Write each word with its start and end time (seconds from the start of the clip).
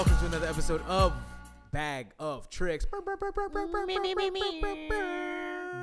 Welcome 0.00 0.16
to 0.16 0.26
another 0.28 0.46
episode 0.46 0.80
of 0.88 1.12
Bag 1.72 2.06
of 2.18 2.48
Tricks. 2.48 2.86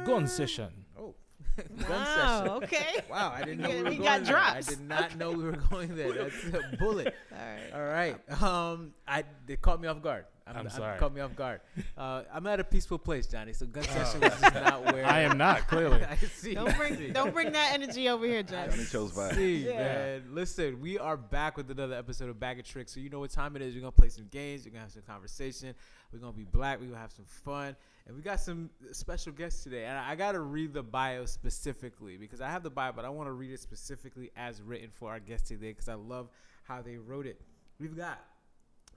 Gun 0.07 0.25
session. 0.25 0.70
Oh, 1.00 1.13
gun 1.55 1.88
Wow, 1.88 2.39
session. 2.39 2.50
okay. 2.64 2.95
Wow, 3.11 3.32
I 3.36 3.43
didn't 3.43 3.59
know 3.59 3.69
we 3.69 3.75
were 3.83 3.89
We 3.92 3.97
going 3.97 4.23
got 4.23 4.25
there. 4.25 4.37
I 4.37 4.61
did 4.61 4.82
not 4.82 5.18
know 5.18 5.29
we 5.33 5.43
were 5.43 5.51
going 5.69 5.95
there. 5.95 6.14
That's 6.14 6.45
a 6.45 6.78
bullet. 6.78 7.14
All 7.32 7.37
right. 7.37 7.73
All 7.75 7.86
right. 7.86 8.42
Um, 8.42 8.95
I 9.07 9.23
they 9.45 9.56
caught 9.56 9.79
me 9.79 9.87
off 9.87 10.01
guard. 10.01 10.25
I'm 10.56 10.69
sorry. 10.69 10.97
Caught 11.00 11.14
me 11.14 11.21
off 11.21 11.36
guard. 11.36 11.61
Uh, 11.97 12.21
I'm 12.32 12.46
at 12.46 12.60
a 12.60 12.64
peaceful 12.64 13.00
place, 13.00 13.25
Johnny. 13.25 13.54
So 13.54 13.65
gun 13.65 13.83
session 13.83 14.21
was 14.21 14.29
just 14.39 14.54
not 14.54 14.86
where 14.93 15.04
I 15.04 15.21
am 15.21 15.36
not, 15.37 15.68
clearly. 15.68 16.04
I 16.10 16.15
see. 16.18 16.54
Don't 16.54 16.75
bring 16.78 17.11
don't 17.11 17.33
bring 17.33 17.51
that 17.54 17.71
energy 17.73 18.07
over 18.07 18.25
here, 18.25 18.43
Johnny. 18.43 18.70
Johnny 18.71 18.86
chose 18.86 19.11
violence. 19.14 19.36
See, 19.37 19.65
Yeah. 19.68 19.78
man. 19.78 20.23
Listen, 20.32 20.79
we 20.79 21.00
are 21.00 21.18
back 21.18 21.57
with 21.57 21.71
another 21.71 21.96
episode 21.96 22.29
of 22.29 22.39
Bag 22.39 22.60
of 22.60 22.65
Tricks. 22.68 22.93
So 22.93 23.00
you 23.00 23.10
know 23.10 23.20
what 23.20 23.32
time 23.32 23.56
it 23.56 23.64
is. 23.64 23.73
We're 23.73 23.82
gonna 23.82 23.92
play 23.92 24.10
some 24.10 24.28
games. 24.29 24.64
We're 24.65 24.71
gonna 24.71 24.83
have 24.83 24.92
some 24.92 25.01
conversation. 25.01 25.73
We're 26.14 26.20
gonna 26.20 26.33
be 26.33 26.43
black. 26.46 26.79
We're 26.79 26.86
gonna 26.87 27.00
have 27.00 27.11
some 27.11 27.25
fun. 27.25 27.75
And 28.06 28.15
we 28.15 28.21
got 28.21 28.39
some 28.39 28.70
special 28.92 29.34
guests 29.34 29.64
today. 29.64 29.86
And 29.86 29.98
I 29.98 30.14
gotta 30.15 30.39
read 30.39 30.71
the 30.73 30.84
bio 30.84 31.25
specifically 31.25 32.17
because 32.17 32.42
I 32.42 32.50
have 32.50 32.61
the 32.61 32.70
bio, 32.70 32.92
but 32.92 33.06
I 33.06 33.09
want 33.09 33.28
to 33.28 33.34
read 33.34 33.52
it 33.52 33.59
specifically 33.59 34.30
as 34.38 34.61
written 34.61 34.89
for 34.94 35.09
our 35.09 35.20
guest 35.20 35.48
today 35.48 35.70
because 35.70 35.90
I 35.90 35.95
love 35.95 36.30
how 36.64 36.81
they 36.84 36.98
wrote 36.98 37.25
it. 37.25 37.42
We've 37.80 37.98
got 37.98 38.20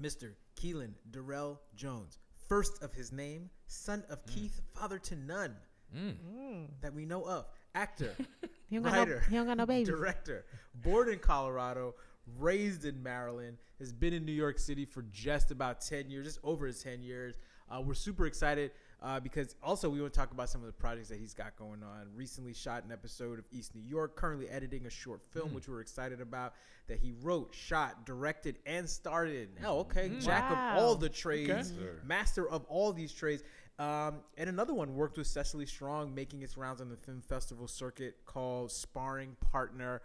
Mr. 0.02 0.32
Keelan 0.60 0.92
Darrell 1.10 1.60
Jones, 1.74 2.18
first 2.48 2.82
of 2.82 2.92
his 2.92 3.12
name, 3.12 3.48
son 3.66 4.04
of 4.10 4.24
Keith, 4.26 4.60
father 4.74 4.98
to 4.98 5.16
none 5.16 5.56
Mm. 5.96 6.68
that 6.82 6.94
we 6.94 7.04
know 7.04 7.24
of, 7.26 7.46
actor, 7.74 8.14
He 8.68 8.76
don't 8.76 8.84
got 8.84 8.92
no, 8.92 8.98
writer, 9.00 9.24
he 9.28 9.34
don't 9.34 9.46
got 9.48 9.56
no 9.56 9.66
babies. 9.66 9.88
director, 9.88 10.44
born 10.72 11.08
in 11.08 11.18
Colorado, 11.18 11.96
raised 12.38 12.84
in 12.84 13.02
Maryland, 13.02 13.56
has 13.80 13.92
been 13.92 14.12
in 14.12 14.24
New 14.24 14.30
York 14.32 14.60
City 14.60 14.84
for 14.84 15.02
just 15.10 15.50
about 15.50 15.80
10 15.80 16.08
years, 16.08 16.26
just 16.26 16.38
over 16.44 16.70
10 16.70 17.02
years. 17.02 17.34
Uh, 17.68 17.80
we're 17.80 17.94
super 17.94 18.26
excited 18.26 18.70
uh, 19.02 19.18
because 19.20 19.54
also 19.62 19.88
we 19.88 20.00
want 20.00 20.12
to 20.12 20.18
talk 20.18 20.30
about 20.32 20.48
some 20.50 20.60
of 20.60 20.66
the 20.66 20.72
projects 20.72 21.08
that 21.08 21.18
he's 21.18 21.34
got 21.34 21.56
going 21.56 21.82
on. 21.82 22.06
Recently 22.14 22.52
shot 22.52 22.84
an 22.84 22.92
episode 22.92 23.38
of 23.38 23.44
East 23.50 23.74
New 23.74 23.82
York, 23.82 24.16
currently 24.16 24.48
editing 24.48 24.86
a 24.86 24.90
short 24.90 25.22
film, 25.32 25.54
which 25.54 25.68
we're 25.68 25.80
excited 25.80 26.20
about, 26.20 26.54
that 26.88 26.98
he 26.98 27.12
wrote, 27.22 27.54
shot, 27.54 28.04
directed, 28.04 28.58
and 28.66 28.88
starred 28.88 29.30
in. 29.30 29.48
Oh, 29.64 29.80
okay. 29.80 30.10
Jack 30.20 30.50
Wow. 30.50 30.76
of 30.76 30.82
all 30.82 30.94
the 30.96 31.08
trades, 31.08 31.68
Sir. 31.68 32.00
master 32.04 32.48
of 32.48 32.64
all 32.68 32.92
these 32.92 33.12
trades. 33.12 33.42
Um, 33.78 34.16
and 34.36 34.50
another 34.50 34.74
one 34.74 34.94
worked 34.94 35.16
with 35.16 35.26
Cecily 35.26 35.64
Strong, 35.64 36.14
making 36.14 36.42
its 36.42 36.58
rounds 36.58 36.82
on 36.82 36.90
the 36.90 36.96
film 36.98 37.22
festival 37.22 37.66
circuit 37.66 38.16
called 38.26 38.70
Sparring 38.70 39.36
Partner. 39.40 40.02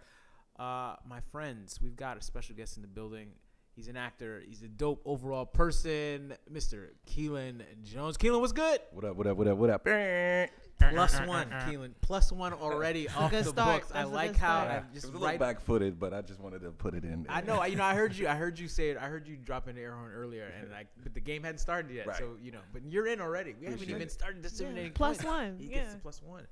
Uh, 0.58 0.96
my 1.06 1.20
friends, 1.34 1.82
we've 1.82 1.98
got 1.98 2.16
a 2.18 2.22
special 2.22 2.56
guest 2.56 2.78
in 2.78 2.82
the 2.82 2.88
building. 2.88 3.28
He's 3.76 3.90
an 3.90 3.98
actor. 3.98 4.42
He's 4.48 4.62
a 4.62 4.70
dope 4.70 5.02
overall 5.04 5.46
person, 5.46 6.34
Mr. 6.52 6.88
Keelan 7.10 7.62
Jones. 7.84 8.18
Keelan, 8.18 8.40
what's 8.40 8.54
good? 8.54 8.80
What 8.94 9.04
up? 9.04 9.18
What 9.18 9.28
up? 9.28 9.36
What 9.36 9.48
up? 9.50 9.58
What 9.58 9.70
up? 9.70 9.84
Plus 9.84 11.20
one, 11.28 11.50
Keelan. 11.50 11.92
Plus 12.00 12.32
one 12.32 12.54
already 12.54 13.10
off 13.10 13.32
good 13.32 13.44
the 13.44 13.50
start. 13.50 13.82
books. 13.82 13.92
I 13.94 14.00
That's 14.00 14.10
a 14.10 14.14
like 14.14 14.32
good 14.32 14.40
how 14.40 14.62
start. 14.64 14.72
I 14.72 14.78
It 14.78 14.84
just 14.94 14.96
was 14.96 15.04
a 15.04 15.08
little 15.14 15.28
right. 15.28 15.40
back-footed, 15.40 16.00
but 16.00 16.14
I 16.14 16.22
just 16.22 16.40
wanted 16.40 16.62
to 16.62 16.72
put 16.72 16.94
it 16.94 17.04
in. 17.04 17.26
I 17.28 17.42
know. 17.42 17.60
I- 17.60 17.68
You 17.68 17.76
know. 17.76 17.84
I 17.84 17.96
heard 17.96 18.16
you. 18.16 18.30
I 18.30 18.36
heard 18.36 18.58
you 18.58 18.70
say 18.70 18.92
it. 18.92 18.98
I 18.98 19.08
heard 19.08 19.28
you 19.28 19.36
drop 19.36 19.68
in 19.68 19.76
the 19.76 19.82
air 19.82 19.94
horn 19.94 20.12
earlier, 20.14 20.46
and 20.58 20.72
like, 20.72 20.88
but 21.04 21.14
the 21.14 21.20
game 21.20 21.44
hadn't 21.44 21.58
started 21.60 21.92
yet. 21.92 22.08
Right. 22.08 22.18
So 22.18 22.36
you 22.42 22.52
know, 22.54 22.60
but 22.72 22.82
you're 22.86 23.08
in 23.08 23.20
already. 23.20 23.56
We 23.60 23.66
haven't 23.66 23.74
Appreciate 23.80 23.96
even 23.96 24.08
it. 24.08 24.12
started 24.12 24.42
disseminating 24.42 24.94
Plus 24.94 25.18
points. 25.18 25.26
one, 25.26 25.58
He 25.60 25.66
yeah. 25.68 25.80
gets 25.80 25.94
the 25.96 26.00
plus 26.00 26.22
one. 26.22 26.48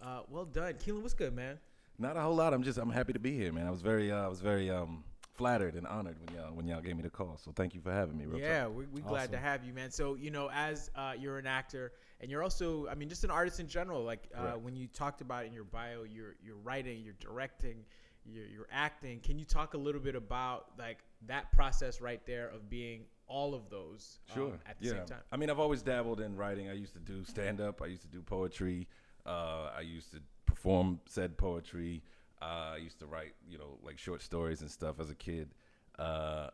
Uh, 0.00 0.20
well 0.30 0.46
done, 0.46 0.72
Keelan. 0.74 1.02
What's 1.02 1.12
good, 1.14 1.34
man? 1.34 1.58
Not 1.98 2.16
a 2.16 2.20
whole 2.22 2.34
lot. 2.34 2.54
I'm 2.54 2.62
just. 2.62 2.78
I'm 2.78 2.90
happy 2.90 3.12
to 3.12 3.18
be 3.18 3.36
here, 3.36 3.52
man. 3.52 3.66
I 3.66 3.70
was 3.70 3.82
very. 3.82 4.10
Uh, 4.10 4.24
I 4.24 4.28
was 4.28 4.40
very 4.40 4.70
um, 4.70 5.04
flattered 5.34 5.74
and 5.74 5.86
honored 5.86 6.16
when 6.20 6.36
y'all 6.36 6.52
when 6.52 6.66
y'all 6.66 6.80
gave 6.80 6.96
me 6.96 7.02
the 7.02 7.10
call. 7.10 7.38
So 7.42 7.52
thank 7.54 7.74
you 7.74 7.80
for 7.80 7.92
having 7.92 8.16
me. 8.16 8.26
Real 8.26 8.40
yeah, 8.40 8.64
talk. 8.64 8.76
we 8.76 8.86
we 8.86 9.00
glad 9.00 9.32
to 9.32 9.38
have 9.38 9.64
you, 9.64 9.72
man. 9.72 9.90
So 9.90 10.14
you 10.14 10.30
know, 10.30 10.50
as 10.52 10.90
uh, 10.94 11.12
you're 11.18 11.38
an 11.38 11.46
actor 11.46 11.92
and 12.20 12.30
you're 12.30 12.42
also, 12.42 12.86
I 12.88 12.94
mean, 12.94 13.08
just 13.08 13.24
an 13.24 13.30
artist 13.30 13.60
in 13.60 13.66
general. 13.66 14.02
Like 14.02 14.28
uh, 14.34 14.52
when 14.52 14.76
you 14.76 14.86
talked 14.86 15.20
about 15.20 15.44
in 15.46 15.52
your 15.52 15.64
bio, 15.64 16.04
you're 16.04 16.36
you're 16.44 16.56
writing, 16.56 17.02
you're 17.02 17.14
directing, 17.18 17.84
you're, 18.24 18.46
you're 18.46 18.68
acting. 18.70 19.20
Can 19.20 19.38
you 19.38 19.44
talk 19.44 19.74
a 19.74 19.78
little 19.78 20.00
bit 20.00 20.14
about 20.14 20.66
like 20.78 20.98
that 21.26 21.50
process 21.52 22.00
right 22.00 22.24
there 22.26 22.48
of 22.48 22.68
being 22.68 23.02
all 23.26 23.54
of 23.54 23.70
those 23.70 24.18
um, 24.36 24.52
at 24.66 24.78
the 24.80 24.86
yeah. 24.86 24.92
same 24.92 25.06
time? 25.06 25.20
I 25.32 25.36
mean, 25.36 25.50
I've 25.50 25.60
always 25.60 25.82
dabbled 25.82 26.20
in 26.20 26.36
writing. 26.36 26.68
I 26.68 26.74
used 26.74 26.94
to 26.94 27.00
do 27.00 27.24
stand 27.24 27.60
up. 27.60 27.82
I 27.82 27.86
used 27.86 28.02
to 28.02 28.08
do 28.08 28.22
poetry. 28.22 28.86
Uh, 29.24 29.70
I 29.76 29.80
used 29.80 30.12
to 30.12 30.20
perform 30.46 31.00
said 31.06 31.36
poetry. 31.36 32.02
Uh, 32.42 32.72
I 32.74 32.76
used 32.78 32.98
to 32.98 33.06
write, 33.06 33.34
you 33.48 33.56
know, 33.56 33.78
like 33.84 33.98
short 33.98 34.20
stories 34.22 34.62
and 34.62 34.70
stuff 34.70 34.98
as 34.98 35.10
a 35.10 35.14
kid. 35.14 35.50
Uh, 35.98 36.48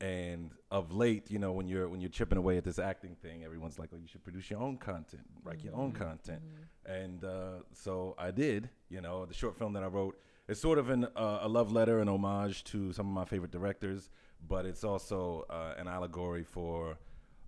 and 0.00 0.50
of 0.70 0.92
late, 0.92 1.30
you 1.30 1.38
know, 1.38 1.52
when 1.52 1.68
you're 1.68 1.88
when 1.88 2.00
you're 2.00 2.10
chipping 2.10 2.38
away 2.38 2.56
at 2.56 2.64
this 2.64 2.78
acting 2.78 3.16
thing, 3.16 3.44
everyone's 3.44 3.78
like, 3.78 3.90
"Oh, 3.92 3.98
you 3.98 4.06
should 4.06 4.22
produce 4.22 4.48
your 4.50 4.60
own 4.60 4.76
content, 4.78 5.22
write 5.44 5.62
your 5.64 5.74
own 5.74 5.92
content." 5.92 6.40
And 6.86 7.24
uh, 7.24 7.62
so 7.72 8.14
I 8.18 8.30
did. 8.30 8.68
You 8.90 9.00
know, 9.00 9.26
the 9.26 9.34
short 9.34 9.56
film 9.58 9.72
that 9.74 9.82
I 9.82 9.86
wrote 9.86 10.18
is 10.48 10.60
sort 10.60 10.78
of 10.78 10.90
an, 10.90 11.04
uh, 11.16 11.40
a 11.42 11.48
love 11.48 11.72
letter, 11.72 12.00
an 12.00 12.08
homage 12.08 12.64
to 12.64 12.92
some 12.92 13.06
of 13.06 13.12
my 13.12 13.24
favorite 13.24 13.50
directors, 13.50 14.10
but 14.48 14.66
it's 14.66 14.84
also 14.84 15.44
uh, 15.50 15.74
an 15.76 15.88
allegory 15.88 16.44
for 16.44 16.96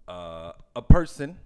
uh, 0.08 0.52
a 0.74 0.82
person, 0.82 1.38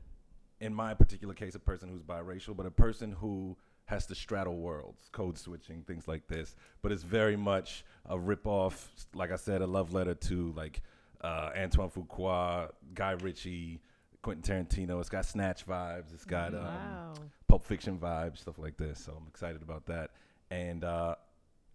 in 0.60 0.74
my 0.74 0.94
particular 0.94 1.34
case, 1.34 1.54
a 1.54 1.58
person 1.58 1.90
who's 1.90 2.02
biracial, 2.02 2.56
but 2.56 2.66
a 2.66 2.70
person 2.70 3.12
who 3.12 3.56
has 3.86 4.06
to 4.06 4.14
straddle 4.14 4.56
worlds, 4.56 5.08
code 5.12 5.38
switching, 5.38 5.82
things 5.82 6.08
like 6.08 6.26
this. 6.26 6.56
But 6.82 6.92
it's 6.92 7.02
very 7.02 7.36
much 7.36 7.84
a 8.06 8.18
rip-off, 8.18 8.90
like 9.14 9.30
I 9.30 9.36
said, 9.36 9.60
a 9.60 9.66
love 9.66 9.92
letter 9.92 10.14
to 10.14 10.52
like 10.56 10.82
uh, 11.22 11.50
Antoine 11.56 11.90
Fuqua, 11.90 12.70
Guy 12.94 13.12
Ritchie, 13.12 13.80
Quentin 14.22 14.66
Tarantino. 14.66 15.00
It's 15.00 15.10
got 15.10 15.26
Snatch 15.26 15.66
vibes. 15.66 16.14
It's 16.14 16.24
got 16.24 16.54
um, 16.54 16.64
Wow. 16.64 17.14
Pulp 17.48 17.64
Fiction 17.64 17.98
vibes, 17.98 18.38
stuff 18.38 18.58
like 18.58 18.76
this. 18.76 18.98
So 18.98 19.12
I'm 19.12 19.26
excited 19.28 19.62
about 19.62 19.86
that. 19.86 20.10
And 20.50 20.82
uh, 20.82 21.16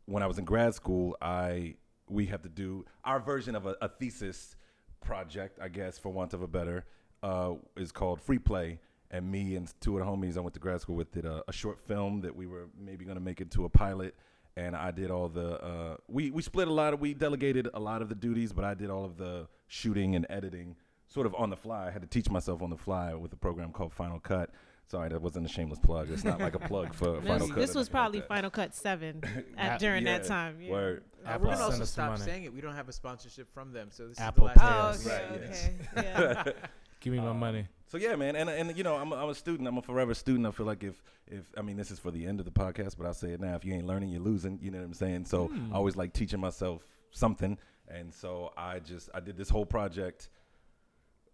when 0.05 0.23
I 0.23 0.27
was 0.27 0.39
in 0.39 0.45
grad 0.45 0.73
school, 0.73 1.15
I 1.21 1.75
we 2.07 2.25
have 2.25 2.41
to 2.41 2.49
do 2.49 2.85
our 3.05 3.19
version 3.19 3.55
of 3.55 3.67
a, 3.67 3.75
a 3.81 3.87
thesis 3.87 4.55
project, 4.99 5.59
I 5.61 5.67
guess, 5.67 5.99
for 5.99 6.09
want 6.09 6.33
of 6.33 6.41
a 6.41 6.47
better, 6.47 6.85
uh, 7.21 7.53
is 7.77 7.91
called 7.91 8.19
Free 8.19 8.39
Play. 8.39 8.79
And 9.11 9.31
me 9.31 9.55
and 9.55 9.71
two 9.81 9.97
of 9.97 10.05
the 10.05 10.11
homies 10.11 10.37
I 10.37 10.41
went 10.41 10.53
to 10.53 10.59
grad 10.59 10.81
school 10.81 10.95
with 10.95 11.11
did 11.11 11.25
a, 11.25 11.43
a 11.47 11.51
short 11.53 11.79
film 11.79 12.21
that 12.21 12.35
we 12.35 12.45
were 12.45 12.67
maybe 12.79 13.05
going 13.05 13.17
to 13.17 13.23
make 13.23 13.41
into 13.41 13.65
a 13.65 13.69
pilot. 13.69 14.15
And 14.55 14.75
I 14.75 14.91
did 14.91 15.09
all 15.09 15.29
the 15.29 15.59
uh, 15.63 15.97
we 16.07 16.31
we 16.31 16.41
split 16.41 16.67
a 16.67 16.73
lot 16.73 16.93
of 16.93 16.99
we 16.99 17.13
delegated 17.13 17.67
a 17.73 17.79
lot 17.79 18.01
of 18.01 18.09
the 18.09 18.15
duties, 18.15 18.51
but 18.53 18.65
I 18.65 18.73
did 18.73 18.89
all 18.89 19.05
of 19.05 19.17
the 19.17 19.47
shooting 19.67 20.15
and 20.15 20.25
editing 20.29 20.75
sort 21.07 21.25
of 21.25 21.33
on 21.35 21.49
the 21.49 21.55
fly. 21.55 21.87
I 21.87 21.91
had 21.91 22.01
to 22.01 22.07
teach 22.07 22.29
myself 22.29 22.61
on 22.61 22.69
the 22.69 22.77
fly 22.77 23.13
with 23.15 23.31
a 23.33 23.37
program 23.37 23.71
called 23.71 23.93
Final 23.93 24.19
Cut. 24.19 24.51
Sorry, 24.87 25.07
that 25.09 25.21
wasn't 25.21 25.45
a 25.45 25.49
shameless 25.49 25.79
plug. 25.79 26.09
It's 26.11 26.23
not 26.23 26.39
like 26.39 26.55
a 26.55 26.59
plug 26.59 26.93
for 26.95 27.21
Final 27.21 27.39
This, 27.39 27.47
Cut. 27.47 27.55
this 27.55 27.75
was 27.75 27.75
nothing 27.75 27.83
like 27.83 27.91
probably. 27.91 28.21
Final 28.21 28.49
Cut 28.49 28.75
Seven 28.75 29.23
at, 29.57 29.79
during 29.79 30.03
that 30.05 30.25
time. 30.25 30.57
Yeah. 30.61 30.71
Word. 30.71 31.03
Uh, 31.25 31.29
Apple 31.29 31.47
we're 31.47 31.53
gonna 31.53 31.63
also 31.65 31.71
us 31.73 31.77
some 31.77 31.85
stop 31.87 32.11
money. 32.11 32.23
saying 32.25 32.43
it. 32.43 32.53
We 32.53 32.61
don't 32.61 32.75
have 32.75 32.89
a 32.89 32.93
sponsorship 32.93 33.53
from 33.53 33.71
them, 33.71 33.89
so 33.91 34.07
this 34.07 34.19
Apple 34.19 34.47
is 34.47 34.53
the 34.55 34.59
Pay 34.59 34.65
last. 34.65 35.07
Oh, 35.07 35.09
okay, 35.11 35.29
Right, 35.31 35.41
yes. 35.43 35.69
okay. 35.97 36.07
Yeah. 36.07 36.43
Give 36.99 37.13
me 37.13 37.19
my 37.19 37.29
uh, 37.29 37.33
money. 37.33 37.67
So 37.87 37.97
yeah, 37.97 38.15
man, 38.15 38.35
and 38.35 38.49
and 38.49 38.77
you 38.77 38.83
know, 38.83 38.95
I'm 38.95 39.11
a, 39.11 39.15
I'm 39.15 39.29
a 39.29 39.35
student. 39.35 39.67
I'm 39.67 39.77
a 39.77 39.81
forever 39.81 40.13
student. 40.13 40.45
I 40.45 40.51
feel 40.51 40.65
like 40.65 40.83
if 40.83 41.01
if 41.27 41.45
I 41.57 41.61
mean 41.61 41.77
this 41.77 41.91
is 41.91 41.99
for 41.99 42.11
the 42.11 42.25
end 42.25 42.39
of 42.39 42.45
the 42.45 42.51
podcast, 42.51 42.95
but 42.97 43.07
I'll 43.07 43.13
say 43.13 43.31
it 43.31 43.39
now. 43.39 43.55
If 43.55 43.65
you 43.65 43.73
ain't 43.73 43.87
learning, 43.87 44.09
you're 44.09 44.21
losing. 44.21 44.59
You 44.61 44.71
know 44.71 44.77
what 44.79 44.85
I'm 44.85 44.93
saying? 44.93 45.25
So 45.25 45.47
hmm. 45.47 45.73
I 45.73 45.77
always 45.77 45.95
like 45.95 46.13
teaching 46.13 46.39
myself 46.39 46.85
something, 47.11 47.57
and 47.87 48.13
so 48.13 48.53
I 48.55 48.79
just 48.79 49.09
I 49.13 49.19
did 49.19 49.37
this 49.37 49.49
whole 49.49 49.65
project. 49.65 50.29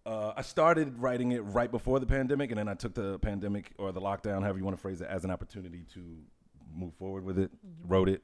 Uh, 0.05 0.33
I 0.37 0.43
started 0.43 0.99
writing 0.99 1.31
it 1.31 1.39
right 1.39 1.69
before 1.69 1.99
the 1.99 2.05
pandemic, 2.05 2.51
and 2.51 2.59
then 2.59 2.69
I 2.69 2.75
took 2.75 2.93
the 2.93 3.17
pandemic 3.19 3.73
or 3.79 3.91
the 3.91 4.01
lockdown, 4.01 4.43
however 4.43 4.59
you 4.59 4.63
want 4.63 4.77
to 4.77 4.81
phrase 4.81 5.01
it, 5.01 5.07
as 5.09 5.25
an 5.25 5.31
opportunity 5.31 5.83
to 5.95 6.17
move 6.73 6.93
forward 6.93 7.25
with 7.25 7.39
it. 7.39 7.51
Mm-hmm. 7.51 7.91
Wrote 7.91 8.09
it, 8.09 8.21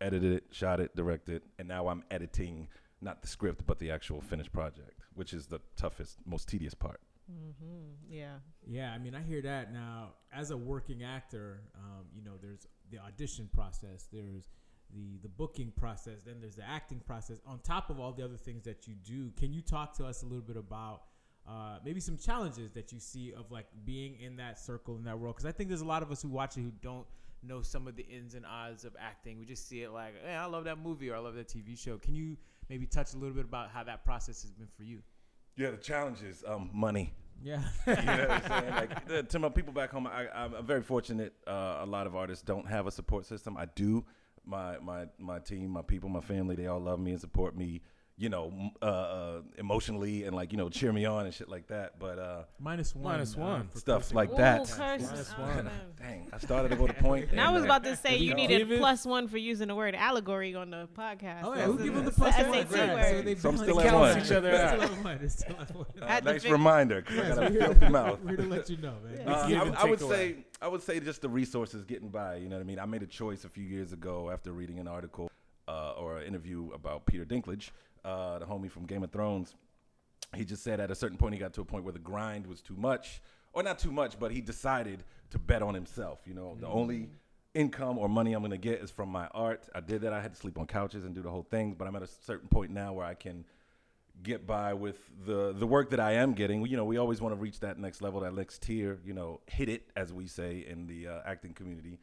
edited 0.00 0.32
it, 0.32 0.44
shot 0.50 0.80
it, 0.80 0.94
directed, 0.94 1.42
and 1.58 1.66
now 1.66 1.88
I'm 1.88 2.04
editing 2.10 2.68
not 3.00 3.22
the 3.22 3.28
script 3.28 3.66
but 3.66 3.78
the 3.78 3.90
actual 3.90 4.20
finished 4.20 4.52
project, 4.52 5.00
which 5.14 5.32
is 5.32 5.46
the 5.46 5.60
toughest, 5.76 6.18
most 6.24 6.48
tedious 6.48 6.74
part. 6.74 7.00
hmm 7.28 7.92
Yeah. 8.08 8.36
Yeah, 8.66 8.92
I 8.92 8.98
mean, 8.98 9.14
I 9.14 9.22
hear 9.22 9.42
that 9.42 9.72
now. 9.72 10.14
As 10.32 10.50
a 10.50 10.56
working 10.56 11.02
actor, 11.02 11.62
um, 11.76 12.06
you 12.14 12.22
know, 12.22 12.32
there's 12.40 12.66
the 12.90 12.98
audition 12.98 13.48
process, 13.52 14.08
there's 14.12 14.48
the 14.94 15.18
the 15.22 15.28
booking 15.28 15.72
process, 15.76 16.20
then 16.24 16.36
there's 16.40 16.56
the 16.56 16.68
acting 16.68 17.00
process. 17.00 17.38
On 17.46 17.58
top 17.60 17.90
of 17.90 17.98
all 17.98 18.12
the 18.12 18.24
other 18.24 18.36
things 18.36 18.64
that 18.64 18.86
you 18.86 18.94
do, 18.94 19.30
can 19.38 19.52
you 19.52 19.60
talk 19.60 19.96
to 19.96 20.04
us 20.06 20.22
a 20.22 20.26
little 20.26 20.40
bit 20.42 20.56
about 20.56 21.02
uh, 21.48 21.78
maybe 21.84 22.00
some 22.00 22.16
challenges 22.16 22.72
that 22.72 22.92
you 22.92 22.98
see 23.00 23.32
of 23.32 23.50
like 23.50 23.66
being 23.84 24.16
in 24.20 24.36
that 24.36 24.58
circle 24.58 24.96
in 24.96 25.04
that 25.04 25.18
world? 25.18 25.36
Because 25.36 25.46
I 25.46 25.52
think 25.52 25.68
there's 25.68 25.80
a 25.80 25.86
lot 25.86 26.02
of 26.02 26.10
us 26.10 26.22
who 26.22 26.28
watch 26.28 26.56
it 26.56 26.60
who 26.60 26.72
don't 26.80 27.06
know 27.42 27.62
some 27.62 27.86
of 27.86 27.96
the 27.96 28.04
ins 28.06 28.34
and 28.34 28.44
outs 28.46 28.84
of 28.84 28.96
acting. 28.98 29.38
We 29.38 29.44
just 29.46 29.68
see 29.68 29.82
it 29.82 29.90
like, 29.90 30.14
hey, 30.24 30.34
I 30.34 30.46
love 30.46 30.64
that 30.64 30.78
movie 30.78 31.10
or 31.10 31.16
I 31.16 31.18
love 31.18 31.34
that 31.34 31.48
TV 31.48 31.78
show. 31.78 31.98
Can 31.98 32.14
you 32.14 32.36
maybe 32.68 32.86
touch 32.86 33.14
a 33.14 33.16
little 33.16 33.34
bit 33.34 33.44
about 33.44 33.70
how 33.70 33.84
that 33.84 34.04
process 34.04 34.42
has 34.42 34.50
been 34.52 34.68
for 34.76 34.82
you? 34.84 35.00
Yeah, 35.56 35.70
the 35.70 35.76
challenge 35.78 36.22
is 36.22 36.44
um, 36.46 36.70
money. 36.72 37.12
Yeah. 37.42 37.62
You 37.86 37.94
know 37.94 38.02
what 38.28 38.30
I'm 38.30 38.42
saying? 38.62 38.74
Like 38.74 39.06
the- 39.08 39.22
to 39.22 39.38
my 39.38 39.48
people 39.50 39.72
back 39.72 39.90
home, 39.90 40.06
I, 40.06 40.26
I'm 40.34 40.54
I'm 40.54 40.66
very 40.66 40.82
fortunate. 40.82 41.34
Uh, 41.46 41.78
a 41.80 41.86
lot 41.86 42.06
of 42.06 42.14
artists 42.16 42.42
don't 42.44 42.66
have 42.66 42.86
a 42.86 42.90
support 42.90 43.26
system. 43.26 43.56
I 43.56 43.66
do. 43.74 44.04
My 44.44 44.78
my 44.78 45.06
my 45.18 45.38
team, 45.38 45.70
my 45.70 45.82
people, 45.82 46.08
my 46.08 46.20
family, 46.20 46.54
they 46.56 46.66
all 46.66 46.80
love 46.80 46.98
me 47.00 47.10
and 47.12 47.20
support 47.20 47.56
me. 47.56 47.82
You 48.18 48.30
know, 48.30 48.70
uh, 48.80 48.84
uh, 48.86 49.40
emotionally 49.58 50.24
and 50.24 50.34
like 50.34 50.50
you 50.50 50.56
know, 50.56 50.70
cheer 50.70 50.90
me 50.90 51.04
on 51.04 51.26
and 51.26 51.34
shit 51.34 51.50
like 51.50 51.66
that. 51.66 51.98
But 51.98 52.18
uh, 52.18 52.42
Minus 52.58 52.94
one. 52.94 53.12
Minus 53.12 53.36
uh, 53.36 53.40
one. 53.40 53.68
Stuff 53.74 54.14
like 54.14 54.32
Ooh, 54.32 54.36
that. 54.36 54.60
curse. 54.66 55.02
Minus 55.02 55.30
one. 55.36 55.70
dang, 56.00 56.28
I 56.32 56.38
started 56.38 56.70
to 56.70 56.76
go 56.76 56.86
to 56.86 56.94
point. 56.94 57.28
And 57.30 57.38
I 57.38 57.50
was 57.50 57.62
about 57.64 57.84
to 57.84 57.94
say 57.94 58.16
you 58.16 58.28
you 58.30 58.34
needed 58.34 58.70
it- 58.72 58.78
plus 58.78 59.04
one 59.04 59.28
for 59.28 59.36
using 59.36 59.68
the 59.68 59.74
word 59.74 59.94
allegory 59.94 60.54
on 60.54 60.70
the 60.70 60.88
podcast. 60.96 61.40
Oh 61.44 61.52
yeah, 61.52 61.56
That's 61.56 61.68
we'll 61.68 61.76
the- 61.76 61.84
give 61.84 61.94
them 61.94 62.04
the 62.06 62.10
that's 62.10 62.16
plus 62.16 62.36
the 62.36 62.44
one. 62.44 62.66
SAT 62.68 62.78
Right, 62.78 62.94
word. 62.94 63.16
So 63.16 63.22
they 63.22 63.34
So 63.34 63.48
I'm 63.50 63.56
balance 63.56 63.62
still 63.68 63.80
at 63.80 63.86
each 63.86 63.92
one. 63.92 64.02
other. 64.02 64.20
Each 64.20 64.32
other 64.32 64.56
out. 64.56 64.70
still 64.80 64.82
at 64.96 65.04
one. 65.04 65.18
They're 65.18 65.28
still 65.28 65.56
at 65.60 65.76
one. 65.76 65.86
Had 66.08 66.24
to 66.24 66.32
nice 66.32 66.42
fig- 66.42 66.52
reminder. 66.52 67.02
'cause 67.02 67.18
I 67.18 67.28
got 67.28 67.38
a 67.38 67.40
we're 67.52 67.60
filthy 67.66 67.88
mouth. 67.90 68.20
We're 68.22 68.28
here 68.30 68.36
to 68.38 68.42
let 68.44 68.70
you 68.70 68.76
know, 68.78 68.94
man. 69.04 69.20
Yeah. 69.26 69.32
Uh, 69.34 69.46
Give 69.66 69.74
I, 69.76 69.84
would 69.84 70.00
say 70.00 70.36
I 70.62 70.68
would 70.68 70.82
say 70.82 71.00
just 71.00 71.20
the 71.20 71.28
resources 71.28 71.84
getting 71.84 72.08
by. 72.08 72.36
You 72.36 72.48
know 72.48 72.56
what 72.56 72.62
I 72.62 72.64
mean? 72.64 72.78
I 72.78 72.86
made 72.86 73.02
a 73.02 73.06
choice 73.06 73.44
a 73.44 73.50
few 73.50 73.64
years 73.64 73.92
ago 73.92 74.30
after 74.30 74.52
reading 74.52 74.78
an 74.78 74.88
article 74.88 75.30
uh, 75.68 75.92
or 75.98 76.16
an 76.16 76.26
interview 76.26 76.70
about 76.72 77.04
Peter 77.04 77.24
Dinklage, 77.26 77.70
uh, 78.06 78.38
the 78.38 78.46
homie 78.46 78.70
from 78.70 78.86
Game 78.86 79.02
of 79.02 79.10
Thrones. 79.10 79.54
He 80.34 80.44
just 80.44 80.62
said 80.62 80.80
at 80.80 80.90
a 80.90 80.94
certain 80.94 81.18
point 81.18 81.34
he 81.34 81.40
got 81.40 81.52
to 81.54 81.60
a 81.60 81.64
point 81.64 81.84
where 81.84 81.92
the 81.92 81.98
grind 81.98 82.46
was 82.46 82.62
too 82.62 82.76
much, 82.76 83.20
or 83.52 83.62
not 83.62 83.78
too 83.78 83.92
much, 83.92 84.18
but 84.18 84.30
he 84.30 84.40
decided 84.40 85.02
to 85.30 85.38
bet 85.38 85.62
on 85.62 85.74
himself. 85.74 86.20
You 86.26 86.34
know, 86.34 86.56
the 86.60 86.68
only 86.68 87.08
income 87.54 87.98
or 87.98 88.08
money 88.08 88.32
I'm 88.32 88.42
gonna 88.42 88.58
get 88.58 88.80
is 88.80 88.90
from 88.90 89.08
my 89.08 89.26
art. 89.28 89.68
I 89.74 89.80
did 89.80 90.02
that. 90.02 90.12
I 90.12 90.20
had 90.20 90.34
to 90.34 90.38
sleep 90.38 90.58
on 90.58 90.66
couches 90.66 91.04
and 91.04 91.14
do 91.14 91.22
the 91.22 91.30
whole 91.30 91.42
thing, 91.42 91.74
but 91.76 91.88
I'm 91.88 91.96
at 91.96 92.02
a 92.02 92.06
certain 92.06 92.48
point 92.48 92.70
now 92.70 92.92
where 92.92 93.06
I 93.06 93.14
can 93.14 93.44
get 94.22 94.46
by 94.46 94.72
with 94.74 94.98
the 95.26 95.52
the 95.52 95.66
work 95.66 95.90
that 95.90 96.00
I 96.00 96.12
am 96.12 96.32
getting. 96.32 96.64
You 96.66 96.76
know, 96.76 96.84
we 96.84 96.98
always 96.98 97.20
want 97.20 97.34
to 97.34 97.40
reach 97.40 97.60
that 97.60 97.78
next 97.78 98.02
level, 98.02 98.20
that 98.20 98.34
next 98.34 98.62
tier. 98.62 99.00
You 99.04 99.14
know, 99.14 99.40
hit 99.46 99.68
it 99.68 99.90
as 99.96 100.12
we 100.12 100.26
say 100.26 100.64
in 100.68 100.86
the 100.86 101.08
uh, 101.08 101.20
acting 101.26 101.54
community, 101.54 101.98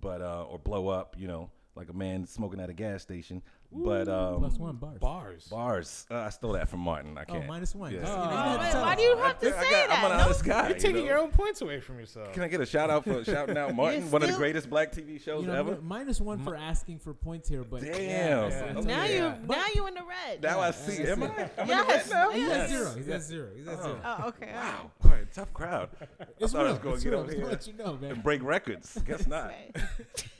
but 0.00 0.20
uh, 0.20 0.44
or 0.44 0.58
blow 0.58 0.88
up. 0.88 1.16
You 1.18 1.28
know, 1.28 1.50
like 1.78 1.88
a 1.88 1.92
man 1.94 2.26
smoking 2.26 2.60
at 2.60 2.68
a 2.68 2.72
gas 2.74 3.02
station. 3.02 3.40
But 3.70 4.08
um, 4.08 4.38
Plus 4.40 4.56
one 4.58 4.76
bars. 4.76 4.98
Bars. 4.98 5.44
bars. 5.48 6.06
Uh, 6.10 6.16
I 6.20 6.30
stole 6.30 6.52
that 6.52 6.68
from 6.70 6.80
Martin. 6.80 7.18
I 7.18 7.22
Oh, 7.28 7.32
can't. 7.34 7.46
minus 7.46 7.74
one. 7.74 7.92
Yeah. 7.92 7.98
You 7.98 8.04
know, 8.04 8.10
Oh, 8.12 8.22
Oh, 8.22 8.28
had 8.30 8.52
to 8.56 8.58
man, 8.62 8.72
tell 8.72 8.82
why 8.82 8.94
do 8.94 9.02
you 9.02 9.16
have 9.18 9.38
to 9.40 9.46
I 9.58 9.62
say 9.62 9.70
got- 9.70 9.90
I'm 9.90 10.04
an 10.10 10.16
that? 10.16 10.24
honest 10.24 10.44
guy. 10.44 10.68
You're 10.68 10.76
you 10.76 10.82
taking 10.82 10.96
know? 10.96 11.04
your 11.04 11.18
own 11.18 11.30
points 11.30 11.60
away 11.60 11.78
from 11.80 11.98
yourself. 12.00 12.32
Can 12.32 12.42
I 12.42 12.48
get 12.48 12.60
a 12.62 12.66
shout 12.66 12.88
out 12.88 13.04
for 13.04 13.22
shouting 13.26 13.58
out 13.58 13.74
Martin, 13.74 14.02
You're 14.04 14.10
one 14.10 14.22
of 14.22 14.30
the 14.30 14.36
greatest 14.36 14.70
black 14.70 14.90
TV 14.92 15.20
shows 15.22 15.42
You 15.42 15.48
know, 15.48 15.54
ever? 15.54 15.72
mi- 15.72 15.78
minus 15.82 16.18
one 16.18 16.42
for 16.42 16.56
asking 16.56 16.98
for 17.00 17.12
points 17.12 17.46
here, 17.48 17.62
but 17.62 17.82
Damn. 17.82 17.92
Yeah, 17.92 18.00
Yeah. 18.00 18.48
that's 18.72 18.86
Now 18.86 19.02
okay. 19.04 19.16
you, 19.16 19.34
But- 19.46 19.56
now 19.58 19.66
you 19.74 19.86
in 19.86 19.94
the 19.94 20.04
red. 20.04 20.42
Now 20.42 20.60
I 20.60 20.70
see. 20.70 21.02
that's 21.02 21.10
Am. 21.10 21.22
I? 21.24 21.26
I'm 21.26 21.30
in 21.30 21.66
the 21.68 21.74
Yes. 21.74 22.10
red 22.10 22.14
now? 22.14 22.30
He's 22.30 22.48
at 22.50 22.68
zero. 22.70 22.94
He's 22.96 23.08
at 23.08 23.22
zero. 23.22 23.48
He's 23.54 23.68
at 23.68 23.78
Oh. 23.78 23.82
zero. 23.82 24.00
Oh, 24.02 24.28
okay. 24.28 24.50
all 24.50 24.60
right. 24.62 24.64
Wow. 24.64 24.90
All 25.04 25.10
right, 25.10 25.32
tough 25.34 25.52
crowd. 25.52 25.90
It's 26.38 26.52
thought 26.52 26.66
I 26.66 26.70
was 26.70 26.78
gonna 26.78 26.94
it's 26.94 27.04
get 27.04 27.10
real. 27.10 27.20
over 27.20 27.32
here. 27.34 27.44
let 27.46 27.66
you 27.66 27.72
know, 27.74 27.98
man. 28.00 28.12
And 28.12 28.22
break 28.22 28.42
records. 28.42 28.98
Guess 29.06 29.26
not. 29.26 29.52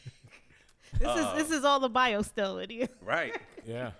Right. 0.92 1.00
this 1.00 1.08
Uh, 1.08 1.34
is 1.36 1.48
this 1.48 1.58
is 1.58 1.64
all 1.64 1.80
the 1.80 1.88
bio 1.88 2.22
still 2.22 2.58
in 2.58 2.70
you. 2.70 2.88
Right. 3.02 3.36
Yeah. 3.66 3.90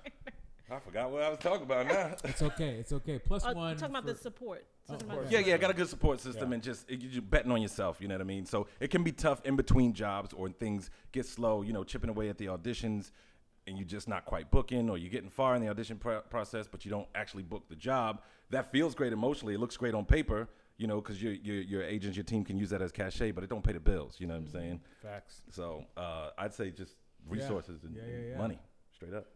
I 0.71 0.79
forgot 0.81 1.11
what 1.11 1.23
I 1.23 1.29
was 1.31 1.39
talking 1.39 1.63
about 1.63 1.87
now. 1.87 2.15
It's 2.25 2.41
okay. 2.43 2.71
It's 2.77 2.93
okay. 2.93 3.19
Plus 3.19 3.43
Oh, 3.47 3.53
one. 3.55 3.77
talking 3.77 3.95
about 3.95 4.05
for- 4.07 4.13
the 4.13 4.19
support. 4.19 4.65
Oh, 4.91 4.95
about 4.95 5.31
Yeah, 5.31 5.39
yeah, 5.41 5.57
got 5.59 5.71
a 5.71 5.75
good 5.75 5.89
support 5.89 6.21
system 6.21 6.49
Yeah. 6.51 6.55
and 6.55 6.63
just 6.63 6.89
it, 6.91 7.01
you're 7.03 7.21
betting 7.23 7.51
on 7.53 7.61
yourself. 7.63 8.01
You 8.01 8.09
know 8.09 8.15
what 8.15 8.21
I 8.23 8.25
mean? 8.25 8.45
So 8.47 8.67
it 8.81 8.89
can 8.91 9.03
be 9.03 9.13
tough 9.13 9.41
in 9.45 9.57
between 9.57 9.93
jobs 9.93 10.33
or 10.33 10.49
things 10.51 10.91
get 11.13 11.27
slow. 11.27 11.63
You 11.63 11.73
know, 11.75 11.85
chipping 11.85 12.09
away 12.11 12.29
at 12.31 12.39
the 12.39 12.47
auditions, 12.47 13.11
and 13.67 13.77
you're 13.77 13.87
just 13.87 14.09
not 14.09 14.25
quite 14.25 14.51
booking, 14.51 14.89
or 14.89 14.97
you're 14.97 15.11
getting 15.11 15.29
far 15.31 15.55
in 15.55 15.61
the 15.63 15.69
audition 15.69 15.99
pro- 15.99 16.21
process, 16.23 16.67
but 16.67 16.85
you 16.87 16.91
don't 16.91 17.09
actually 17.15 17.43
book 17.43 17.69
the 17.69 17.77
job. 17.77 18.23
That 18.51 18.71
feels 18.73 18.95
great 18.95 19.13
emotionally. 19.13 19.53
It 19.55 19.61
looks 19.61 19.77
great 19.77 19.95
on 19.95 20.07
paper. 20.07 20.49
You 20.79 20.87
know, 20.87 21.01
because 21.01 21.21
your 21.23 21.33
your 21.33 21.57
your 21.57 21.83
agents, 21.83 22.17
your 22.17 22.25
team 22.25 22.45
can 22.45 22.57
use 22.57 22.71
that 22.71 22.81
as 22.81 22.93
cachet, 22.93 23.33
but 23.33 23.43
it 23.45 23.51
don't 23.51 23.65
pay 23.65 23.73
the 23.73 23.81
bills. 23.81 24.17
You 24.19 24.29
know 24.29 24.35
what 24.35 24.41
I'm 24.45 24.49
saying? 24.49 24.81
Facts. 25.03 25.43
So 25.51 25.85
uh, 25.97 26.31
I'd 26.39 26.55
say 26.55 26.71
just 26.71 26.95
resources 27.29 27.83
and, 27.85 27.97
Yeah, 27.97 28.03
and 28.03 28.13
yeah, 28.13 28.31
yeah. 28.31 28.39
money, 28.39 28.59
straight 28.95 29.13
up. 29.13 29.27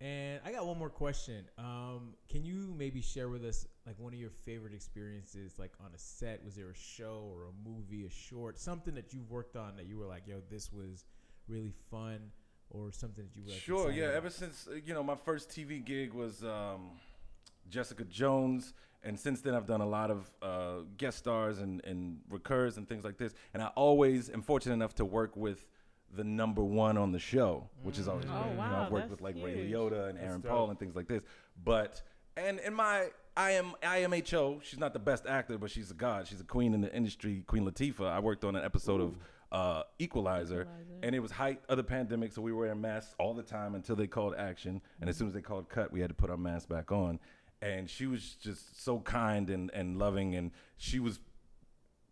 And 0.00 0.40
I 0.44 0.52
got 0.52 0.64
one 0.66 0.78
more 0.78 0.90
question. 0.90 1.44
Um, 1.56 2.14
can 2.28 2.44
you 2.44 2.72
maybe 2.76 3.00
share 3.00 3.28
with 3.28 3.44
us 3.44 3.66
like 3.86 3.98
one 3.98 4.12
of 4.12 4.18
your 4.18 4.30
favorite 4.30 4.72
experiences, 4.72 5.58
like 5.58 5.72
on 5.80 5.90
a 5.94 5.98
set? 5.98 6.44
Was 6.44 6.54
there 6.54 6.70
a 6.70 6.74
show 6.74 7.28
or 7.32 7.46
a 7.46 7.68
movie, 7.68 8.04
a 8.06 8.10
short, 8.10 8.58
something 8.58 8.94
that 8.94 9.12
you've 9.12 9.30
worked 9.30 9.56
on 9.56 9.76
that 9.76 9.86
you 9.86 9.98
were 9.98 10.06
like, 10.06 10.26
"Yo, 10.26 10.40
this 10.50 10.72
was 10.72 11.04
really 11.48 11.72
fun," 11.90 12.30
or 12.70 12.92
something 12.92 13.24
that 13.24 13.36
you 13.36 13.42
were 13.44 13.50
like, 13.52 13.60
Sure, 13.60 13.90
yeah. 13.90 14.04
about? 14.04 14.16
Ever 14.16 14.30
since 14.30 14.68
uh, 14.68 14.74
you 14.84 14.94
know 14.94 15.02
my 15.02 15.16
first 15.16 15.50
TV 15.50 15.84
gig 15.84 16.12
was 16.12 16.44
um, 16.44 16.90
Jessica 17.68 18.04
Jones, 18.04 18.74
and 19.02 19.18
since 19.18 19.40
then 19.40 19.54
I've 19.54 19.66
done 19.66 19.80
a 19.80 19.88
lot 19.88 20.10
of 20.10 20.30
uh, 20.42 20.84
guest 20.96 21.18
stars 21.18 21.58
and 21.60 21.80
and 21.84 22.18
recurs 22.30 22.76
and 22.76 22.88
things 22.88 23.04
like 23.04 23.18
this. 23.18 23.34
And 23.54 23.62
I 23.62 23.66
always 23.68 24.30
am 24.30 24.42
fortunate 24.42 24.74
enough 24.74 24.94
to 24.96 25.04
work 25.04 25.36
with 25.36 25.66
the 26.16 26.24
number 26.24 26.64
one 26.64 26.96
on 26.96 27.12
the 27.12 27.18
show, 27.18 27.68
which 27.82 27.98
is 27.98 28.08
always 28.08 28.24
Oh, 28.26 28.32
great. 28.32 28.44
you 28.50 28.54
know, 28.54 28.58
wow, 28.58 28.84
I've 28.86 28.90
worked 28.92 29.10
that's 29.10 29.20
with 29.20 29.20
like 29.20 29.36
Ray 29.44 29.54
huge. 29.66 29.72
Liotta 29.74 30.08
and 30.08 30.18
Aaron. 30.18 30.40
Paul 30.42 30.70
and 30.70 30.78
things 30.78 30.96
like 30.96 31.06
this. 31.08 31.22
But 31.64 32.02
and 32.36 32.58
in 32.60 32.72
my 32.74 33.08
I 33.36 33.52
am 33.52 33.74
IMHO, 33.82 34.62
she's 34.62 34.78
not 34.80 34.92
the 34.92 34.98
best 34.98 35.26
actor, 35.26 35.58
but 35.58 35.70
she's 35.70 35.90
a 35.90 35.94
god. 35.94 36.26
She's 36.26 36.40
a 36.40 36.44
queen 36.44 36.74
in 36.74 36.80
the 36.80 36.92
industry, 36.94 37.44
Queen 37.46 37.64
Latifah. 37.64 38.08
I 38.10 38.18
worked 38.20 38.42
on 38.44 38.56
an 38.56 38.64
episode 38.64 39.00
of 39.00 39.16
uh, 39.52 39.82
Equalizer, 39.98 40.62
Equalizer. 40.62 40.68
and 41.02 41.14
it 41.14 41.20
was 41.20 41.30
height 41.30 41.60
of 41.68 41.76
the 41.76 41.84
pandemic, 41.84 42.32
so 42.32 42.42
we 42.42 42.52
were 42.52 42.62
wearing 42.64 42.80
masks 42.80 43.14
all 43.18 43.34
the 43.34 43.42
time 43.42 43.74
until 43.76 43.94
they 43.96 44.06
called 44.06 44.34
action. 44.36 44.80
And 45.00 45.08
as 45.08 45.16
soon 45.16 45.28
as 45.28 45.34
they 45.34 45.40
called 45.40 45.68
cut, 45.68 45.92
we 45.92 46.00
had 46.00 46.08
to 46.08 46.14
put 46.14 46.30
our 46.30 46.36
masks 46.36 46.66
back 46.66 46.90
on. 46.90 47.18
And 47.60 47.90
she 47.90 48.06
was 48.06 48.36
just 48.40 48.82
so 48.84 49.00
kind 49.00 49.50
and, 49.50 49.70
and 49.74 49.98
loving, 49.98 50.36
and 50.36 50.52
she 50.76 51.00
was 51.00 51.18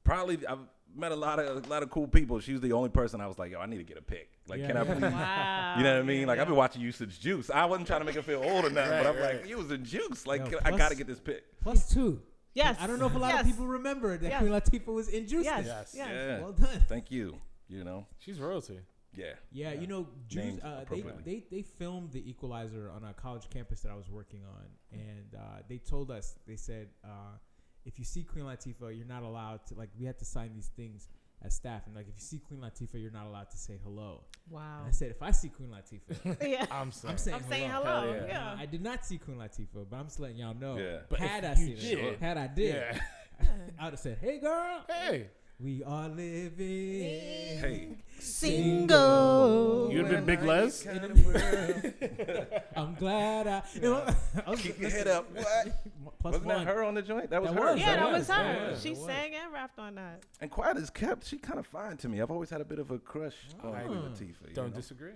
probably 0.03 0.45
I've 0.47 0.59
met 0.95 1.13
a 1.13 1.17
lot 1.17 1.39
of 1.39 1.65
a 1.65 1.69
lot 1.69 1.83
of 1.83 1.91
cool 1.91 2.09
people. 2.09 2.41
She 2.41 2.53
was 2.53 2.61
the 2.61 2.73
only 2.73 2.89
person 2.89 3.21
I 3.21 3.27
was 3.27 3.39
like, 3.39 3.53
yo, 3.53 3.61
I 3.61 3.67
need 3.67 3.79
to 3.79 3.85
get 3.85 3.99
a 3.99 4.03
pic. 4.03 4.31
Like, 4.49 4.61
Yeah. 4.61 4.67
can 4.69 4.77
I 4.77 4.85
please? 4.85 5.03
Wow. 5.03 5.75
You 5.77 5.83
know 5.85 5.93
what 5.95 6.01
I 6.01 6.03
mean? 6.03 6.21
Yeah, 6.23 6.27
like 6.27 6.39
I've 6.41 6.47
been 6.47 6.57
watching 6.57 6.83
you 6.83 6.91
since 6.93 7.19
Juice. 7.19 7.51
I 7.51 7.65
wasn't 7.67 7.87
trying 7.87 8.01
to 8.01 8.07
make 8.07 8.15
her 8.15 8.23
feel 8.23 8.43
old 8.43 8.65
or 8.65 8.71
nothing, 8.71 8.91
Right, 8.91 9.03
but 9.05 9.07
I'm 9.07 9.17
right. 9.23 9.37
like, 9.41 9.49
you 9.49 9.59
was 9.59 9.71
in 9.71 9.85
Juice. 9.85 10.27
Like 10.27 10.51
Yo, 10.51 10.59
I 10.65 10.77
gotta 10.77 10.95
get 10.95 11.07
this 11.07 11.21
pic. 11.21 11.45
Plus 11.61 11.93
two. 11.93 12.21
Yes. 12.55 12.77
I 12.81 12.87
don't 12.87 12.99
know 12.99 13.07
if 13.07 13.15
a 13.15 13.19
lot 13.19 13.35
yes. 13.35 13.43
of 13.43 13.47
people 13.47 13.67
remember 13.67 14.17
that 14.17 14.29
Yes. 14.29 14.41
Queen 14.41 14.53
Latifah 14.53 14.95
was 14.95 15.09
in 15.09 15.27
Juice. 15.27 15.45
Yes. 15.45 15.67
Yes. 15.67 15.95
Yes. 15.95 16.09
Yeah. 16.11 16.41
Well 16.41 16.53
done. 16.53 16.85
Thank 16.89 17.11
you. 17.11 17.37
You 17.69 17.85
know. 17.85 18.07
She's 18.19 18.41
royalty. 18.41 18.81
Yeah. 19.17 19.33
Yeah, 19.51 19.73
you 19.73 19.87
know, 19.87 20.07
Juice, 20.29 20.45
Named 20.45 20.61
uh, 20.63 20.85
they, 20.91 21.03
they 21.25 21.45
they 21.51 21.63
filmed 21.63 22.13
the 22.13 22.29
Equalizer 22.29 22.91
on 22.95 23.03
a 23.05 23.13
college 23.15 23.49
campus 23.51 23.81
that 23.81 23.91
I 23.91 23.95
was 23.97 24.11
working 24.11 24.41
on, 24.47 24.67
and 24.93 25.35
uh, 25.35 25.63
they 25.69 25.79
told 25.79 26.11
us 26.11 26.37
they 26.47 26.57
said 26.57 26.89
uh, 27.05 27.39
if 27.85 27.99
you 27.99 28.05
see 28.05 28.23
Queen 28.25 28.45
Latifah, 28.45 28.97
you're 28.97 29.07
not 29.07 29.23
allowed 29.23 29.67
to 29.69 29.75
like 29.75 29.89
we 29.99 30.05
had 30.05 30.19
to 30.19 30.25
sign 30.25 30.53
these 30.55 30.71
things 30.77 31.09
as 31.43 31.55
staff, 31.55 31.83
and 31.87 31.95
like 31.95 32.07
if 32.09 32.15
you 32.17 32.21
see 32.21 32.39
Queen 32.39 32.61
Latifah, 32.61 33.01
you're 33.01 33.11
not 33.11 33.27
allowed 33.27 33.51
to 33.51 33.57
say 33.57 33.79
hello. 33.83 34.25
Wow. 34.51 34.79
And 34.81 34.89
I 34.89 34.91
said 34.91 35.11
if 35.11 35.23
I 35.23 35.31
see 35.31 35.49
Queen 35.49 35.71
Latifah, 35.71 36.37
yeah. 36.49 36.67
I'm 36.71 36.93
saying. 36.93 37.13
I'm 37.13 37.19
saying 37.19 37.37
I'm 37.37 37.49
saying 37.49 37.71
hello. 37.71 37.85
hello. 37.85 38.13
Hell 38.19 38.27
Yeah. 38.29 38.51
Uh, 38.53 38.57
I 38.59 38.67
did 38.67 38.83
not 38.83 39.05
see 39.07 39.19
Queen 39.19 39.39
Latifah, 39.39 39.87
but 39.91 39.97
I'm 39.97 40.07
just 40.07 40.21
letting 40.21 40.37
y'all 40.39 40.55
know. 40.55 40.77
Yeah. 40.79 40.99
But 41.09 41.21
had 41.21 41.45
I 41.45 41.55
seen 41.55 41.77
did- 41.77 41.99
it, 41.99 42.21
had 42.21 42.37
I 42.39 42.47
did, 42.49 42.75
Yeah. 42.75 42.99
I 43.79 43.85
would 43.85 43.93
have 43.93 44.01
said, 44.01 44.19
"Hey, 44.21 44.39
girl, 44.41 44.85
Hey. 44.89 45.29
We 45.59 45.83
are 45.85 46.09
living." 46.09 47.59
Hey. 47.61 47.89
Single. 48.19 49.91
You'd 49.93 50.09
been 50.09 50.25
Big 50.25 50.43
Les? 50.43 50.87
I'm 52.77 52.95
glad 52.95 53.47
I. 53.47 53.63
You 53.75 53.81
know, 53.83 54.15
I 54.47 54.51
was, 54.51 54.61
Keep 54.63 54.81
your 54.81 54.91
head 54.91 55.07
up. 55.09 55.31
What? 55.35 55.47
Plus 56.21 56.33
Wasn't 56.33 56.45
one. 56.45 56.65
that 56.65 56.67
her 56.75 56.83
on 56.83 56.95
the 56.95 57.03
joint? 57.03 57.31
That 57.31 57.43
was 57.43 57.51
That 57.53 57.59
her. 57.61 57.73
was, 57.73 57.81
Yeah, 57.81 57.97
that 57.97 58.09
was, 58.13 58.19
was 58.29 58.37
her. 58.37 58.43
yeah, 58.71 58.79
she 58.79 58.89
it 58.91 58.97
was. 58.97 59.07
sang 59.07 59.35
and 59.35 59.53
rapped 59.53 59.79
on 59.79 59.95
that. 59.97 60.23
And 60.41 60.51
quiet 60.51 60.77
as 60.79 60.91
kept, 60.91 61.27
she 61.27 61.37
kind 61.39 61.59
of 61.59 61.67
fine 61.67 61.97
to 61.99 62.09
me. 62.09 62.21
I've 62.23 62.31
always 62.31 62.51
had 62.51 62.61
a 62.61 62.65
bit 62.65 62.79
of 62.79 62.91
a 62.91 62.99
crush 62.99 63.35
ah. 63.63 63.69
on 63.69 63.75
Oh. 63.83 63.87
Queen 63.87 63.99
Latifah. 64.01 64.49
you 64.49 64.55
Don't 64.55 64.71
know? 64.71 64.77
disagree. 64.77 65.13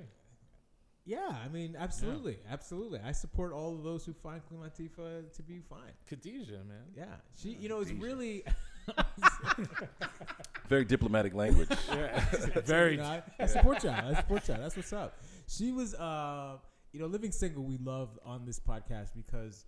Yeah, 1.07 1.35
I 1.45 1.49
mean, 1.49 1.75
absolutely, 1.79 2.39
absolutely. 2.51 3.01
I 3.05 3.13
support 3.13 3.53
all 3.53 3.75
of 3.75 3.83
those 3.83 4.05
who 4.05 4.13
find 4.13 4.43
Queen 4.47 4.61
Latifah 4.61 5.33
to 5.35 5.43
be 5.43 5.61
fine. 5.69 5.93
Khadijah, 6.09 6.63
man. 6.69 6.85
Yeah, 6.95 7.07
she, 7.37 7.51
you 7.59 7.69
know, 7.69 7.81
it's 7.81 7.91
really 7.93 8.45
Very 10.69 10.85
diplomatic 10.85 11.35
language. 11.35 11.69
Yeah. 11.89 12.21
Very. 12.65 12.93
You 12.93 12.99
know, 12.99 13.05
I, 13.05 13.23
I 13.41 13.47
support 13.47 13.83
y'all. 13.83 13.93
I 13.95 14.15
support 14.15 14.47
y'all. 14.49 14.59
That's 14.61 14.77
what's 14.77 14.93
up. 14.93 15.19
She 15.49 15.73
was, 15.73 15.95
uh, 15.95 16.59
you 16.93 17.01
know, 17.01 17.07
living 17.07 17.33
single. 17.33 17.65
We 17.65 17.77
love 17.79 18.17
on 18.25 18.45
this 18.47 18.61
podcast 18.61 19.09
because 19.17 19.65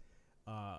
uh, 0.47 0.79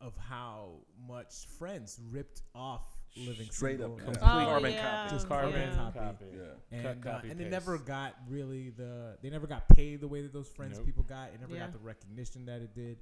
of 0.00 0.16
how 0.16 0.74
much 1.08 1.46
Friends 1.58 1.98
ripped 2.10 2.42
off 2.54 2.82
living 3.16 3.48
Straight 3.50 3.78
single. 3.80 3.94
up 3.94 3.98
Yeah. 3.98 4.04
complete 4.04 4.22
Oh, 4.22 4.44
carbon 4.46 4.72
yeah. 4.72 4.82
copy. 5.04 5.14
Just 5.16 5.28
Carbon 5.28 5.52
carbon 5.52 5.68
Yeah. 5.70 5.76
copy. 5.82 5.98
copy. 5.98 6.24
Yeah. 6.32 6.42
Cut, 6.42 6.60
and 6.70 6.86
uh, 6.86 7.10
copy, 7.12 7.30
and 7.30 7.40
it 7.40 7.44
paste. 7.44 7.50
never 7.50 7.78
got 7.78 8.14
really 8.28 8.70
the 8.70 9.16
they 9.22 9.30
never 9.30 9.46
got 9.48 9.68
paid 9.70 10.00
the 10.00 10.08
way 10.08 10.22
that 10.22 10.32
those 10.32 10.48
friends 10.48 10.76
Nope. 10.76 10.86
people 10.86 11.02
got. 11.02 11.30
It 11.34 11.40
never 11.40 11.54
Yeah. 11.54 11.60
got 11.60 11.72
the 11.72 11.78
recognition 11.78 12.46
that 12.46 12.60
it 12.60 12.74
did. 12.76 12.98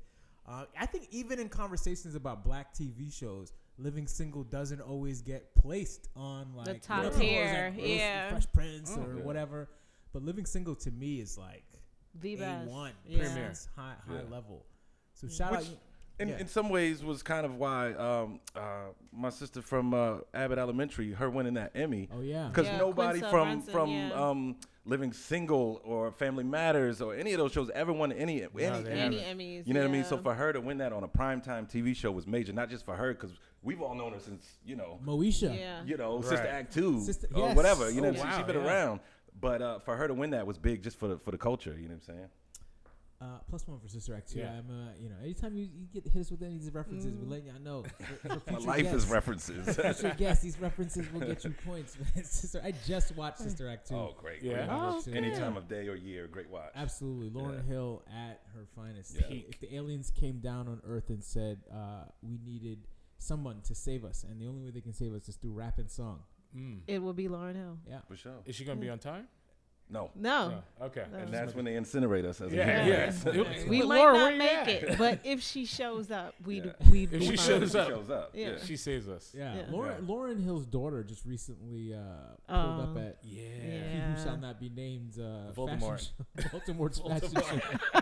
Uh, 0.48 0.64
I 0.78 0.86
think 0.86 1.06
even 1.10 1.38
in 1.38 1.48
conversations 1.50 2.14
about 2.14 2.44
black 2.44 2.74
TV 2.74 3.12
shows, 3.12 3.52
Living 3.78 4.06
Single 4.06 4.44
doesn't 4.44 4.80
always 4.80 5.22
get 5.22 5.54
placed 5.54 6.08
on 6.14 6.54
like 6.54 6.66
the 6.66 6.74
top 6.74 7.04
you 7.04 7.10
know, 7.10 7.18
tier, 7.18 7.72
like, 7.76 7.88
yeah. 7.88 8.30
Fresh 8.30 8.46
Prince 8.52 8.94
Oh, 8.96 9.02
or 9.02 9.16
yeah. 9.16 9.22
whatever. 9.24 9.68
But 10.12 10.22
Living 10.22 10.46
Single 10.46 10.74
to 10.76 10.90
me 10.90 11.20
is 11.20 11.38
like 11.38 11.64
The 12.20 12.34
a 12.34 12.38
best. 12.38 12.70
one, 12.70 12.92
Yeah. 13.06 13.24
High 13.76 13.94
high 14.06 14.14
Yeah. 14.14 14.20
level. 14.30 14.66
So 15.14 15.26
shout 15.28 15.52
Which- 15.52 15.60
out. 15.68 15.78
in, 16.18 16.28
Yeah. 16.28 16.38
in 16.40 16.46
some 16.46 16.68
ways 16.68 17.02
was 17.02 17.22
kind 17.22 17.46
of 17.46 17.56
why 17.56 17.92
um, 17.94 18.40
uh, 18.54 18.88
my 19.10 19.30
sister 19.30 19.62
from 19.62 19.94
uh, 19.94 20.18
Abbott 20.34 20.58
Elementary, 20.58 21.12
her 21.12 21.30
winning 21.30 21.54
that 21.54 21.72
Emmy, 21.74 22.08
Oh 22.12 22.20
yeah. 22.20 22.48
because 22.48 22.66
Yeah, 22.66 22.76
nobody 22.78 23.20
Quinta 23.20 23.30
from 23.30 23.48
Brunson, 23.48 23.72
from 23.72 23.90
yeah. 23.90 24.12
um, 24.12 24.56
Living 24.84 25.12
Single 25.12 25.80
or 25.84 26.10
Family 26.12 26.44
Matters 26.44 27.00
or 27.00 27.14
any 27.14 27.32
of 27.32 27.38
those 27.38 27.52
shows 27.52 27.70
ever 27.70 27.92
won 27.92 28.12
any 28.12 28.42
any, 28.42 28.50
they 28.50 28.64
Emmy. 28.66 29.20
Any 29.24 29.60
Emmys. 29.62 29.66
You 29.66 29.74
know 29.74 29.80
what 29.80 29.88
I 29.88 29.92
mean? 29.92 30.04
So 30.04 30.18
for 30.18 30.34
her 30.34 30.52
to 30.52 30.60
win 30.60 30.78
that 30.78 30.92
on 30.92 31.02
a 31.04 31.08
primetime 31.08 31.68
TV 31.70 31.94
show 31.94 32.10
was 32.12 32.26
major, 32.26 32.52
not 32.52 32.68
just 32.68 32.84
for 32.84 32.94
her, 32.96 33.14
because 33.14 33.32
we've 33.62 33.80
all 33.80 33.94
known 33.94 34.12
her 34.12 34.20
since 34.20 34.46
you 34.64 34.76
know, 34.76 34.98
Moesha. 35.04 35.56
Yeah. 35.58 35.82
you 35.84 35.96
know, 35.96 36.16
Right. 36.16 36.24
Sister 36.24 36.46
Act 36.46 36.72
Two 36.74 37.00
Sister- 37.00 37.28
or 37.34 37.48
yes. 37.48 37.56
whatever. 37.56 37.90
You 37.90 38.00
know, 38.00 38.08
Oh, 38.08 38.12
she, 38.14 38.18
wow, 38.20 38.36
she's 38.36 38.46
been 38.46 38.56
yeah. 38.56 38.66
around. 38.66 39.00
But 39.40 39.62
uh, 39.62 39.78
for 39.80 39.96
her 39.96 40.06
to 40.08 40.14
win 40.14 40.30
that 40.30 40.46
was 40.46 40.58
big, 40.58 40.82
just 40.82 40.98
for 40.98 41.08
the 41.08 41.18
for 41.18 41.30
the 41.30 41.38
culture. 41.38 41.74
You 41.76 41.88
know 41.88 41.94
what 41.94 42.08
I'm 42.08 42.14
saying? 42.16 42.28
Uh, 43.20 43.38
plus 43.48 43.68
one 43.68 43.78
for 43.78 43.86
Sister 43.86 44.16
Act 44.16 44.32
2. 44.32 44.40
Yeah. 44.40 44.50
I'm, 44.58 44.68
uh, 44.68 44.90
you 45.00 45.08
know, 45.08 45.14
anytime 45.22 45.54
you, 45.54 45.62
you 45.62 45.86
get 45.94 46.04
hit 46.12 46.22
us 46.22 46.30
with 46.32 46.42
any 46.42 46.56
of 46.56 46.60
these 46.60 46.74
references, 46.74 47.14
we're 47.14 47.28
letting 47.30 47.46
y'all 47.46 47.60
know. 47.60 47.84
For, 48.20 48.28
for 48.40 48.50
My 48.50 48.56
future 48.56 48.66
life 48.66 48.80
is 48.86 48.92
guests, 49.04 49.10
references. 49.10 49.76
future 49.76 50.14
guests, 50.18 50.42
these 50.42 50.58
references 50.60 51.12
will 51.12 51.20
get 51.20 51.44
you 51.44 51.54
points. 51.64 51.96
Sister, 52.24 52.60
I 52.64 52.72
just 52.84 53.14
watched 53.16 53.38
Sister 53.38 53.68
Act 53.68 53.86
2. 53.90 53.94
oh, 53.94 54.16
great! 54.20 54.42
Yeah. 54.42 54.54
great. 54.66 54.68
Oh, 54.72 55.00
Too. 55.04 55.12
Any 55.14 55.30
time 55.30 55.56
of 55.56 55.68
day 55.68 55.86
or 55.86 55.94
year, 55.94 56.26
great 56.26 56.50
watch. 56.50 56.72
Absolutely. 56.74 57.30
Lauren 57.30 57.62
Yeah. 57.64 57.72
Hill 57.72 58.02
at 58.12 58.40
her 58.56 58.66
finest. 58.74 59.14
Yeah. 59.16 59.36
If 59.50 59.60
the 59.60 59.72
aliens 59.72 60.10
came 60.10 60.40
down 60.40 60.66
on 60.66 60.80
Earth 60.84 61.08
and 61.10 61.22
said 61.22 61.60
uh, 61.72 62.06
we 62.28 62.40
needed 62.44 62.88
someone 63.22 63.60
to 63.62 63.74
save 63.74 64.04
us, 64.04 64.24
and 64.28 64.40
the 64.40 64.46
only 64.46 64.62
way 64.62 64.70
they 64.70 64.80
can 64.80 64.92
save 64.92 65.14
us 65.14 65.28
is 65.28 65.36
through 65.36 65.52
rap 65.52 65.78
and 65.78 65.90
song. 65.90 66.20
Mm. 66.56 66.80
It 66.86 66.98
will 67.02 67.14
be 67.14 67.28
Lauryn 67.28 67.56
Hill. 67.56 67.78
Yeah. 67.88 68.00
For 68.08 68.16
sure. 68.16 68.40
Is 68.44 68.54
she 68.56 68.64
gonna 68.64 68.80
be 68.80 68.90
on 68.90 68.98
time? 68.98 69.26
No. 69.90 70.10
No. 70.14 70.48
No. 70.50 70.62
Okay. 70.86 71.04
No. 71.12 71.18
And 71.18 71.34
that's 71.34 71.54
when 71.54 71.64
they 71.66 71.72
incinerate 71.74 72.24
us 72.24 72.40
as 72.40 72.50
Yeah, 72.52 72.84
a 72.84 72.88
yeah. 72.88 73.10
human. 73.32 73.52
We 73.68 73.80
But 73.80 73.88
might 73.88 73.98
Laura, 73.98 74.18
not 74.18 74.36
make 74.38 74.50
at? 74.50 74.68
it, 74.68 74.98
but 74.98 75.20
if 75.24 75.42
she 75.42 75.66
shows 75.66 76.10
up, 76.10 76.34
we'd 76.46 76.64
Yeah. 76.64 76.90
we'd 76.90 77.12
If 77.12 77.22
she 77.22 77.28
fine. 77.28 77.36
shows 77.36 77.72
She 77.72 77.78
up. 77.78 77.88
shows 77.88 78.10
up. 78.10 78.30
Yeah. 78.34 78.50
Yeah. 78.52 78.58
She 78.64 78.76
saves 78.76 79.08
us. 79.08 79.34
Yeah. 79.36 79.54
Yeah. 79.54 79.62
Lauryn, 79.64 79.98
Yeah. 80.00 80.06
Lauryn 80.14 80.42
Hill's 80.44 80.64
daughter 80.66 81.02
just 81.04 81.26
recently 81.26 81.92
uh, 81.94 81.98
pulled 82.48 82.80
up 82.80 82.96
Oh. 82.96 83.00
at 83.00 83.18
Yeah. 83.22 83.40
He 83.42 83.68
Yeah. 83.68 84.14
Who 84.14 84.22
Shall 84.22 84.36
Not 84.38 84.60
Be 84.60 84.70
Named 84.70 85.18
uh, 85.18 85.52
Voldemort. 85.52 85.80
fashion 85.80 86.12
show. 86.38 86.48
Voldemort's 86.58 86.98
fashion 87.00 87.60
show. 87.60 88.00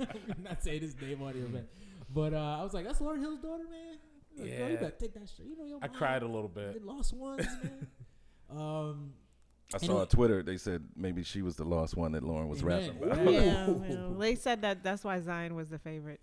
I'm 0.00 0.42
not 0.42 0.62
saying 0.62 0.80
his 0.82 1.00
name 1.00 1.22
on 1.22 1.34
here, 1.34 1.46
man. 1.48 1.66
But 2.14 2.34
uh, 2.34 2.58
I 2.60 2.62
was 2.62 2.74
like, 2.74 2.84
that's 2.84 3.00
Lauryn 3.00 3.20
Hill's 3.20 3.38
daughter, 3.40 3.64
man. 3.70 3.98
Like, 4.36 4.56
girl, 4.58 4.66
you 4.68 4.74
Yeah. 4.74 4.80
better 4.80 4.94
take 4.98 5.14
that 5.14 5.28
straight. 5.28 5.48
You 5.48 5.56
know 5.58 5.64
your 5.64 5.78
I 5.82 5.88
cried 5.88 6.22
a 6.22 6.26
little 6.26 6.48
bit. 6.48 6.80
The 6.80 6.86
lost 6.86 7.12
ones, 7.14 7.46
man. 7.62 7.86
um, 8.50 9.12
I 9.74 9.78
saw 9.78 10.00
on 10.00 10.06
Twitter 10.06 10.42
they 10.42 10.56
said 10.56 10.84
maybe 10.96 11.22
she 11.22 11.42
was 11.42 11.56
the 11.56 11.64
lost 11.64 11.96
one 11.96 12.12
that 12.12 12.22
Lauryn 12.22 12.48
was 12.48 12.62
Amen. 12.62 12.94
rapping 13.00 13.02
about. 13.10 13.32
Yeah, 13.32 13.40
yeah. 13.88 14.08
they 14.18 14.34
said 14.34 14.62
that 14.62 14.82
that's 14.82 15.04
why 15.04 15.20
Zion 15.20 15.54
was 15.54 15.68
the 15.70 15.78
favorite. 15.78 16.20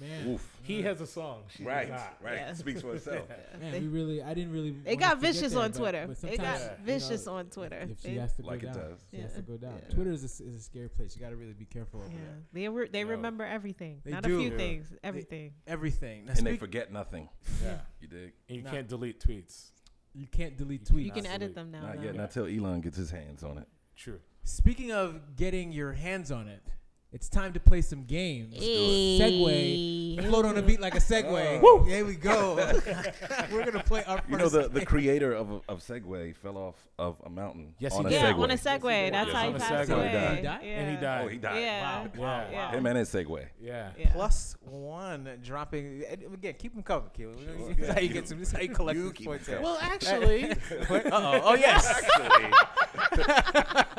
man, 0.00 0.26
Oof. 0.30 0.56
He 0.64 0.82
has 0.82 1.00
a 1.00 1.06
song. 1.06 1.42
She 1.56 1.62
Right, 1.62 1.88
right. 2.20 2.34
Yeah. 2.38 2.52
Speaks 2.54 2.82
for 2.82 2.94
itself. 2.96 3.28
man, 3.60 3.70
They- 3.70 3.78
we 3.80 3.86
really, 3.86 4.20
I 4.22 4.34
didn't 4.34 4.52
really. 4.52 4.74
It 4.84 4.96
got 4.96 5.14
us 5.16 5.20
to 5.20 5.26
get 5.26 5.32
vicious 5.34 5.52
there, 5.52 5.62
on 5.62 5.72
Twitter. 5.72 6.04
but 6.08 6.12
It 6.12 6.18
sometimes, 6.18 6.40
got 6.40 6.60
you 6.60 6.66
know, 6.66 6.74
vicious 6.84 7.26
on 7.28 7.46
Twitter. 7.46 7.88
If 7.90 8.00
she 8.02 8.16
has 8.16 8.34
to 8.34 8.42
Like 8.42 8.62
go 8.62 8.68
it 8.68 8.74
down, 8.74 8.90
does. 8.90 8.98
she 9.12 9.16
has 9.18 9.32
to 9.34 9.42
go 9.42 9.56
down. 9.56 9.74
Yeah. 9.88 9.94
Twitter 9.94 10.10
is 10.10 10.22
a, 10.22 10.44
is 10.44 10.54
a 10.56 10.60
scary 10.60 10.88
place. 10.88 11.14
You 11.14 11.22
got 11.22 11.30
to 11.30 11.36
really 11.36 11.52
be 11.52 11.66
careful 11.66 12.00
over 12.00 12.08
yeah, 12.10 12.16
there. 12.18 12.36
they 12.52 12.68
were 12.68 12.88
they 12.88 13.00
Yo. 13.02 13.06
remember 13.08 13.44
everything, 13.44 14.00
They 14.04 14.10
not 14.10 14.24
do. 14.24 14.36
a 14.38 14.40
few 14.40 14.50
Yeah. 14.50 14.56
things, 14.56 14.92
everything. 15.04 15.52
Everything. 15.68 16.24
Now 16.26 16.32
And 16.36 16.46
they 16.46 16.56
forget 16.56 16.92
nothing. 16.92 17.28
Yeah. 17.62 17.78
You 18.00 18.08
dig? 18.08 18.32
And 18.48 18.56
you 18.58 18.62
Nah. 18.64 18.70
can't 18.72 18.88
delete 18.88 19.20
tweets. 19.20 19.70
You 20.14 20.26
can't 20.26 20.56
delete 20.56 20.84
tweets. 20.84 21.04
You 21.04 21.12
can 21.12 21.26
edit 21.26 21.54
delete. 21.54 21.54
them 21.54 21.70
now. 21.70 21.82
Not 21.82 21.96
though. 21.96 22.02
yet. 22.02 22.14
Not 22.16 22.30
till 22.30 22.46
Elon 22.46 22.80
gets 22.80 22.96
his 22.96 23.10
hands 23.10 23.42
on 23.42 23.58
it. 23.58 23.68
True. 23.96 24.18
Speaking 24.44 24.92
of 24.92 25.36
getting 25.36 25.72
your 25.72 25.92
hands 25.92 26.32
on 26.32 26.48
it, 26.48 26.62
it's 27.12 27.28
time 27.28 27.52
to 27.54 27.60
play 27.60 27.82
some 27.82 28.04
games. 28.04 28.54
Segway. 28.56 30.24
Float 30.28 30.44
on 30.44 30.56
a 30.56 30.62
beat 30.62 30.80
like 30.80 30.94
a 30.94 30.98
Segway. 31.00 31.60
Oh. 31.62 31.84
There 31.88 32.04
we 32.04 32.14
go. 32.14 32.54
We're 33.52 33.64
gonna 33.64 33.82
play 33.82 34.04
our 34.04 34.18
first. 34.18 34.30
You 34.30 34.36
know 34.36 34.48
the, 34.48 34.68
the 34.68 34.84
creator 34.84 35.32
of 35.32 35.62
of 35.68 35.80
Segway 35.80 36.34
fell 36.36 36.56
off 36.56 36.76
of 36.98 37.16
a 37.24 37.30
mountain. 37.30 37.74
Yes, 37.78 37.92
on 37.94 38.02
he 38.02 38.08
a 38.08 38.10
did. 38.10 38.16
Yeah, 38.22 38.32
Segway. 38.32 38.42
on 38.42 38.50
a 38.50 38.54
Segway. 38.54 39.10
That's 39.10 39.26
Yes, 39.28 39.36
how 39.36 39.52
he 39.52 39.58
passed 39.58 39.90
Segway. 39.90 39.94
away. 39.94 40.04
Oh, 40.04 40.08
he 40.08 40.12
died. 40.12 40.42
died? 40.42 40.60
Yeah. 40.62 40.70
And 40.70 40.90
he 40.90 40.96
died. 41.02 41.24
Oh, 41.24 41.28
he 41.28 41.38
died. 41.38 41.60
Yeah. 41.62 42.06
Wow. 42.16 42.46
Yeah. 42.50 42.70
Him 42.72 42.86
and 42.86 42.98
his 42.98 43.08
Segway. 43.10 43.46
Yeah. 43.60 43.90
Yeah. 43.98 44.10
plus 44.12 44.56
one 44.62 45.28
dropping 45.42 46.04
again. 46.10 46.54
Keep 46.58 46.74
them 46.74 46.82
covered, 46.82 47.12
Keelan. 47.14 47.44
Sure. 47.44 47.74
This 47.74 47.88
is 47.88 47.94
how 47.94 48.00
you 48.00 48.08
get 48.08 48.28
some. 48.28 48.38
This 48.38 48.48
is 48.48 48.54
how 48.54 48.60
you 48.60 48.68
collect 48.68 48.98
You 48.98 49.12
points. 49.24 49.48
Well, 49.48 49.78
actually, 49.80 50.50
Uh-oh. 50.90 51.40
Oh 51.42 51.54
yes. 51.54 52.02
Did 53.14 53.26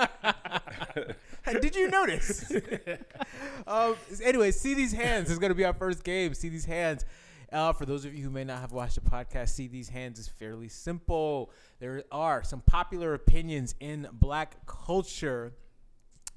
you 1.92 2.00
notice? 2.00 2.52
um, 3.68 3.96
anyway, 4.24 4.52
see 4.52 4.74
these 4.74 4.94
hands 4.94 5.30
is 5.30 5.40
going 5.40 5.52
to 5.52 5.56
be 5.56 5.66
our 5.66 5.74
first 5.74 6.04
game. 6.04 6.34
See 6.34 6.50
these 6.50 6.66
hands. 6.66 7.06
Uh, 7.52 7.74
for 7.74 7.86
those 7.86 8.06
of 8.06 8.16
you 8.16 8.24
who 8.24 8.30
may 8.30 8.46
not 8.46 8.62
have 8.62 8.72
watched 8.72 8.96
the 8.96 9.02
podcast, 9.02 9.50
see 9.50 9.68
these 9.68 9.90
hands 9.90 10.20
is 10.20 10.28
fairly 10.28 10.70
simple. 10.70 11.52
There 11.80 12.04
are 12.12 12.44
some 12.44 12.62
popular 12.62 13.14
opinions 13.14 13.76
in 13.82 14.08
black 14.14 14.66
culture 14.66 15.52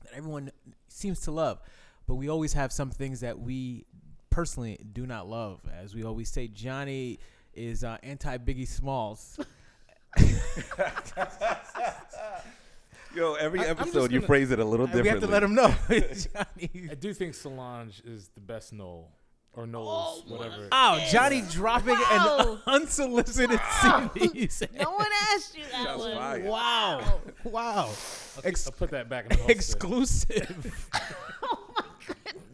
that 0.02 0.14
everyone 0.14 0.50
seems 0.88 1.20
to 1.20 1.30
love, 1.30 1.60
but 2.08 2.16
we 2.16 2.28
always 2.28 2.54
have 2.54 2.72
some 2.72 2.90
things 2.90 3.20
that 3.20 3.38
we 3.38 3.84
personally 4.30 4.78
do 4.92 5.06
not 5.06 5.28
love. 5.28 5.60
As 5.72 5.94
we 5.94 6.02
always 6.02 6.28
say, 6.28 6.48
Johnny 6.48 7.20
is 7.54 7.84
uh, 7.84 7.98
anti 8.02 8.36
Biggie 8.38 8.66
Smalls. 8.66 9.38
Yo, 13.14 13.34
every 13.34 13.60
I- 13.60 13.66
episode 13.66 14.10
you 14.12 14.18
gonna- 14.18 14.26
phrase 14.26 14.50
it 14.50 14.58
a 14.58 14.64
little 14.64 14.86
And 14.86 14.94
we 14.94 15.02
differently. 15.02 15.28
have 15.28 15.28
to 15.28 15.32
let 15.32 15.42
him 15.42 15.54
know. 15.54 15.74
Johnny. 16.68 16.88
I 16.90 16.94
do 16.94 17.14
think 17.14 17.34
Solange 17.34 18.02
is 18.04 18.28
the 18.34 18.40
best 18.40 18.72
Noel 18.72 19.08
or 19.52 19.66
Knowles, 19.68 20.24
whatever. 20.26 20.68
Oh, 20.72 21.00
Johnny 21.12 21.42
dropping 21.48 21.94
Wow. 21.94 22.58
an 22.66 22.72
unsolicited 22.82 23.60
CDs. 23.60 24.66
No 24.80 24.90
one 24.92 25.06
asked 25.32 25.56
you 25.56 25.62
that 25.70 25.84
Shots 25.84 25.98
one. 26.00 26.16
fired. 26.16 26.44
Wow. 26.44 27.20
Wow. 27.44 27.90
Ex- 28.42 28.66
I'll 28.66 28.72
put 28.72 28.90
that 28.90 29.08
back 29.08 29.24
in 29.26 29.28
the 29.30 29.36
holster. 29.36 29.52
exclusive. 29.52 30.88
Oh, 31.42 31.64
my 31.76 31.84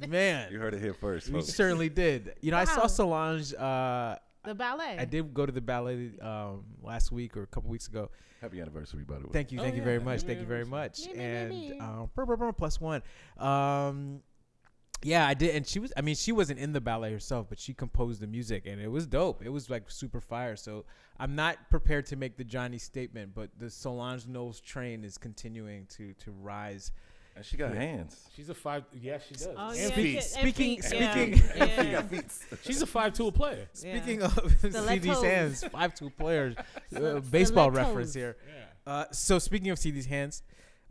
God. 0.01 0.11
Man, 0.11 0.53
You 0.53 0.59
heard 0.59 0.75
it 0.75 0.83
here 0.83 0.93
first, 0.95 1.31
we 1.31 1.41
certainly 1.43 1.89
did. 1.89 2.35
You 2.43 2.51
know, 2.51 2.59
I 2.59 2.65
saw 2.65 2.87
Solange. 2.87 3.55
Uh, 3.55 4.17
The 4.45 4.55
ballet. 4.55 4.97
I 4.99 5.05
did 5.05 5.35
go 5.35 5.45
to 5.45 5.53
the 5.53 5.61
ballet 5.61 6.13
um, 6.23 6.65
last 6.83 7.13
week 7.13 7.37
or 7.37 7.43
a 7.43 7.47
couple 7.47 7.71
weeks 7.71 7.89
ago. 7.89 8.11
Happy 8.41 8.61
anniversary, 8.61 9.05
by 9.05 9.17
the 9.19 9.25
way. 9.27 9.31
Thank 9.33 9.53
you, 9.53 9.59
Oh, 9.59 9.63
thank 9.63 9.75
you 9.75 9.81
yeah. 9.83 9.85
very 9.85 10.01
much, 10.01 10.23
thank 10.23 10.41
you 10.41 10.47
very 10.47 10.65
much. 10.65 11.07
Me, 11.07 11.13
me, 11.13 11.19
me, 11.19 11.25
And 11.25 11.51
me. 11.51 11.79
um, 11.81 12.11
brr, 12.15 12.25
brr, 12.25 12.37
brr, 12.37 12.53
plus 12.53 12.81
one. 12.81 13.03
Um, 13.37 14.23
yeah, 15.03 15.27
I 15.27 15.35
did, 15.35 15.55
and 15.57 15.67
she 15.67 15.79
was. 15.79 15.93
I 15.97 16.03
mean, 16.03 16.15
she 16.15 16.31
wasn't 16.33 16.59
in 16.59 16.73
the 16.75 16.81
ballet 16.81 17.11
herself, 17.13 17.47
but 17.49 17.59
she 17.59 17.73
composed 17.73 18.21
the 18.21 18.27
music, 18.27 18.67
and 18.67 18.81
it 18.81 18.89
was 18.89 19.07
dope. 19.07 19.43
It 19.45 19.49
was 19.49 19.71
like 19.71 19.91
super 19.91 20.21
fire. 20.21 20.57
So 20.57 20.85
I'm 21.19 21.35
not 21.35 21.57
prepared 21.71 22.05
to 22.07 22.17
make 22.17 22.37
the 22.37 22.45
Johnny 22.45 22.77
statement, 22.77 23.35
but 23.35 23.49
the 23.59 23.71
Solange 23.71 24.27
Knowles 24.27 24.61
train 24.61 25.03
is 25.05 25.17
continuing 25.17 25.87
to 25.97 26.13
to 26.15 26.31
rise. 26.33 26.93
And 27.41 27.47
she 27.47 27.57
got 27.57 27.73
hands. 27.75 28.29
She's 28.37 28.51
a 28.51 28.55
five. 28.55 28.85
Yeah, 28.93 29.17
she 29.27 29.33
does. 29.33 29.49
Oh, 29.57 29.71
and 29.71 29.79
yeah, 29.79 29.89
feet. 29.93 30.17
and 30.17 30.25
Speaking- 30.25 30.83
feet, 30.83 30.93
yeah, 30.95 31.13
speaking- 31.15 31.43
yeah. 31.57 31.67
She 31.83 31.91
got 31.91 32.11
feet. 32.11 32.25
She's 32.65 32.83
a 32.83 32.87
five-tool 32.87 33.33
player. 33.33 33.67
Speaking 33.73 34.23
of 34.23 34.57
see 34.61 34.99
these 34.99 35.23
hands, 35.23 35.65
five 35.65 35.95
two 35.95 36.11
players, 36.11 36.55
uh, 36.95 37.21
baseball 37.31 37.71
Stilettos. 37.71 37.77
reference 37.77 38.13
here. 38.13 38.37
Yeah. 38.47 38.93
Uh, 38.93 39.05
so 39.11 39.39
speaking 39.39 39.71
of 39.71 39.79
see 39.79 39.91
these 39.91 40.05
hands, 40.05 40.43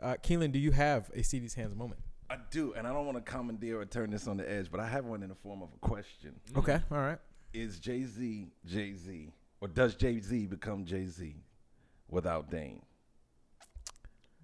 uh, 0.02 0.16
Keelan, 0.24 0.50
do 0.50 0.58
you 0.58 0.72
have 0.72 1.08
a 1.14 1.22
see 1.22 1.38
these 1.38 1.54
hands 1.54 1.72
moment? 1.76 2.00
I 2.28 2.38
do, 2.50 2.74
and 2.74 2.84
I 2.84 2.92
don't 2.92 3.06
want 3.06 3.24
to 3.24 3.32
commandeer 3.32 3.78
or 3.80 3.84
turn 3.84 4.10
this 4.10 4.26
on 4.26 4.36
the 4.36 4.50
edge, 4.50 4.72
but 4.72 4.80
I 4.80 4.88
have 4.88 5.04
one 5.04 5.22
in 5.22 5.28
the 5.28 5.36
form 5.36 5.62
of 5.62 5.68
a 5.72 5.78
question. 5.86 6.34
Okay, 6.56 6.80
all 6.90 6.98
right. 6.98 7.18
Is 7.52 7.78
Jay 7.78 8.02
Z 8.02 8.48
Jay 8.66 8.92
Z, 8.94 9.32
or 9.60 9.68
does 9.68 9.94
Jay 9.94 10.18
Z 10.18 10.48
become 10.48 10.84
Jay 10.84 11.06
Z 11.06 11.36
without 12.08 12.50
Dame? 12.50 12.82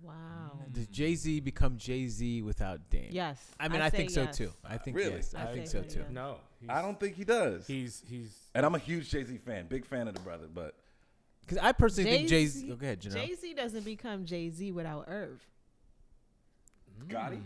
Wow. 0.06 0.58
Does 0.72 0.86
Jay 0.88 1.14
Z 1.14 1.40
become 1.40 1.76
Jay 1.78 2.06
Z 2.08 2.42
without 2.42 2.88
Dame? 2.90 3.08
Yes. 3.10 3.38
I 3.58 3.68
mean, 3.68 3.80
I, 3.80 3.90
think 3.90 4.10
say 4.10 4.14
so 4.16 4.22
yes. 4.22 4.36
too. 4.36 4.52
I 4.64 4.76
think 4.78 4.96
Really? 4.96 5.14
yes. 5.16 5.34
I, 5.34 5.42
I 5.44 5.52
think 5.52 5.66
so 5.66 5.82
so, 5.82 5.88
too. 5.88 6.00
yeah. 6.00 6.12
No, 6.12 6.36
I 6.68 6.82
don't 6.82 6.98
think 6.98 7.16
he 7.16 7.25
does. 7.25 7.66
He's 7.66 8.02
he's. 8.08 8.34
and 8.54 8.64
I'm 8.66 8.75
a 8.75 8.78
huge 8.78 9.08
Jay 9.10 9.25
Z 9.25 9.36
fan, 9.38 9.66
big 9.66 9.84
fan 9.86 10.08
of 10.08 10.14
the 10.14 10.20
brother, 10.20 10.46
but 10.52 10.75
Because 11.40 11.58
I 11.58 11.72
personally 11.72 12.10
think 12.10 12.28
Jay 12.28 12.46
Z. 12.46 12.60
Jay-Z- 12.60 12.72
Oh, 12.72 12.76
go 12.76 12.84
ahead, 12.86 13.00
Janelle. 13.00 13.26
Jay 13.26 13.34
Z 13.34 13.54
doesn't 13.54 13.84
become 13.84 14.25
Jay 14.25 14.50
Z 14.50 14.72
without 14.72 15.04
Irv. 15.08 15.40
Gotti? 17.08 17.40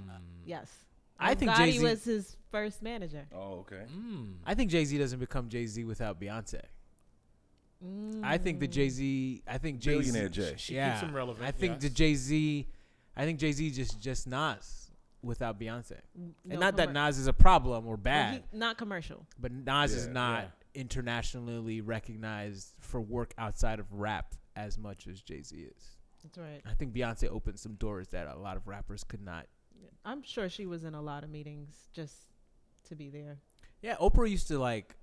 Yes. 0.44 0.70
I 1.18 1.34
think 1.34 1.50
Gotti 1.50 1.56
Jay-Z 1.72 1.84
was 1.84 2.04
his 2.04 2.36
first 2.50 2.82
manager. 2.82 3.26
oh 3.34 3.60
okay. 3.60 3.82
Mm. 3.94 4.34
I 4.46 4.54
think 4.54 4.70
Jay 4.70 4.84
Z 4.84 4.96
doesn't 4.98 5.18
become 5.18 5.48
Jay 5.48 5.66
Z 5.66 5.84
without 5.84 6.20
Beyonce. 6.20 6.62
I 8.22 8.38
think 8.38 8.60
the 8.60 8.68
Jay 8.68 8.88
Z. 8.88 9.42
I 9.46 9.58
think 9.58 9.78
Jay 9.80 9.92
Z. 9.92 10.10
Billionaire 10.10 10.28
Jay. 10.28 10.54
She 10.56 10.74
yeah, 10.74 10.92
keeps 10.92 11.02
him 11.02 11.14
relevant. 11.14 11.46
I 11.46 11.50
think 11.50 11.74
yes. 11.74 11.82
the 11.82 11.90
Jay 11.90 12.14
Z. 12.14 12.68
I 13.16 13.24
think 13.24 13.38
Jay 13.38 13.52
Z 13.52 13.70
just 13.70 14.00
just 14.00 14.26
Nas 14.26 14.90
without 15.22 15.58
Beyonce. 15.58 15.98
No 16.14 16.32
and 16.50 16.60
not 16.60 16.76
that 16.76 16.92
Nas 16.92 17.18
is 17.18 17.26
a 17.26 17.32
problem 17.32 17.86
or 17.86 17.90
Well, 17.90 17.96
bad, 17.96 18.42
he- 18.50 18.58
not 18.58 18.78
commercial. 18.78 19.26
but 19.38 19.52
Nas 19.52 19.94
is 19.94 20.06
not 20.06 20.42
yeah. 20.74 20.80
internationally 20.80 21.80
recognized 21.80 22.74
for 22.80 23.00
work 23.00 23.34
outside 23.38 23.80
of 23.80 23.92
rap 23.92 24.34
as 24.56 24.78
much 24.78 25.06
as 25.06 25.20
Jay 25.20 25.42
Z 25.42 25.56
is. 25.56 25.96
That's 26.22 26.38
right. 26.38 26.60
I 26.66 26.74
think 26.74 26.92
Beyonce 26.92 27.28
opened 27.28 27.58
some 27.58 27.74
doors 27.74 28.08
that 28.08 28.26
a 28.28 28.36
lot 28.38 28.56
of 28.56 28.68
rappers 28.68 29.04
could 29.04 29.22
not. 29.22 29.46
I'm 30.04 30.22
sure 30.22 30.48
she 30.48 30.66
was 30.66 30.84
in 30.84 30.94
a 30.94 31.00
lot 31.00 31.24
of 31.24 31.30
meetings 31.30 31.88
just 31.92 32.14
to 32.88 32.94
be 32.94 33.08
there. 33.08 33.38
Yeah, 33.82 33.96
Oprah 33.96 34.28
used 34.30 34.48
to 34.48 34.58
like 34.58 34.96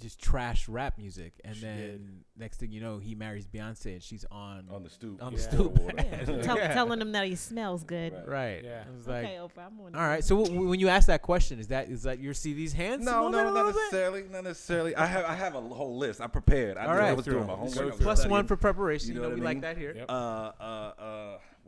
just 0.00 0.20
trash 0.20 0.68
rap 0.68 0.98
music, 0.98 1.34
and 1.44 1.54
She 1.54 1.62
then 1.62 1.76
did. 1.78 2.08
next 2.36 2.58
thing 2.58 2.72
you 2.72 2.80
know, 2.80 2.98
he 2.98 3.14
marries 3.14 3.46
Beyonce, 3.46 3.92
and 3.94 4.02
she's 4.02 4.24
on. 4.30 4.66
on 4.70 4.82
the 4.82 4.90
stoop. 4.90 5.22
On 5.22 5.32
the 5.32 5.38
stoop. 5.40 5.78
Yeah. 5.96 6.24
Tell, 6.42 6.56
telling 6.56 7.00
him 7.00 7.12
that 7.12 7.26
he 7.26 7.34
smells 7.36 7.84
good. 7.84 8.12
Right. 8.12 8.28
right. 8.28 8.64
Yeah. 8.64 8.80
It 8.82 8.94
was 8.96 9.06
like, 9.06 9.24
okay, 9.24 9.36
Oprah, 9.36 9.66
I'm 9.66 9.80
on. 9.80 9.94
all 9.94 10.06
right. 10.08 10.24
So 10.24 10.42
w- 10.44 10.68
when 10.68 10.80
you 10.80 10.88
ask 10.88 11.06
that 11.08 11.22
question, 11.22 11.58
is 11.58 11.68
that 11.68 11.88
is 11.90 12.02
that 12.04 12.18
your 12.20 12.34
see 12.34 12.52
these 12.54 12.72
hands? 12.72 13.04
No, 13.04 13.28
no, 13.28 13.44
not 13.44 13.52
little 13.54 13.72
bit? 13.72 13.76
necessarily. 13.76 14.24
Not 14.30 14.44
necessarily. 14.44 14.94
I 14.96 15.06
have 15.06 15.24
I 15.24 15.34
have 15.34 15.54
a 15.54 15.60
whole 15.60 15.96
list. 15.98 16.20
I 16.20 16.26
prepared. 16.26 16.76
I, 16.76 16.86
All 16.86 16.94
did, 16.94 17.00
I 17.02 17.08
right. 17.08 17.16
was 17.16 17.24
doing 17.26 17.46
my 17.46 17.52
homework. 17.54 17.72
through 17.72 17.82
I 17.82 17.88
it. 17.88 17.92
was 17.94 18.00
Plus 18.00 18.18
studying. 18.20 18.30
one 18.32 18.46
for 18.46 18.56
preparation. 18.56 19.08
You 19.08 19.14
You 19.14 19.20
know 19.20 19.28
know, 19.28 19.34
what 19.34 19.40
we 19.40 19.46
I 19.46 19.50
like 19.50 19.60
that 19.62 19.76
here. 19.78 19.94
Yep. 19.96 20.06
Uh, 20.08 20.12
uh, 20.12 20.52
uh, 20.98 21.19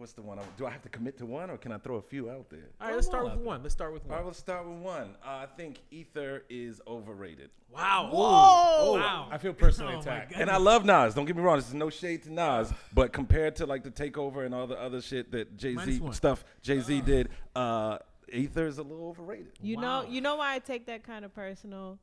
what's 0.03 0.13
the 0.15 0.21
one? 0.21 0.37
I, 0.37 0.43
do 0.59 0.67
I 0.67 0.71
have 0.71 0.83
to 0.83 0.89
commit 0.89 1.17
to 1.19 1.27
one, 1.27 1.49
or 1.49 1.57
can 1.57 1.71
I 1.71 1.79
throw 1.79 1.95
a 1.95 2.03
few 2.03 2.29
out 2.29 2.51
there? 2.51 2.71
All 2.81 2.89
right, 2.89 2.95
let's 2.97 3.07
start 3.07 3.23
with 3.23 3.35
out 3.35 3.39
one. 3.39 3.63
Let's 3.63 3.73
start 3.73 3.93
with 3.93 4.05
one. 4.05 4.19
right, 4.19 4.27
let's 4.27 4.37
start 4.37 4.67
with 4.69 4.79
one. 4.79 5.15
Uh, 5.25 5.29
I 5.29 5.47
think 5.57 5.79
Ether 5.93 6.43
is 6.51 6.81
overrated. 6.89 7.51
Wow. 7.73 8.09
Whoa! 8.13 8.95
Wow. 8.99 9.29
I 9.31 9.39
feel 9.39 9.53
personally 9.53 9.95
Oh, 9.97 10.01
attacked. 10.01 10.33
God. 10.33 10.41
And 10.41 10.51
I 10.51 10.57
love 10.57 10.85
Nas. 10.85 11.15
Don't 11.15 11.25
get 11.25 11.37
me 11.37 11.43
wrong. 11.43 11.57
This 11.57 11.69
is 11.69 11.75
no 11.75 11.89
shade 11.89 12.25
to 12.25 12.33
Nas, 12.33 12.75
but 12.93 13.13
compared 13.13 13.55
to 13.57 13.67
like 13.67 13.85
the 13.85 13.93
Takeover 13.93 14.45
and 14.45 14.53
all 14.53 14.67
the 14.67 14.79
other 14.79 15.01
shit 15.01 15.31
that 15.31 15.57
Jay 15.57 15.77
Z 15.77 16.03
stuff 16.11 16.45
Jay 16.63 16.81
Z 16.81 17.01
did, 17.03 17.29
uh, 17.55 17.99
Ether 18.33 18.67
is 18.67 18.79
a 18.79 18.83
little 18.83 19.07
overrated. 19.07 19.53
You 19.63 19.77
Wow. 19.77 20.03
know, 20.03 20.09
you 20.09 20.21
know 20.21 20.35
why 20.35 20.55
I 20.55 20.59
take 20.59 20.87
that 20.87 21.05
kind 21.05 21.25
of 21.25 21.33
personal. 21.33 22.01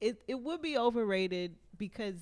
It 0.00 0.20
it 0.26 0.40
would 0.40 0.60
be 0.60 0.76
overrated 0.76 1.54
because 1.78 2.16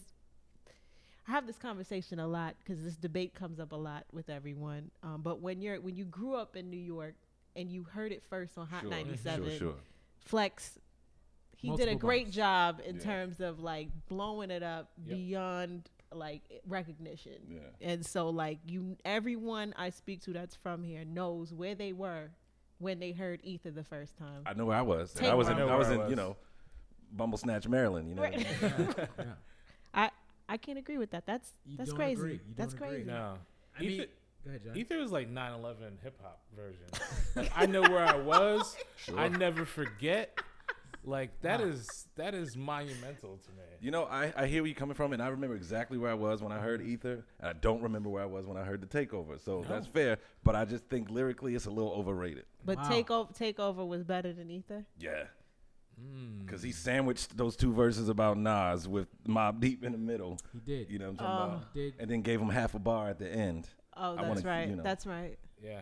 I 1.26 1.30
have 1.30 1.46
this 1.46 1.56
conversation 1.58 2.18
a 2.18 2.26
lot 2.26 2.54
because 2.62 2.82
this 2.82 2.96
debate 2.96 3.34
comes 3.34 3.58
up 3.58 3.72
a 3.72 3.76
lot 3.76 4.04
with 4.12 4.28
everyone. 4.28 4.90
Um, 5.02 5.22
but 5.22 5.40
when 5.40 5.60
you're 5.62 5.80
when 5.80 5.96
you 5.96 6.04
grew 6.04 6.34
up 6.34 6.54
in 6.56 6.68
New 6.70 6.76
York 6.80 7.14
and 7.56 7.70
you 7.70 7.84
heard 7.84 8.12
it 8.12 8.22
first 8.28 8.58
on 8.58 8.66
Hot 8.66 8.82
Sure, 8.82 8.90
97, 8.90 9.48
Sure, 9.50 9.58
sure. 9.58 9.74
Flex, 10.20 10.78
he 11.56 11.74
did 11.76 11.88
a 11.88 11.94
great 11.94 12.26
bombs. 12.26 12.34
job 12.36 12.80
in 12.84 12.96
Yeah. 12.96 13.02
terms 13.02 13.40
of 13.40 13.60
like 13.60 13.88
blowing 14.08 14.50
it 14.50 14.62
up 14.62 14.90
Yep. 15.06 15.16
beyond 15.16 15.90
like 16.12 16.42
recognition. 16.66 17.38
Yeah. 17.48 17.58
And 17.80 18.04
so 18.04 18.28
like 18.28 18.58
you 18.66 18.96
everyone 19.04 19.72
I 19.76 19.90
speak 19.90 20.20
to 20.22 20.32
that's 20.32 20.54
from 20.54 20.82
here 20.84 21.04
knows 21.04 21.52
where 21.54 21.74
they 21.74 21.92
were 21.92 22.30
when 22.78 23.00
they 23.00 23.12
heard 23.12 23.40
Ether 23.42 23.70
the 23.70 23.82
first 23.84 24.16
time. 24.18 24.42
I 24.44 24.52
know 24.52 24.66
where 24.66 24.76
I 24.76 24.82
was. 24.82 25.16
I 25.22 25.32
was 25.34 25.48
in, 25.48 25.54
one. 25.54 25.62
I 25.62 25.66
know 25.66 25.72
I 25.72 25.76
was 25.76 25.88
in, 25.88 26.08
you 26.10 26.16
know, 26.16 26.36
Bumble 27.12 27.38
Snatch, 27.38 27.66
Maryland. 27.66 28.08
You 28.10 28.14
know. 28.16 28.22
Right. 28.22 28.36
mean? 28.36 28.46
yeah. 29.18 29.24
I 30.48 30.54
I 30.54 30.56
can't 30.56 30.78
agree 30.78 30.98
with 30.98 31.10
that. 31.12 31.26
That's 31.26 31.52
You 31.66 31.76
that's 31.76 31.90
don't 31.90 31.96
crazy. 31.98 32.20
agree. 32.20 32.32
You 32.34 32.54
That's 32.56 32.74
don't 32.74 32.82
agree. 32.86 32.96
crazy. 33.04 33.10
No. 33.10 33.38
I 33.78 33.82
mean, 33.82 33.90
Ether, 33.90 34.06
go 34.44 34.48
ahead, 34.50 34.64
John. 34.64 34.76
Ether 34.76 34.98
is 34.98 35.10
like 35.12 35.28
9/11 35.32 36.00
hip 36.02 36.20
hop 36.22 36.42
version. 36.54 36.86
like 37.34 37.50
I 37.56 37.66
know 37.66 37.82
where 37.82 38.04
I 38.04 38.16
was. 38.16 38.76
Sure. 38.96 39.18
I 39.18 39.28
never 39.28 39.64
forget. 39.66 40.38
Like 41.06 41.38
that 41.42 41.60
Wow. 41.60 41.66
is 41.66 42.06
that 42.16 42.34
is 42.34 42.56
monumental 42.56 43.36
to 43.36 43.50
me. 43.50 43.62
You 43.80 43.90
know, 43.90 44.04
I, 44.04 44.32
I 44.34 44.46
hear 44.46 44.62
where 44.62 44.68
you're 44.68 44.74
coming 44.74 44.94
from, 44.94 45.12
and 45.12 45.22
I 45.22 45.26
remember 45.28 45.54
exactly 45.54 45.98
where 45.98 46.10
I 46.10 46.14
was 46.14 46.40
when 46.40 46.52
I 46.52 46.58
heard 46.58 46.80
Ether, 46.80 47.22
and 47.40 47.48
I 47.50 47.52
don't 47.52 47.82
remember 47.82 48.08
where 48.08 48.22
I 48.22 48.26
was 48.26 48.46
when 48.46 48.56
I 48.56 48.64
heard 48.64 48.80
the 48.80 48.86
Takeover. 48.86 49.38
So 49.38 49.60
No. 49.60 49.68
that's 49.68 49.86
fair, 49.86 50.16
but 50.42 50.56
I 50.56 50.64
just 50.64 50.84
think 50.86 51.10
lyrically 51.10 51.54
it's 51.54 51.66
a 51.66 51.70
little 51.70 51.92
overrated. 51.92 52.46
But 52.64 52.78
Wow. 52.78 52.88
takeover 52.88 53.36
takeover 53.38 53.86
was 53.86 54.04
better 54.04 54.32
than 54.32 54.50
Ether. 54.50 54.86
Yeah. 54.98 55.24
Because 56.44 56.62
he 56.62 56.72
sandwiched 56.72 57.36
those 57.36 57.56
two 57.56 57.72
verses 57.72 58.08
about 58.08 58.36
Nas 58.38 58.86
with 58.86 59.08
Mobb 59.26 59.60
Deep 59.60 59.82
in 59.84 59.92
the 59.92 59.98
middle. 59.98 60.38
He 60.52 60.60
did. 60.60 60.90
You 60.90 60.98
know 60.98 61.06
what 61.06 61.10
I'm 61.12 61.16
talking 61.26 61.52
Oh. 61.52 61.56
about? 61.56 61.74
Did. 61.74 61.94
And 61.98 62.10
then 62.10 62.22
gave 62.22 62.40
him 62.40 62.50
half 62.50 62.74
a 62.74 62.78
bar 62.78 63.08
at 63.10 63.18
the 63.18 63.28
end 63.30 63.68
Oh, 63.96 64.12
I 64.12 64.16
that's 64.16 64.28
wanna, 64.28 64.40
right. 64.56 64.68
you 64.68 64.76
know. 64.76 64.82
That's 64.82 65.06
right. 65.06 65.38
Yeah. 65.62 65.80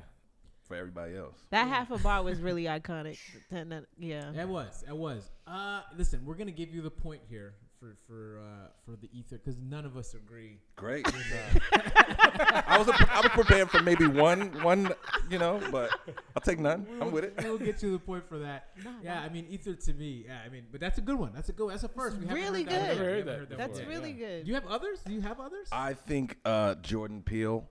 for 0.64 0.76
everybody 0.76 1.16
else. 1.16 1.36
That 1.50 1.66
half 1.68 1.90
a 1.90 1.98
bar 1.98 2.22
was 2.22 2.38
really 2.40 2.64
iconic. 2.78 3.18
Then 3.50 3.68
that- 3.70 3.86
yeah. 3.98 4.32
It 4.32 4.48
was. 4.48 4.84
It 4.88 4.96
was. 4.96 5.28
Uh, 5.46 5.82
listen, 5.96 6.24
we're 6.24 6.36
gonna 6.36 6.52
give 6.52 6.70
you 6.70 6.80
the 6.82 6.90
point 6.90 7.22
here 7.28 7.54
for 7.82 7.96
for 8.06 8.38
uh, 8.38 8.68
for 8.84 8.96
the 8.96 9.08
ether 9.12 9.38
because 9.38 9.58
none 9.58 9.84
of 9.84 9.96
us 9.96 10.14
agree. 10.14 10.58
Great. 10.76 11.04
I 11.72 12.76
was 12.78 12.88
I 12.88 13.20
was 13.20 13.30
prepared 13.32 13.70
for 13.70 13.82
maybe 13.82 14.06
one 14.06 14.62
one, 14.62 14.92
you 15.28 15.38
know, 15.38 15.60
but 15.72 15.90
I'll 16.36 16.42
take 16.42 16.60
none. 16.60 16.86
I'm 17.00 17.10
with 17.10 17.24
it. 17.24 17.34
We'll 17.42 17.58
get 17.58 17.78
to 17.78 17.90
the 17.90 17.98
point 17.98 18.28
for 18.28 18.38
that. 18.38 18.68
Yeah, 19.02 19.20
I 19.20 19.28
mean, 19.30 19.46
ether 19.48 19.74
to 19.74 19.92
me. 19.94 20.24
Yeah, 20.28 20.38
I 20.46 20.48
mean, 20.48 20.64
but 20.70 20.80
that's 20.80 20.98
a 20.98 21.00
good 21.00 21.18
one. 21.18 21.32
That's 21.34 21.48
a 21.48 21.52
good. 21.52 21.72
That's 21.72 21.82
a 21.82 21.88
first. 21.88 22.18
We 22.18 22.26
really 22.26 22.62
heard 22.62 22.70
that 22.72 22.86
good. 22.86 22.98
before. 22.98 23.06
We 23.06 23.16
Never 23.18 23.30
heard 23.38 23.48
that 23.48 23.58
That's 23.58 23.80
really 23.80 24.12
Yeah. 24.12 24.26
good. 24.26 24.44
Do 24.44 24.48
you 24.48 24.54
have 24.54 24.66
others? 24.66 25.00
Do 25.04 25.12
you 25.12 25.20
have 25.22 25.40
others? 25.40 25.68
I 25.72 25.94
think 25.94 26.36
uh, 26.44 26.76
Jordan 26.76 27.22
Peele 27.22 27.68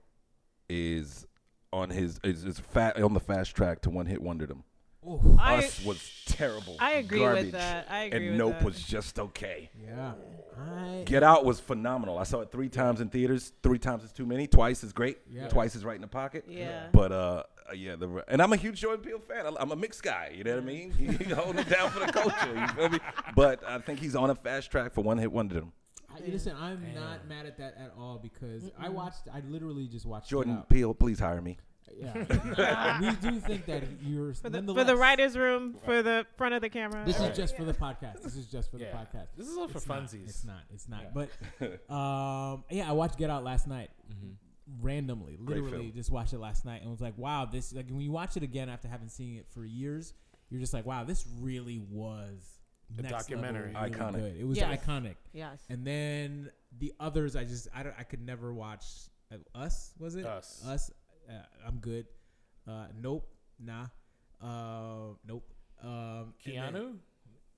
is 0.68 1.26
on 1.72 1.88
his 1.88 2.20
is, 2.22 2.44
is 2.44 2.58
fat 2.58 3.00
on 3.00 3.14
the 3.14 3.20
fast 3.20 3.56
track 3.56 3.80
to 3.82 3.90
one 3.90 4.06
hit 4.06 4.22
wonderdom. 4.22 4.62
Oh, 5.06 5.36
I- 5.40 5.58
Us 5.58 5.84
was 5.84 6.22
terrible. 6.26 6.76
I 6.78 6.92
agree 6.94 7.20
garbage, 7.20 7.44
with 7.46 7.52
that. 7.52 7.86
I 7.90 8.04
agree 8.04 8.28
and 8.28 8.30
with 8.30 8.38
Nope 8.38 8.52
that. 8.58 8.64
was 8.64 8.82
just 8.82 9.18
okay. 9.18 9.70
yeah. 9.84 10.12
I, 10.58 11.02
Get 11.06 11.22
Out 11.22 11.44
was 11.44 11.58
phenomenal. 11.60 12.18
I 12.18 12.24
saw 12.24 12.40
it 12.40 12.52
three 12.52 12.68
times 12.68 13.00
in 13.00 13.08
theaters. 13.08 13.52
Three 13.62 13.78
times 13.78 14.04
is 14.04 14.12
too 14.12 14.26
many. 14.26 14.46
Twice 14.46 14.84
is 14.84 14.92
great. 14.92 15.18
Yeah. 15.30 15.48
Twice 15.48 15.74
is 15.74 15.84
right 15.84 15.96
in 15.96 16.02
the 16.02 16.06
pocket. 16.08 16.44
Yeah. 16.46 16.88
But 16.92 17.10
uh, 17.10 17.42
uh, 17.68 17.72
yeah, 17.74 17.96
the 17.96 18.22
and 18.28 18.40
I'm 18.42 18.52
a 18.52 18.56
huge 18.56 18.80
Jordan 18.80 19.02
Peele 19.04 19.18
fan. 19.18 19.46
I- 19.46 19.56
I'm 19.58 19.72
a 19.72 19.76
mixed 19.76 20.02
guy. 20.02 20.32
You 20.36 20.44
know 20.44 20.54
what 20.54 20.62
I 20.62 20.66
mean? 20.66 20.90
He 20.92 21.06
holding 21.34 21.60
it 21.60 21.68
down 21.70 21.90
for 21.90 22.00
the 22.00 22.12
culture. 22.12 22.54
You 22.54 22.68
feel 22.68 22.88
me? 22.90 22.98
But 23.34 23.64
I 23.66 23.78
think 23.78 23.98
he's 23.98 24.14
on 24.14 24.28
a 24.30 24.34
fast 24.34 24.70
track 24.70 24.92
for 24.92 25.00
one 25.02 25.18
hit 25.18 25.32
wonderdom. 25.32 25.70
I, 26.14 26.20
listen, 26.30 26.54
I'm 26.60 26.82
Damn. 26.82 26.94
not 26.96 27.26
mad 27.26 27.46
at 27.46 27.56
that 27.56 27.74
at 27.78 27.94
all 27.98 28.20
because 28.22 28.70
I 28.78 28.90
watched. 28.90 29.22
I 29.32 29.40
literally 29.48 29.86
just 29.88 30.04
watched. 30.04 30.28
Jordan 30.28 30.62
Peele, 30.68 30.92
please 30.92 31.18
hire 31.18 31.40
me. 31.40 31.56
Yeah, 31.98 32.98
we 33.00 33.10
do 33.30 33.38
think 33.40 33.66
that 33.66 33.82
you're 34.02 34.34
For 34.34 34.50
the, 34.50 34.62
for 34.62 34.84
the 34.84 34.96
writers' 34.96 35.36
room, 35.36 35.76
for 35.84 36.02
the 36.02 36.26
front 36.36 36.54
of 36.54 36.60
the 36.62 36.68
camera. 36.68 37.04
This 37.04 37.16
All 37.18 37.24
is 37.24 37.28
right. 37.30 37.36
just 37.36 37.56
for 37.56 37.64
the 37.64 37.74
podcast. 37.74 38.22
This 38.22 38.34
is 38.36 38.46
just 38.46 38.70
for 38.70 38.78
Yeah. 38.78 38.90
the 38.92 38.96
podcast. 39.18 39.26
This 39.36 39.48
is 39.48 39.56
all 39.56 39.68
for 39.68 39.78
It's 39.78 39.86
not, 39.86 40.02
funsies. 40.02 40.24
It's 40.28 40.44
not. 40.44 40.60
It's 40.72 40.88
not. 40.88 41.02
Yeah. 41.02 41.26
But 41.58 41.90
um, 41.94 42.64
yeah, 42.70 42.88
I 42.88 42.92
watched 42.92 43.18
Get 43.18 43.30
Out 43.30 43.44
last 43.44 43.66
night 43.66 43.90
Mhm. 44.10 44.34
randomly, 44.80 45.36
literally 45.40 45.90
just 45.90 46.10
watched 46.10 46.32
it 46.32 46.38
last 46.38 46.64
night 46.64 46.82
and 46.82 46.90
was 46.90 47.00
like, 47.00 47.16
wow, 47.18 47.44
this 47.44 47.72
like 47.72 47.88
when 47.88 48.00
you 48.00 48.10
watch 48.12 48.36
it 48.36 48.42
again 48.42 48.68
after 48.68 48.88
having 48.88 49.08
seen 49.08 49.36
it 49.36 49.46
for 49.52 49.64
years, 49.64 50.14
you're 50.50 50.60
just 50.60 50.72
like, 50.74 50.86
wow, 50.86 51.04
this 51.04 51.26
really 51.40 51.78
was 51.78 52.58
A 52.98 53.02
documentary. 53.02 53.72
level, 53.72 53.82
really 53.82 53.94
Iconic. 53.96 54.14
Good. 54.14 54.36
It 54.40 54.44
was 54.46 54.58
Yes. 54.58 54.84
iconic. 54.84 55.16
Yes. 55.32 55.62
And 55.68 55.86
then 55.86 56.50
the 56.78 56.92
others, 57.00 57.36
I 57.36 57.44
just 57.44 57.68
I 57.74 57.82
don't 57.82 57.94
I 57.98 58.02
could 58.04 58.24
never 58.24 58.52
watch. 58.54 58.84
Uh, 59.30 59.36
Us 59.58 59.92
was 59.98 60.14
it? 60.16 60.26
Us. 60.26 60.62
Us. 60.66 60.90
Uh, 61.28 61.32
I'm 61.66 61.76
good. 61.78 62.06
Uh, 62.66 62.86
nope. 63.00 63.28
Nah. 63.58 63.86
Uh, 64.40 65.14
nope. 65.26 65.44
Um, 65.82 66.34
and 66.44 66.54
then- 66.54 66.72
Keanu? 66.74 66.96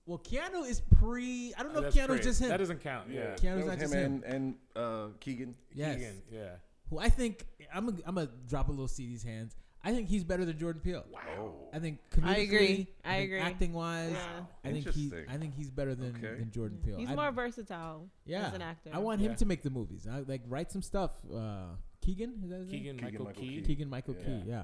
well, 0.07 0.18
Keanu 0.18 0.68
is 0.68 0.81
pre. 0.98 1.53
I 1.57 1.62
don't 1.62 1.72
know 1.74 1.81
Oh, 1.81 1.85
if 1.85 1.94
that's 1.94 1.96
Keanu's 2.07 2.16
pre. 2.16 2.22
just 2.22 2.40
him. 2.40 2.48
That 2.48 2.57
doesn't 2.59 2.81
count. 2.83 3.11
Yeah. 3.11 3.35
Keanu's 3.35 3.42
That 3.42 3.57
was 3.57 3.66
not 3.66 3.74
him, 3.74 3.81
just 3.81 3.94
him. 3.94 4.05
and, 4.05 4.24
and 4.24 4.55
uh, 4.77 5.07
Keegan. 5.20 5.55
Yes. 5.74 5.96
Keegan, 5.96 6.22
Yeah. 6.31 6.57
Who 6.90 6.98
I 6.98 7.09
think 7.09 7.46
I'm 7.72 7.87
gonna 7.87 7.98
I'm 8.07 8.14
gonna 8.14 8.29
drop 8.46 8.68
a 8.68 8.70
little 8.70 8.88
see 8.88 9.07
these 9.07 9.22
hands. 9.22 9.57
I 9.87 9.92
think 9.92 10.09
he's 10.09 10.24
better 10.24 10.44
than 10.46 10.59
Jordan 10.59 10.81
Peele. 10.83 11.05
Wow. 11.11 11.55
I 11.72 11.79
think 11.79 11.98
I 12.22 12.37
agree. 12.37 12.59
comedically, 12.59 12.87
I 13.05 13.14
agree. 13.16 13.38
Acting 13.38 13.72
wise, 13.74 14.12
Yeah. 14.12 14.40
I 14.64 14.72
think 14.72 14.88
he 14.90 15.12
I 15.29 15.37
think 15.38 15.55
he's 15.55 15.70
better 15.70 15.94
than, 15.94 16.14
Okay. 16.16 16.38
than 16.38 16.50
Jordan 16.50 16.79
Peele. 16.85 16.96
He's 16.98 17.09
I- 17.11 17.14
more 17.14 17.31
versatile 17.33 18.09
yeah, 18.27 18.46
as 18.48 18.55
an 18.55 18.62
actor. 18.62 18.90
I 18.92 18.98
want 18.98 19.20
him 19.20 19.33
Yeah. 19.33 19.37
to 19.37 19.44
make 19.46 19.62
the 19.62 19.70
movies. 19.70 20.07
I, 20.11 20.20
like 20.20 20.42
write 20.46 20.70
some 20.72 20.83
stuff. 20.83 21.12
Uh, 21.31 21.77
Keegan 22.05 22.35
is 22.45 22.51
that 22.51 22.59
his 22.59 22.69
name? 22.69 22.81
Keegan, 22.81 22.97
Keegan 22.97 23.05
Michael, 23.12 23.25
Michael 23.27 23.43
Key. 23.43 23.49
Key. 23.57 23.62
Keegan 23.62 23.90
Michael 23.90 24.17
Yeah. 24.19 24.25
Key. 24.27 24.43
Yeah. 24.47 24.62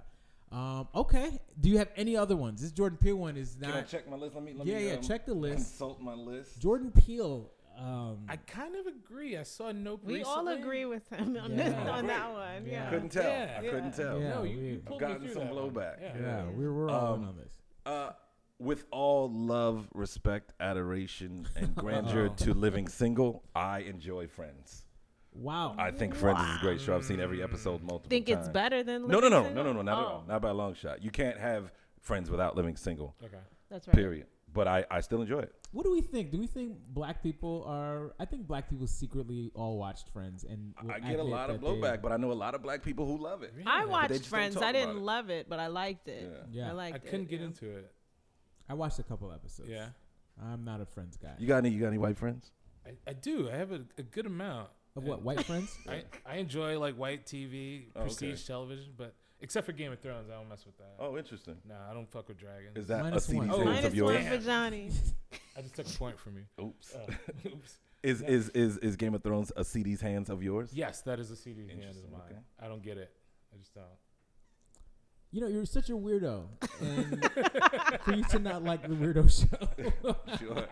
Um, 0.53 0.89
okay. 0.95 1.39
Do 1.61 1.69
you 1.69 1.79
have 1.79 1.91
any 1.97 2.17
other 2.17 2.37
ones? 2.37 2.61
This 2.61 2.73
Jordan 2.73 2.99
Peele 3.01 3.17
one 3.17 3.37
is 3.37 3.57
Can 3.61 3.71
I 3.71 3.83
check 3.83 4.11
my 4.11 4.17
list? 4.17 4.35
Let 4.35 4.45
me. 4.45 4.53
Let 4.53 4.67
yeah, 4.67 4.79
me, 4.79 4.87
yeah. 4.89 4.95
um, 4.95 5.03
check 5.03 5.25
the 5.27 5.35
list. 5.35 5.57
Consult 5.79 6.01
my 6.01 6.15
list. 6.15 6.61
Jordan 6.61 6.91
Peele. 6.91 7.51
Um, 7.79 8.19
I 8.29 8.37
kind 8.37 8.75
of 8.77 8.87
agree. 8.87 9.39
I 9.39 9.43
saw 9.45 9.73
Nope 9.73 10.03
we 10.05 10.23
all 10.23 10.47
agree 10.49 10.85
with 10.85 11.09
him 11.09 11.37
on, 11.41 11.53
Yeah. 11.57 11.69
this, 11.71 11.89
on 11.89 12.07
that 12.09 12.33
one. 12.33 12.67
Yeah. 12.67 12.73
Yeah. 12.73 12.91
Couldn't 12.91 13.09
tell. 13.11 13.23
Yeah. 13.23 13.59
I 13.59 13.63
couldn't 13.63 13.97
tell. 13.97 14.21
Yeah. 14.21 14.29
No, 14.31 14.43
you, 14.43 14.59
you 14.59 14.83
I've 14.93 14.99
gotten 14.99 15.33
some 15.33 15.45
blowback. 15.45 15.95
Yeah. 16.01 16.13
yeah, 16.21 16.45
we're 16.55 16.73
we're 16.75 16.91
all 16.91 17.15
in 17.15 17.21
Um, 17.23 17.29
on 17.29 17.37
this. 17.37 17.53
Uh, 17.87 18.11
with 18.59 18.85
all 18.91 19.31
love, 19.33 19.89
respect, 19.95 20.53
adoration, 20.61 21.47
and 21.57 21.75
grandeur 21.77 22.29
to 22.29 22.53
living 22.53 22.89
single, 22.89 23.43
I 23.55 23.79
enjoy 23.81 24.27
Friends. 24.27 24.85
Wow. 25.35 25.75
I 25.79 25.91
think 25.91 26.15
Friends 26.15 26.41
is 26.41 26.57
a 26.57 26.59
great 26.61 26.81
show. 26.81 26.95
I've 26.97 27.05
seen 27.05 27.21
every 27.21 27.43
episode 27.43 27.83
multiple 27.83 28.09
Think 28.09 28.27
times. 28.27 28.41
it's 28.41 28.49
better 28.49 28.83
than 28.83 29.07
No, 29.09 29.21
no, 29.21 29.29
no, 29.29 29.41
no, 29.41 29.45
Single? 29.47 29.65
no, 29.65 29.73
no, 29.75 29.83
not 29.83 29.99
at 29.99 30.05
Oh, 30.05 30.09
all. 30.09 30.25
Not 30.27 30.43
by 30.43 30.51
a 30.51 30.55
long 30.55 30.75
shot. 30.75 31.03
You 31.03 31.11
can't 31.11 31.39
have 31.39 31.71
Friends 32.01 32.31
without 32.31 32.57
living 32.57 32.77
single. 32.77 33.15
Okay. 33.23 33.37
That's 33.71 33.87
right. 33.87 33.95
Period. 33.95 34.27
But 34.53 34.67
I, 34.67 34.85
I 34.91 35.01
still 35.01 35.21
enjoy 35.23 35.41
it. 35.41 35.55
What 35.71 35.85
do 35.85 35.93
we 35.93 36.01
think? 36.01 36.33
Do 36.33 36.39
we 36.39 36.47
think 36.49 36.77
black 36.89 37.23
people 37.23 37.63
are? 37.69 38.15
I 38.19 38.25
think 38.25 38.47
black 38.49 38.69
people 38.69 38.87
secretly 38.89 39.53
all 39.55 39.79
watched 39.79 40.09
Friends, 40.09 40.43
and 40.43 40.75
I 40.91 40.99
get 40.99 41.21
a 41.21 41.23
lot 41.23 41.51
of 41.51 41.61
that 41.61 41.67
they- 41.67 41.73
blowback, 41.73 42.03
but 42.03 42.11
I 42.11 42.17
know 42.17 42.33
a 42.33 42.35
lot 42.35 42.55
of 42.57 42.63
black 42.63 42.83
people 42.83 43.07
who 43.07 43.23
love 43.23 43.43
it. 43.45 43.53
I 43.67 43.81
Yeah. 43.81 43.85
watched 43.85 44.27
Friends. 44.27 44.57
I 44.57 44.73
didn't 44.73 44.97
it. 44.97 45.03
love 45.03 45.31
it, 45.31 45.49
but 45.49 45.61
I 45.61 45.69
liked 45.69 46.09
it. 46.09 46.29
Yeah. 46.51 46.63
Yeah, 46.65 46.71
I 46.71 46.73
liked 46.73 46.97
I 46.97 46.99
couldn't 46.99 47.27
it. 47.27 47.29
get 47.31 47.41
yeah. 47.41 47.47
into 47.47 47.71
it. 47.71 47.93
I 48.69 48.75
watched 48.75 48.99
a 48.99 49.05
couple 49.05 49.31
episodes. 49.31 49.69
Yeah. 49.69 49.91
I'm 50.43 50.65
not 50.65 50.81
a 50.81 50.87
Friends 50.87 51.17
guy. 51.17 51.35
You 51.39 51.47
got 51.47 51.59
any? 51.59 51.69
You 51.71 51.81
got 51.83 51.89
any 51.89 51.99
white 51.99 52.17
friends? 52.17 52.51
I, 52.87 52.93
I 53.07 53.13
do. 53.13 53.49
I 53.51 53.57
have 53.57 53.71
a, 53.73 53.83
a 53.99 54.03
good 54.03 54.27
amount. 54.27 54.71
Of 54.97 55.05
what? 55.05 55.23
White 55.23 55.45
friends? 55.45 55.77
I, 55.89 56.03
I 56.27 56.37
enjoy 56.37 56.79
like 56.79 56.97
white 56.97 57.25
TV, 57.27 57.85
Oh, 57.95 58.01
okay. 58.01 58.07
prestige 58.07 58.45
television, 58.47 58.93
but 58.97 59.15
except 59.41 59.67
for 59.67 59.73
Game 59.73 59.93
of 59.93 60.01
Thrones, 60.01 60.29
I 60.31 60.35
don't 60.35 60.49
mess 60.49 60.67
with 60.67 60.77
that. 60.79 60.95
Oh, 60.99 61.17
interesting. 61.17 61.57
Nah, 61.69 61.75
I 61.91 61.95
don't 61.95 62.11
fuck 62.11 62.29
with 62.29 62.39
dragons. 62.39 62.77
Is 62.77 62.89
that 62.89 63.03
Minus 63.05 63.29
a 63.29 63.37
one. 63.37 63.47
see 63.47 63.49
these 63.51 63.55
Oh, 63.55 63.65
hands 63.65 63.77
Minus 63.77 63.85
of 63.87 63.95
yours? 63.95 64.25
one 64.25 64.39
for 64.39 64.45
Johnny. 64.45 64.91
I 65.57 65.63
just 65.63 65.75
took 65.77 65.87
a 65.87 65.91
point 65.99 66.19
from 66.19 66.37
you. 66.37 66.65
Oops. 66.65 66.95
Uh, 66.95 67.13
oops. 67.49 67.79
Is 68.03 68.23
is 68.23 68.49
is 68.51 68.79
is 68.79 68.97
Game 68.97 69.15
of 69.15 69.23
Thrones 69.23 69.53
a 69.57 69.65
see 69.65 69.83
these 69.83 70.01
hands 70.01 70.31
of 70.31 70.43
yours? 70.43 70.71
Yes, 70.73 71.03
that 71.03 71.21
is 71.21 71.31
a 71.31 71.37
CD 71.37 71.61
hand 71.61 71.73
of 71.73 71.79
Interesting, 71.81 72.11
mine. 72.13 72.21
okay. 72.31 72.39
I 72.59 72.67
don't 72.67 72.83
get 72.83 72.97
it. 72.99 73.11
I 73.55 73.59
just 73.59 73.75
don't. 73.75 73.85
You 75.33 75.41
know, 75.43 75.47
you're 75.47 75.65
such 75.67 75.91
a 75.91 75.93
weirdo. 75.93 76.47
And 76.81 77.31
for 78.03 78.15
you 78.15 78.25
to 78.25 78.39
not 78.41 78.65
like 78.65 78.83
the 78.83 78.89
weirdo 78.97 79.31
show. 79.31 80.37
Sure. 80.39 80.67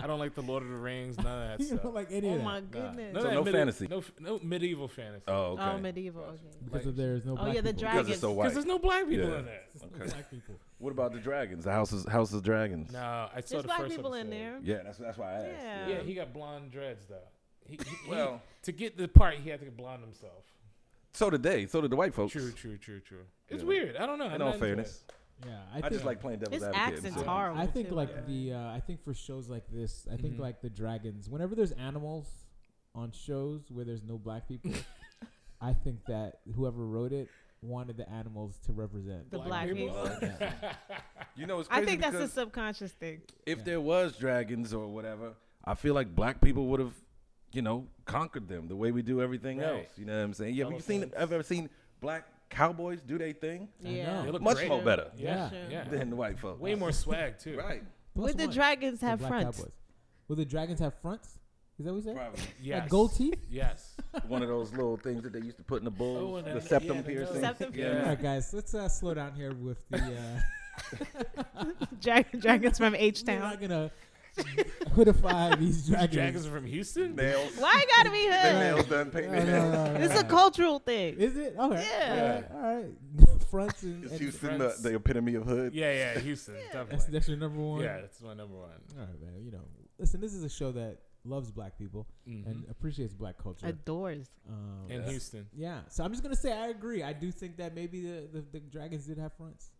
I 0.00 0.06
don't 0.06 0.18
like 0.20 0.34
the 0.34 0.42
Lord 0.42 0.62
of 0.62 0.68
the 0.68 0.76
Rings, 0.76 1.16
none 1.18 1.26
of 1.26 1.48
that 1.48 1.60
you 1.60 1.66
stuff. 1.66 1.82
don't 1.82 1.94
like 1.94 2.12
any 2.12 2.28
Oh 2.28 2.32
of 2.32 2.38
that. 2.38 2.44
my 2.44 2.60
Nah. 2.60 2.66
goodness. 2.70 3.14
None 3.14 3.16
of 3.16 3.22
So 3.22 3.28
that 3.28 3.34
no 3.34 3.44
medi- 3.44 3.56
fantasy? 3.58 3.86
No, 3.88 3.98
f- 3.98 4.12
no 4.20 4.40
medieval 4.42 4.88
fantasy. 4.88 5.24
Oh, 5.28 5.42
okay. 5.52 5.62
Oh, 5.62 5.78
medieval. 5.78 6.22
Okay. 6.22 6.38
Because 6.64 6.72
Like- 6.72 6.86
of 6.86 6.96
there's 6.96 7.24
no 7.24 7.32
Oh, 7.32 7.36
black 7.36 7.54
yeah, 7.54 7.60
the 7.60 7.68
people. 7.74 7.80
dragons. 7.80 8.02
Because 8.06 8.10
it's 8.12 8.20
so 8.20 8.28
Because 8.28 8.36
white. 8.38 8.54
there's 8.54 8.66
no 8.66 8.78
black 8.78 9.08
people 9.08 9.28
Yeah. 9.30 9.38
in 9.38 9.44
there. 9.46 9.62
There's 9.74 9.82
no 9.90 9.96
Okay. 10.04 10.10
black 10.12 10.30
people. 10.30 10.54
What 10.78 10.90
about 10.92 11.12
the 11.12 11.18
dragons? 11.18 11.64
The 11.64 11.72
House 11.72 11.92
of 11.92 12.04
House 12.12 12.32
of 12.32 12.42
Dragons. 12.44 12.92
No, 12.92 12.98
I 13.00 13.26
saw 13.26 13.30
There's 13.32 13.48
the 13.50 13.62
black 13.64 13.78
first 13.80 13.96
people 13.96 14.14
in 14.14 14.26
episode. 14.32 14.40
there. 14.64 14.76
Yeah, 14.76 14.82
that's 14.84 14.98
that's 14.98 15.18
why 15.18 15.32
I 15.32 15.34
asked. 15.34 15.46
Yeah. 15.64 15.88
Yeah, 15.88 16.00
he 16.02 16.14
got 16.14 16.32
blonde 16.32 16.70
dreads 16.70 17.06
though. 17.06 17.16
He, 17.66 17.76
he- 17.76 17.82
he- 18.04 18.10
Well, 18.10 18.40
to 18.62 18.72
get 18.72 18.96
the 18.96 19.08
part, 19.08 19.34
he 19.34 19.50
had 19.50 19.60
to 19.60 19.70
blonde 19.70 20.02
himself. 20.04 20.44
so 21.12 21.28
did 21.30 21.42
they. 21.42 21.66
So 21.66 21.80
did 21.80 21.90
the 21.90 21.96
white 21.96 22.14
folks. 22.14 22.32
True, 22.32 22.52
true, 22.52 22.78
true, 22.78 23.00
true. 23.00 23.24
It's 23.48 23.62
Yeah. 23.62 23.68
weird. 23.68 23.96
I 23.96 24.06
don't 24.06 24.18
know. 24.18 24.26
I'm 24.26 24.32
In 24.34 24.38
not 24.38 24.46
all 24.46 24.52
into 24.54 24.64
fairness, 24.64 25.04
Yeah, 25.46 25.52
I, 25.72 25.78
I, 25.78 25.80
think, 25.82 25.92
just 25.92 26.04
like 26.04 26.20
playing 26.20 26.40
devil's 26.40 26.54
His 26.54 26.62
advocate. 26.64 26.82
accent's 26.94 27.16
and 27.16 27.24
so- 27.26 27.30
horrible. 27.30 27.60
I 27.60 27.66
think 27.66 27.88
too. 27.90 27.94
like 27.94 28.26
the 28.26 28.52
uh, 28.54 28.70
I 28.72 28.80
think 28.84 29.02
for 29.04 29.14
shows 29.14 29.48
like 29.48 29.64
this, 29.72 30.06
I 30.12 30.16
think 30.16 30.34
Mhm. 30.34 30.40
like 30.40 30.60
the 30.60 30.70
dragons. 30.70 31.28
Whenever 31.30 31.54
there's 31.54 31.72
animals 31.72 32.26
on 32.94 33.12
shows 33.12 33.70
where 33.70 33.84
there's 33.84 34.02
no 34.02 34.18
black 34.18 34.48
people, 34.48 34.72
I 35.60 35.72
think 35.74 36.04
that 36.06 36.40
whoever 36.56 36.84
wrote 36.84 37.12
it 37.12 37.28
wanted 37.62 37.96
the 37.96 38.08
animals 38.10 38.58
to 38.66 38.72
represent. 38.72 39.30
The 39.30 39.38
black 39.38 39.68
people. 39.72 40.10
Yeah. 40.22 40.52
You 41.36 41.46
know, 41.46 41.60
it's 41.60 41.68
I 41.70 41.84
think 41.84 42.00
that's 42.00 42.16
a 42.16 42.26
subconscious 42.26 42.90
thing. 42.90 43.20
if 43.46 43.58
Yeah. 43.58 43.64
there 43.64 43.80
was 43.80 44.16
dragons 44.16 44.74
or 44.74 44.88
whatever, 44.88 45.34
I 45.64 45.76
feel 45.76 45.94
like 45.94 46.12
black 46.12 46.40
people 46.40 46.66
would 46.66 46.80
have, 46.80 46.94
you 47.52 47.62
know, 47.62 47.86
conquered 48.06 48.48
them 48.48 48.66
the 48.66 48.74
way 48.74 48.90
we 48.90 49.02
do 49.02 49.22
everything 49.22 49.58
Right. 49.58 49.68
else. 49.84 49.86
You 49.96 50.04
know 50.06 50.16
what 50.16 50.24
I'm 50.24 50.32
saying? 50.34 50.56
Yeah, 50.56 50.64
have 50.64 50.72
you 50.72 50.80
seen? 50.80 51.02
Elephants. 51.02 51.16
Ever 51.32 51.42
seen 51.44 51.70
black 52.00 52.24
cowboys 52.50 53.00
do 53.02 53.18
their 53.18 53.32
thing 53.32 53.68
Yeah. 53.80 54.06
know. 54.06 54.22
They 54.24 54.30
look 54.30 54.42
much 54.42 54.56
great. 54.56 54.68
more 54.68 54.82
better 54.82 55.10
Yeah, 55.16 55.50
Sure. 55.50 55.58
yeah. 55.70 55.84
than 55.84 56.10
the 56.10 56.16
white 56.16 56.38
folks? 56.38 56.60
Way 56.60 56.74
more 56.74 56.92
swag 56.92 57.38
too. 57.38 57.56
Right. 57.58 57.82
Plus 58.14 58.28
Would 58.28 58.38
the 58.38 58.46
one, 58.46 58.54
dragons 58.54 59.00
have 59.02 59.18
black 59.20 59.30
fronts? 59.30 59.58
cowboys. 59.58 59.72
Will 60.28 60.36
the 60.36 60.44
dragons 60.44 60.80
have 60.80 60.94
fronts? 61.00 61.38
Is 61.78 61.84
that 61.84 61.92
what 61.92 61.98
you 61.98 62.02
said? 62.02 62.16
Probably 62.16 62.40
Yes. 62.60 62.80
Like 62.80 62.90
gold 62.90 63.14
teeth? 63.14 63.38
Yes. 63.50 63.94
one 64.26 64.42
of 64.42 64.48
those 64.48 64.72
little 64.72 64.96
things 64.96 65.22
that 65.22 65.32
they 65.32 65.40
used 65.40 65.58
to 65.58 65.62
put 65.62 65.78
in 65.78 65.84
the 65.84 65.90
bulls, 65.92 66.42
Oh, 66.46 66.54
the 66.54 66.60
septum 66.60 66.96
yeah, 66.96 67.02
piercing. 67.02 67.40
Septum 67.40 67.72
Yeah. 67.74 68.00
All 68.02 68.06
right, 68.08 68.20
guys, 68.22 68.52
let's 68.52 68.74
uh, 68.74 68.88
slow 68.88 69.14
down 69.14 69.34
here 69.34 69.52
with 69.54 69.78
the. 69.90 69.98
Uh, 69.98 70.40
Drag- 72.00 72.40
dragons 72.40 72.78
from 72.78 72.94
H 72.94 73.22
we're 73.26 73.34
Town. 73.34 73.40
not 73.42 73.60
gonna 73.60 73.90
hoodify 74.94 75.58
these 75.58 75.86
dragons. 75.86 76.12
Dragons 76.14 76.46
are 76.46 76.50
from 76.50 76.64
Houston. 76.66 77.14
Nails. 77.16 77.52
Why 77.58 77.80
it 77.82 77.88
gotta 77.96 78.10
be 78.10 78.28
Their 78.28 78.52
hood? 78.52 78.58
nails 78.60 78.86
done, 78.86 79.10
paint 79.10 79.30
their 79.30 79.44
No, 79.44 79.52
no, 79.52 79.60
nails. 79.72 79.74
no, 79.74 79.98
no, 79.98 80.04
It's 80.04 80.20
a 80.20 80.24
cultural 80.24 80.78
thing. 80.78 81.16
Is 81.18 81.36
it? 81.36 81.54
Okay. 81.58 81.86
Yeah. 81.98 82.42
All 82.52 82.58
right. 82.60 82.64
All 82.64 82.76
right. 82.76 83.40
Fronts 83.50 83.82
and, 83.82 84.04
Is 84.04 84.12
and 84.12 84.20
Houston 84.20 84.58
the, 84.58 84.76
the 84.82 84.94
epitome 84.96 85.34
of 85.34 85.44
hood? 85.44 85.74
Yeah, 85.74 85.92
yeah, 85.92 86.18
Houston. 86.20 86.54
Yeah. 86.54 86.60
that's, 86.72 86.74
Definitely. 86.90 87.12
that's 87.12 87.28
your 87.28 87.36
number 87.38 87.60
one. 87.60 87.80
Yeah, 87.82 88.00
that's 88.02 88.20
my 88.20 88.34
number 88.34 88.56
one. 88.56 88.68
All 88.98 89.00
right, 89.06 89.20
man. 89.22 89.42
You 89.44 89.52
know, 89.52 89.64
listen. 89.98 90.20
This 90.20 90.34
is 90.34 90.44
a 90.44 90.48
show 90.50 90.70
that 90.72 90.98
loves 91.24 91.50
black 91.50 91.76
people 91.78 92.06
Mhm. 92.28 92.46
and 92.46 92.64
appreciates 92.70 93.14
black 93.14 93.36
culture. 93.42 93.66
Adores. 93.66 94.28
Um, 94.48 94.90
in 94.90 95.02
Houston. 95.04 95.46
yeah. 95.54 95.80
So 95.88 96.04
I'm 96.04 96.10
just 96.10 96.22
gonna 96.22 96.36
say 96.36 96.52
I 96.52 96.68
agree. 96.68 97.02
I 97.02 97.12
do 97.12 97.30
think 97.32 97.56
that 97.56 97.74
maybe 97.74 98.02
the, 98.02 98.28
the, 98.32 98.44
the 98.52 98.60
dragons 98.60 99.06
did 99.06 99.18
have 99.18 99.32
fronts. 99.34 99.70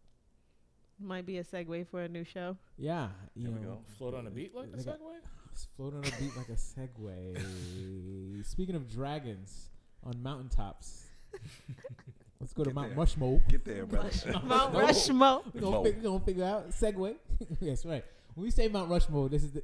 Might 1.01 1.27
be 1.27 1.39
a 1.39 1.45
segue 1.45 1.87
for 1.89 2.03
a 2.03 2.09
new 2.09 2.25
show. 2.25 2.57
Yeah. 2.77 3.09
You 3.37 3.45
There 3.49 3.53
we 3.57 3.61
know, 3.61 3.69
go. 3.75 3.79
Float 3.99 4.15
on 4.15 4.27
a 4.27 4.31
beat 4.31 4.55
like 4.55 4.69
a 4.75 4.77
segue. 4.79 4.99
Float 5.77 5.95
on 5.95 6.01
a 6.01 6.21
beat 6.21 6.37
like 6.37 6.49
a 6.49 6.53
segue. 6.53 8.45
Speaking 8.47 8.75
of 8.75 8.89
dragons 8.91 9.69
on 10.05 10.21
mountaintops, 10.23 11.05
let's 12.41 12.53
go 12.53 12.65
to 12.65 12.73
Mount 12.73 12.89
there. 12.91 12.99
Rushmore. 12.99 13.41
Get 13.49 13.65
there, 13.65 13.87
brother. 13.87 14.11
Mount 14.45 14.73
No. 14.75 14.81
Rushmore. 14.81 15.43
We're 15.55 15.61
gonna, 15.61 15.83
fig- 15.85 16.03
gonna 16.03 16.21
figure 16.21 16.45
out 16.45 16.71
Segway. 16.71 17.15
yes, 17.61 17.85
right. 17.87 18.05
When 18.35 18.45
we 18.45 18.51
say 18.51 18.69
Mount 18.69 18.91
Rushmore, 18.91 19.29
this 19.29 19.45
is 19.45 19.53
the 19.53 19.63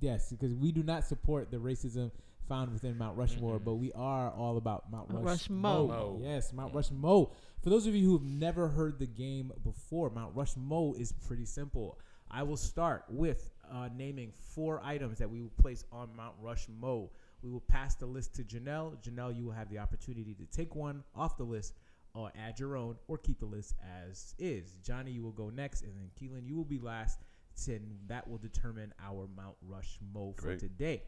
yes, 0.00 0.30
because 0.30 0.54
we 0.54 0.70
do 0.72 0.82
not 0.82 1.04
support 1.04 1.50
the 1.50 1.56
racism 1.58 2.10
found 2.48 2.72
within 2.72 2.96
Mount 2.98 3.16
Rushmore, 3.16 3.58
Mhm. 3.60 3.64
but 3.64 3.74
we 3.74 3.92
are 3.92 4.30
all 4.32 4.56
about 4.56 4.90
Mount 4.90 5.10
Mount 5.10 5.24
Rushmore. 5.24 5.88
Rushmore. 5.88 6.20
Yes, 6.22 6.52
Mount 6.52 6.72
Yeah. 6.72 6.76
Rushmore. 6.76 7.32
For 7.62 7.70
those 7.70 7.86
of 7.86 7.94
you 7.94 8.06
who 8.06 8.12
have 8.18 8.26
never 8.26 8.68
heard 8.68 8.98
the 8.98 9.06
game 9.06 9.52
before, 9.62 10.10
Mount 10.10 10.34
Rushmore 10.36 10.96
is 10.96 11.12
pretty 11.12 11.44
simple. 11.44 11.98
I 12.30 12.42
will 12.42 12.56
start 12.56 13.04
with 13.08 13.52
uh, 13.68 13.88
naming 13.96 14.30
four 14.30 14.80
items 14.84 15.18
that 15.18 15.28
we 15.28 15.40
will 15.42 15.50
place 15.50 15.84
on 15.90 16.14
Mount 16.14 16.36
Rushmore. 16.40 17.10
We 17.42 17.50
will 17.50 17.60
pass 17.62 17.96
the 17.96 18.06
list 18.06 18.34
to 18.36 18.44
Janelle. 18.44 18.96
Janelle, 19.02 19.36
you 19.36 19.44
will 19.44 19.52
have 19.52 19.68
the 19.70 19.78
opportunity 19.78 20.34
to 20.34 20.46
take 20.46 20.74
one 20.76 21.02
off 21.16 21.36
the 21.36 21.44
list 21.44 21.74
or 22.14 22.30
add 22.36 22.60
your 22.60 22.76
own 22.76 22.96
or 23.08 23.18
keep 23.18 23.40
the 23.40 23.46
list 23.46 23.74
as 23.82 24.34
is. 24.38 24.78
Johnny, 24.84 25.10
you 25.10 25.22
will 25.24 25.32
go 25.32 25.50
next, 25.50 25.82
and 25.82 25.92
then 25.96 26.10
Keelan, 26.14 26.46
you 26.46 26.54
will 26.56 26.64
be 26.64 26.78
last. 26.78 27.18
And 27.68 27.98
that 28.08 28.28
will 28.28 28.36
determine 28.38 28.92
our 29.00 29.26
Mount 29.34 29.56
Rushmore 29.62 30.34
for 30.34 30.42
Great. 30.42 30.58
today. 30.60 31.02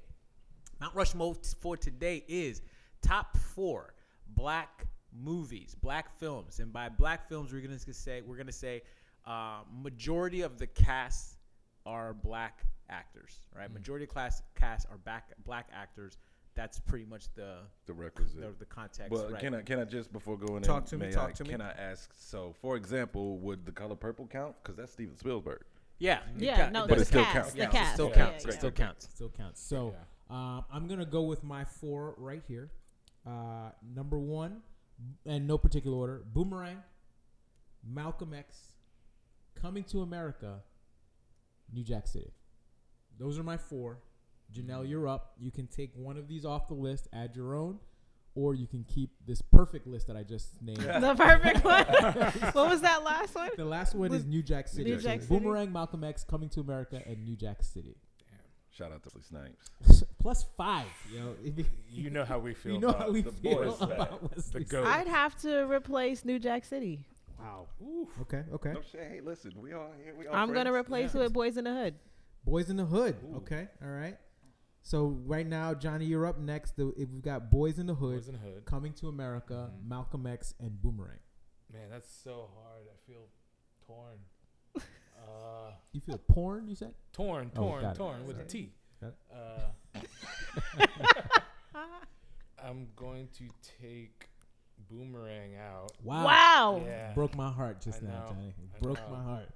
Mount 0.80 0.94
Rushmore 0.94 1.34
for 1.60 1.76
today 1.76 2.24
is 2.28 2.62
top 3.02 3.36
four 3.36 3.94
black 4.34 4.86
movies, 5.12 5.74
black 5.80 6.18
films, 6.18 6.60
and 6.60 6.72
by 6.72 6.88
black 6.88 7.28
films 7.28 7.52
we're 7.52 7.60
gonna 7.60 7.78
say 7.78 8.22
we're 8.22 8.36
gonna 8.36 8.52
say 8.52 8.82
uh, 9.26 9.60
majority 9.82 10.42
of 10.42 10.58
the 10.58 10.66
cast 10.66 11.36
are 11.84 12.14
black 12.14 12.64
actors, 12.90 13.40
right? 13.56 13.70
Mm. 13.70 13.74
Majority 13.74 14.04
of 14.04 14.10
class 14.10 14.42
cast 14.54 14.86
are 14.90 14.98
back 14.98 15.32
black 15.44 15.68
actors. 15.72 16.16
That's 16.54 16.80
pretty 16.80 17.04
much 17.04 17.26
the 17.34 17.58
The 17.86 17.92
requisite. 17.92 18.40
the, 18.40 18.52
the 18.58 18.64
context. 18.64 19.10
Well, 19.12 19.28
right? 19.30 19.40
can 19.40 19.54
I 19.54 19.62
can 19.62 19.78
I 19.80 19.84
just 19.84 20.12
before 20.12 20.36
going 20.36 20.62
Talk 20.62 20.82
in, 20.84 20.88
to 20.90 20.96
me, 20.98 21.06
may 21.06 21.12
talk 21.12 21.30
I, 21.30 21.32
to 21.32 21.44
me. 21.44 21.50
Can 21.50 21.60
I 21.60 21.70
ask? 21.70 22.10
So, 22.16 22.54
for 22.60 22.76
example, 22.76 23.38
would 23.38 23.64
the 23.64 23.72
color 23.72 23.94
purple 23.96 24.26
count? 24.26 24.54
Because 24.62 24.76
that's 24.76 24.92
Steven 24.92 25.16
Spielberg. 25.16 25.62
yeah, 25.98 26.18
it 26.36 26.42
Yeah, 26.42 26.64
ca- 26.66 26.70
no, 26.70 26.86
But 26.88 26.98
it 26.98 27.06
still 27.06 27.24
counts. 27.24 27.52
The 27.52 27.62
it 27.64 27.70
cast. 27.70 27.94
still 27.94 28.10
counts. 28.10 28.44
It 28.44 28.52
still 28.54 28.70
counts. 28.72 29.08
still 29.14 29.28
counts. 29.30 29.62
So 29.62 29.94
Um, 30.30 30.64
I'm 30.72 30.86
gonna 30.86 31.06
go 31.06 31.22
with 31.22 31.42
my 31.42 31.64
four 31.64 32.14
right 32.18 32.42
here. 32.46 32.70
Uh, 33.26 33.70
number 33.94 34.18
one, 34.18 34.62
and 35.26 35.46
no 35.46 35.58
particular 35.58 35.96
order: 35.96 36.22
Boomerang, 36.32 36.82
Malcolm 37.86 38.34
X, 38.34 38.56
Coming 39.60 39.84
to 39.84 40.02
America, 40.02 40.60
New 41.72 41.82
Jack 41.82 42.06
City. 42.06 42.32
Those 43.18 43.38
are 43.38 43.42
my 43.42 43.56
four. 43.56 43.98
Janelle, 44.54 44.88
you're 44.88 45.08
up. 45.08 45.32
You 45.38 45.50
can 45.50 45.66
take 45.66 45.90
one 45.94 46.16
of 46.16 46.28
these 46.28 46.44
off 46.44 46.68
the 46.68 46.74
list, 46.74 47.08
add 47.12 47.34
your 47.34 47.54
own, 47.54 47.78
or 48.34 48.54
you 48.54 48.66
can 48.66 48.84
keep 48.84 49.10
this 49.26 49.42
perfect 49.42 49.86
list 49.86 50.06
that 50.06 50.16
I 50.16 50.22
just 50.22 50.62
named. 50.62 50.78
The 51.00 51.14
perfect 51.14 51.64
one. 51.64 51.84
what 52.52 52.70
was 52.70 52.80
that 52.82 53.02
last 53.02 53.34
one? 53.34 53.50
The 53.56 53.64
last 53.64 53.94
one 53.94 54.14
is 54.14 54.24
New 54.24 54.42
Jack 54.42 54.68
City. 54.68 54.90
New 54.90 54.98
Jack 54.98 55.22
City? 55.22 55.38
Boomerang, 55.38 55.72
Malcolm 55.72 56.04
X, 56.04 56.24
Coming 56.24 56.48
to 56.50 56.60
America, 56.60 57.02
and 57.04 57.24
New 57.24 57.36
Jack 57.36 57.62
City. 57.62 57.96
Shout 58.78 58.92
out 58.92 59.02
to 59.02 59.10
Lee 59.16 59.22
Snipes. 59.22 60.04
Plus 60.20 60.44
five, 60.56 60.86
yo. 61.12 61.34
You- 61.42 61.64
You 61.90 62.10
know 62.10 62.24
how 62.24 62.38
we 62.38 62.54
feel. 62.62 62.74
you 62.74 62.78
know 62.78 62.88
about 62.90 63.00
how 63.02 63.10
we 63.10 63.22
the 63.22 63.32
feel 63.32 63.56
boys 63.56 63.78
back. 63.80 63.90
about 63.90 64.22
Wesley. 64.30 64.60
the 64.60 64.64
goat. 64.66 64.86
I'd 64.86 65.08
have 65.08 65.36
to 65.42 65.62
replace 65.68 66.24
New 66.24 66.38
Jack 66.38 66.64
City. 66.64 67.04
Wow. 67.40 67.66
Okay. 68.22 68.44
Okay. 68.52 68.72
No 68.72 68.80
shit. 68.92 69.08
Hey, 69.10 69.20
listen, 69.20 69.52
we 69.60 69.72
all 69.72 69.90
here. 70.02 70.14
We 70.16 70.28
all 70.28 70.34
I'm 70.36 70.48
gonna 70.52 70.70
friends. 70.70 70.86
replace 70.86 71.14
it 71.14 71.18
with 71.18 71.32
Boyz 71.32 71.56
n 71.58 71.64
the 71.64 71.72
Hood. 71.74 71.94
Boyz 72.46 72.70
n 72.70 72.76
the 72.76 72.84
Hood. 72.84 73.16
Ooh. 73.24 73.36
Okay. 73.38 73.66
All 73.82 73.88
right. 73.90 74.16
So 74.82 75.16
right 75.26 75.46
now, 75.46 75.74
Johnny, 75.74 76.04
you're 76.06 76.24
up 76.26 76.38
next. 76.38 76.76
The, 76.76 76.92
if 76.96 77.08
we've 77.10 77.20
got 77.22 77.50
Boyz 77.50 77.78
n 77.80 77.86
the 77.86 77.94
Hood, 77.94 78.22
Boyz 78.22 78.28
n 78.28 78.34
the 78.34 78.38
Hood. 78.48 78.64
Coming 78.64 78.92
to 78.94 79.08
America, 79.08 79.70
Mhm. 79.72 79.88
Malcolm 79.88 80.26
X, 80.26 80.54
and 80.60 80.80
Boomerang. 80.80 81.18
Man, 81.72 81.90
that's 81.90 82.10
so 82.12 82.48
hard. 82.54 82.86
I 82.92 82.96
feel 83.10 83.26
torn. 83.86 84.18
Uh, 85.28 85.70
You 85.92 86.00
feel 86.00 86.18
porn? 86.18 86.68
You 86.68 86.74
said? 86.76 86.94
torn, 87.12 87.50
Oh, 87.56 87.60
torn, 87.60 87.84
it. 87.84 87.94
torn 87.96 88.26
with 88.26 88.36
a 88.36 88.48
Sorry. 88.48 88.48
T. 88.48 88.72
Got 89.00 89.14
Uh, 89.34 90.00
I'm 92.62 92.88
going 92.96 93.28
to 93.38 93.44
take 93.80 94.28
Boomerang 94.90 95.56
out, 95.56 95.92
Wow. 96.02 96.24
Wow. 96.24 96.82
Yeah. 96.84 97.12
Broke 97.14 97.36
my 97.36 97.50
heart 97.50 97.80
just 97.80 98.02
I 98.02 98.06
now, 98.06 98.12
know. 98.20 98.26
Johnny. 98.28 98.54
Broke 98.80 98.96
know. 99.10 99.16
my 99.16 99.22
heart. 99.22 99.48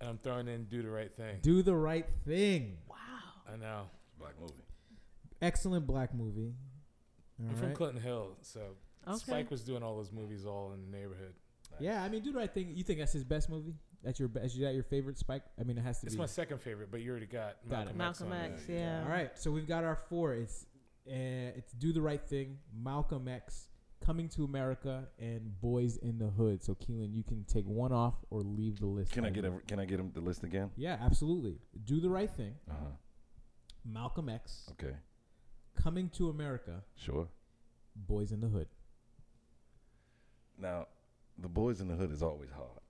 and 0.00 0.10
I'm 0.10 0.18
throwing 0.18 0.48
in 0.48 0.64
Do 0.64 0.82
the 0.82 0.90
Right 0.90 1.14
Thing. 1.16 1.38
Do 1.42 1.62
the 1.62 1.74
right 1.74 2.06
thing. 2.26 2.76
Wow. 2.88 2.96
I 3.52 3.56
know. 3.56 3.82
Black 4.18 4.34
movie. 4.40 4.52
Excellent 5.40 5.86
black 5.86 6.14
movie. 6.14 6.52
All 7.40 7.46
I'm 7.50 7.54
from 7.56 7.66
right. 7.68 7.76
Clinton 7.76 8.02
Hill, 8.02 8.36
so 8.42 8.60
Okay. 9.08 9.18
Spike 9.18 9.50
was 9.52 9.62
doing 9.62 9.82
all 9.84 9.96
those 9.96 10.10
movies 10.10 10.44
all 10.46 10.72
in 10.72 10.90
the 10.90 10.96
neighborhood. 10.96 11.32
Yeah, 11.78 12.02
I 12.02 12.08
mean, 12.08 12.22
do 12.22 12.32
the 12.32 12.38
right 12.38 12.52
thing. 12.52 12.72
You 12.74 12.82
think 12.82 12.98
that's 12.98 13.12
his 13.12 13.22
best 13.22 13.48
movie? 13.50 13.74
That's 14.06 14.18
your 14.20 14.28
best? 14.28 14.54
Is 14.54 14.60
that 14.60 14.72
your 14.74 14.84
favorite 14.84 15.18
Spike? 15.18 15.42
I 15.60 15.64
mean, 15.64 15.76
it 15.76 15.82
has 15.82 15.98
to 15.98 16.06
be. 16.06 16.08
It's 16.08 16.14
be. 16.14 16.20
my 16.20 16.26
second 16.26 16.60
favorite, 16.62 16.90
but 16.92 17.00
you 17.02 17.10
already 17.10 17.26
got 17.26 17.56
Got 17.68 17.88
it. 17.88 17.96
Malcolm, 17.96 18.28
Malcolm 18.28 18.32
X. 18.32 18.46
on 18.46 18.52
X, 18.54 18.66
there. 18.66 18.76
yeah. 18.78 19.02
All 19.04 19.10
right, 19.10 19.36
so 19.38 19.50
we've 19.50 19.66
got 19.66 19.82
our 19.84 19.96
four. 20.08 20.32
It's 20.34 20.64
and 21.06 21.52
it's 21.56 21.72
Do 21.72 21.92
the 21.92 22.00
Right 22.00 22.22
Thing, 22.22 22.58
Malcolm 22.72 23.26
X, 23.28 23.68
Coming 24.04 24.28
to 24.30 24.44
America, 24.44 25.08
and 25.18 25.52
Boyz 25.62 25.98
n 26.02 26.18
the 26.18 26.26
Hood. 26.28 26.62
So 26.62 26.74
Keelan, 26.76 27.12
you 27.14 27.24
can 27.24 27.44
take 27.44 27.64
one 27.66 27.92
off 27.92 28.14
or 28.30 28.42
leave 28.42 28.78
the 28.78 28.86
list. 28.86 29.10
Can 29.12 29.24
I 29.26 29.30
get 29.30 29.44
a, 29.44 29.50
Can 29.66 29.80
I 29.80 29.84
get 29.86 29.98
him 29.98 30.12
the 30.14 30.20
list 30.20 30.44
again? 30.44 30.70
Yeah, 30.76 30.96
absolutely. 31.00 31.58
Do 31.84 32.00
the 32.00 32.08
Right 32.10 32.30
Thing, 32.30 32.54
Uh 32.70 32.74
huh. 32.80 32.90
Malcolm 33.84 34.28
X, 34.28 34.68
Okay. 34.72 34.94
Coming 35.74 36.08
to 36.10 36.28
America, 36.30 36.82
Sure. 36.94 37.28
Boyz 38.08 38.32
n 38.32 38.40
the 38.40 38.48
Hood. 38.48 38.68
Now, 40.58 40.86
the 41.38 41.48
boys 41.48 41.80
in 41.80 41.88
the 41.88 41.94
hood 41.94 42.10
is 42.12 42.22
always 42.22 42.50
hard. 42.50 42.80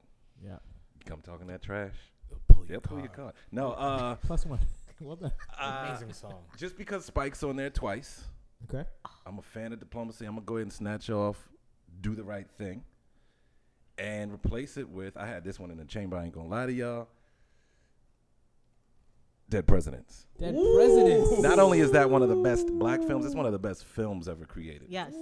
Yeah. 0.44 0.59
You 1.07 1.12
come 1.12 1.21
talking 1.23 1.47
that 1.47 1.62
trash. 1.62 1.95
Pull 2.49 2.64
Yeah, 2.66 2.73
your 2.73 2.81
pull 2.81 2.99
your 2.99 3.07
card. 3.09 3.16
card. 3.16 3.35
No, 3.53 3.73
uh, 3.73 4.14
Plus 4.27 4.45
one. 4.45 4.59
well 5.01 5.14
done. 5.16 5.33
uh, 5.61 5.87
Amazing 5.88 6.12
song. 6.12 6.35
just 6.57 6.77
because 6.77 7.05
Spike's 7.05 7.42
on 7.45 7.55
there 7.57 7.71
twice, 7.71 8.25
Okay. 8.69 8.88
I'm 9.25 9.38
a 9.38 9.42
fan 9.42 9.73
of 9.73 9.79
diplomacy. 9.79 10.25
I'm 10.25 10.33
gonna 10.35 10.45
go 10.47 10.55
ahead 10.57 10.62
and 10.62 10.73
snatch 10.73 11.09
off 11.11 11.49
"Do 12.01 12.14
the 12.16 12.25
Right 12.25 12.49
Thing" 12.59 12.83
and 13.99 14.33
replace 14.33 14.77
it 14.77 14.88
with. 14.88 15.16
I 15.16 15.27
had 15.27 15.45
this 15.45 15.61
one 15.61 15.71
in 15.71 15.77
the 15.77 15.85
chamber. 15.85 16.16
I 16.16 16.25
ain't 16.25 16.33
gonna 16.35 16.49
lie 16.49 16.66
to 16.66 16.73
y'all. 16.73 17.09
Dead 19.48 19.66
Presidents. 19.66 20.26
Dead 20.40 20.54
Presidents. 20.54 21.40
Not 21.40 21.59
only 21.59 21.78
is 21.80 21.92
that 21.92 22.11
one 22.11 22.22
of 22.22 22.28
the 22.28 22.37
best 22.37 22.66
black 22.78 23.00
films, 23.04 23.24
it's 23.24 23.35
one 23.35 23.46
of 23.46 23.52
the 23.52 23.59
best 23.59 23.85
films 23.85 24.28
ever 24.28 24.44
created. 24.44 24.88
Yes, 24.88 25.12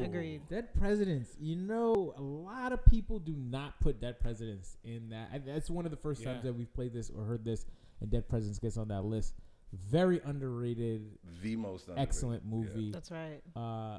agreed. 0.00 0.42
Dead 0.48 0.72
Presidents. 0.74 1.30
You 1.40 1.56
know, 1.56 2.14
a 2.16 2.22
lot 2.22 2.72
of 2.72 2.84
people 2.86 3.18
do 3.18 3.34
not 3.36 3.78
put 3.80 4.00
Dead 4.00 4.20
Presidents 4.20 4.76
in 4.84 5.08
that. 5.10 5.30
And 5.32 5.42
that's 5.46 5.68
one 5.68 5.84
of 5.84 5.90
the 5.90 5.96
first 5.96 6.22
times 6.22 6.42
that 6.44 6.52
we've 6.54 6.72
played 6.72 6.92
this 6.92 7.10
or 7.10 7.24
heard 7.24 7.44
this, 7.44 7.66
and 8.00 8.08
Dead 8.10 8.28
Presidents 8.28 8.58
gets 8.58 8.76
on 8.76 8.88
that 8.88 9.02
list. 9.04 9.34
Very 9.72 10.20
underrated, 10.24 11.18
The 11.42 11.56
most 11.56 11.88
underrated. 11.88 12.08
excellent 12.08 12.42
Yeah. 12.44 12.50
movie. 12.56 12.92
That's 12.92 13.10
right. 13.10 13.40
Uh, 13.56 13.98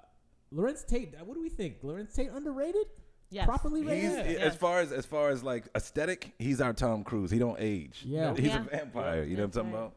Larenz 0.53 0.85
Tate. 0.85 1.15
uh, 1.19 1.25
What 1.25 1.33
do 1.33 1.41
we 1.41 1.49
think? 1.49 1.81
Larenz 1.81 2.13
Tate 2.15 2.29
underrated? 2.29 2.85
Yes. 3.33 3.45
Properly 3.45 3.81
He's? 3.81 4.11
Yeah. 4.11 4.19
as 4.19 4.55
far 4.55 4.79
as 4.79 4.91
as 4.91 5.05
far 5.05 5.29
as 5.29 5.43
like 5.43 5.65
aesthetic, 5.75 6.33
he's 6.37 6.61
our 6.61 6.71
Tom 6.73 7.03
Cruise. 7.03 7.31
He 7.31 7.39
don't 7.39 7.57
age. 7.59 8.03
Yeah. 8.05 8.35
he's 8.35 8.45
Yeah. 8.47 8.61
a 8.61 8.69
vampire. 8.69 9.23
You 9.23 9.35
know 9.37 9.43
what 9.43 9.55
I'm 9.57 9.63
talking 9.63 9.71
right. 9.71 9.79
about? 9.79 9.93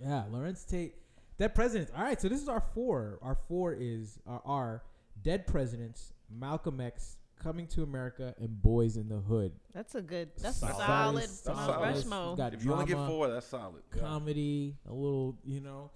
Yeah, 0.00 0.24
Larenz 0.32 0.66
Tate. 0.68 0.96
Dead 1.38 1.54
Presidents. 1.54 1.92
All 1.96 2.02
right, 2.02 2.20
so 2.20 2.28
this 2.28 2.42
is 2.42 2.48
our 2.48 2.62
four. 2.74 3.18
Our 3.22 3.36
four 3.48 3.72
is 3.72 4.18
our, 4.26 4.42
our 4.44 4.82
Dead 5.22 5.46
Presidents, 5.46 6.12
Malcolm 6.30 6.80
X, 6.80 7.16
Coming 7.42 7.66
to 7.68 7.82
America, 7.82 8.34
and 8.38 8.50
Boyz 8.64 8.96
n 8.96 9.08
the 9.08 9.16
Hood. 9.16 9.52
That's 9.74 9.94
a 9.96 10.02
good. 10.02 10.30
That's 10.40 10.58
Solid. 10.58 10.76
solid. 10.76 11.22
That's 11.22 11.46
Mount 11.46 11.58
solid. 11.58 11.80
Rushmore. 11.94 12.28
We've 12.28 12.36
got 12.36 12.54
If 12.54 12.64
you 12.64 12.72
only 12.72 12.86
get 12.86 12.96
four, 13.08 13.28
that's 13.28 13.46
solid. 13.46 13.82
comedy, 13.90 14.76
a 14.88 14.92
little, 14.92 15.36
you 15.44 15.60
know, 15.60 15.90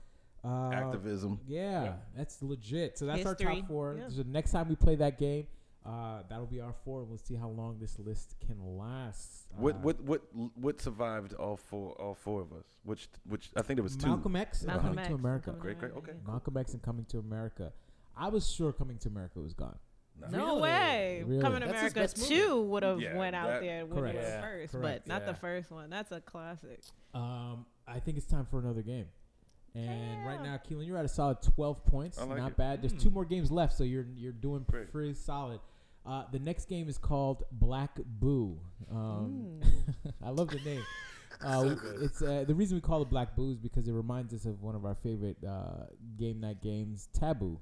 uh, 0.44 0.70
Activism. 0.72 1.38
Yeah, 1.46 1.82
Yeah. 1.84 1.92
that's 2.16 2.42
legit. 2.42 2.98
So 2.98 3.06
that's 3.06 3.24
our 3.26 3.34
top 3.36 3.68
four. 3.68 3.96
yeah. 3.98 4.08
So 4.08 4.22
next 4.26 4.50
time 4.50 4.68
we 4.68 4.74
play 4.74 4.96
that 4.96 5.18
game, 5.18 5.46
uh, 5.86 6.22
that'll 6.28 6.46
be 6.46 6.60
our 6.60 6.72
four, 6.84 7.00
and 7.00 7.08
we'll 7.08 7.18
see 7.18 7.36
how 7.36 7.48
long 7.48 7.78
this 7.78 7.98
list 7.98 8.34
can 8.44 8.58
last. 8.76 9.46
What 9.56 9.76
Uh, 9.76 9.78
what 9.78 10.00
what 10.02 10.22
what 10.56 10.80
survived 10.80 11.32
all 11.34 11.56
four 11.56 11.92
all 12.00 12.14
four 12.14 12.40
of 12.42 12.52
us? 12.52 12.64
Which 12.84 13.08
which 13.24 13.50
I 13.56 13.62
think 13.62 13.76
there 13.76 13.84
was 13.84 13.96
two. 13.96 14.08
Malcolm 14.08 14.36
X 14.36 14.60
and 14.62 14.66
Malcolm 14.68 14.88
Coming 14.88 14.98
X 14.98 15.08
to 15.08 15.14
America. 15.14 15.44
Coming 15.46 15.58
to 15.60 15.62
Great, 15.62 15.78
great, 15.78 15.90
America, 15.92 16.10
okay. 16.10 16.18
yeah. 16.24 16.30
Malcolm 16.30 16.56
X 16.56 16.72
and 16.72 16.82
Coming 16.82 17.04
to 17.06 17.18
America. 17.18 17.72
I 18.16 18.28
was 18.28 18.50
sure 18.50 18.72
Coming 18.72 18.98
to 18.98 19.08
America 19.08 19.38
was 19.40 19.54
gone. 19.54 19.78
Nah. 20.18 20.28
No 20.30 20.46
Really? 20.46 20.60
way. 20.62 21.24
Really? 21.26 21.42
Coming 21.42 21.60
to 21.60 21.66
That's 21.68 21.92
America 21.94 22.14
two 22.26 22.62
would 22.62 22.82
have 22.82 23.00
Yeah, 23.00 23.16
went 23.18 23.36
out 23.36 23.48
that- 23.48 23.60
there 23.60 23.84
when 23.86 23.98
it 24.06 24.16
was 24.16 24.24
Yeah. 24.24 24.40
first, 24.40 24.72
Correct. 24.72 25.04
but 25.04 25.06
not 25.12 25.26
the 25.26 25.34
first 25.34 25.70
one. 25.70 25.90
That's 25.90 26.10
a 26.10 26.20
classic. 26.22 26.80
Um, 27.14 27.66
I 27.86 28.00
think 28.00 28.16
it's 28.16 28.26
time 28.26 28.46
for 28.46 28.58
another 28.58 28.82
game. 28.82 29.06
And 29.74 30.24
right 30.26 30.42
now, 30.42 30.56
Keelan, 30.56 30.86
you're 30.86 30.96
at 30.96 31.04
a 31.04 31.08
solid 31.08 31.42
12 31.42 31.84
points. 31.84 32.18
I 32.18 32.24
like 32.24 32.38
Not 32.38 32.52
it. 32.52 32.56
bad. 32.56 32.80
There's 32.82 32.92
Hmm. 32.94 32.98
two 32.98 33.10
more 33.10 33.26
games 33.26 33.50
left, 33.52 33.74
so 33.74 33.84
you're 33.84 34.06
you're 34.16 34.32
doing 34.32 34.64
Great. 34.70 34.90
pretty 34.90 35.12
solid. 35.12 35.60
Uh, 36.06 36.24
the 36.30 36.38
next 36.38 36.68
game 36.68 36.88
is 36.88 36.98
called 36.98 37.42
Black 37.50 37.98
Boo. 38.04 38.58
Um, 38.90 39.60
I 40.24 40.30
love 40.30 40.48
the 40.48 40.60
name. 40.60 40.82
Uh, 41.44 41.76
it's 42.00 42.22
uh, 42.22 42.44
the 42.46 42.54
reason 42.54 42.78
we 42.78 42.80
call 42.80 43.02
it 43.02 43.10
Black 43.10 43.36
Boo 43.36 43.50
is 43.50 43.58
because 43.58 43.86
it 43.86 43.92
reminds 43.92 44.32
us 44.32 44.46
of 44.46 44.62
one 44.62 44.74
of 44.74 44.86
our 44.86 44.94
favorite 44.94 45.36
uh, 45.46 45.84
game 46.18 46.40
night 46.40 46.62
games, 46.62 47.10
Taboo. 47.12 47.60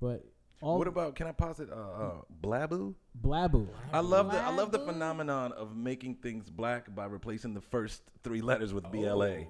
But 0.00 0.24
all 0.60 0.78
What 0.78 0.88
about 0.88 1.14
can 1.14 1.26
I 1.26 1.32
posit 1.32 1.70
uh, 1.70 1.74
uh 1.74 2.10
Blaboo? 2.42 2.94
Blaboo? 3.22 3.68
I 3.92 4.00
love 4.00 4.30
the 4.32 4.42
I 4.42 4.50
love 4.50 4.72
the 4.72 4.78
phenomenon 4.80 5.52
of 5.52 5.76
making 5.76 6.16
things 6.16 6.50
black 6.50 6.92
by 6.94 7.04
replacing 7.06 7.54
the 7.54 7.60
first 7.60 8.02
three 8.24 8.40
letters 8.40 8.74
with 8.74 8.90
BLA. 8.90 9.44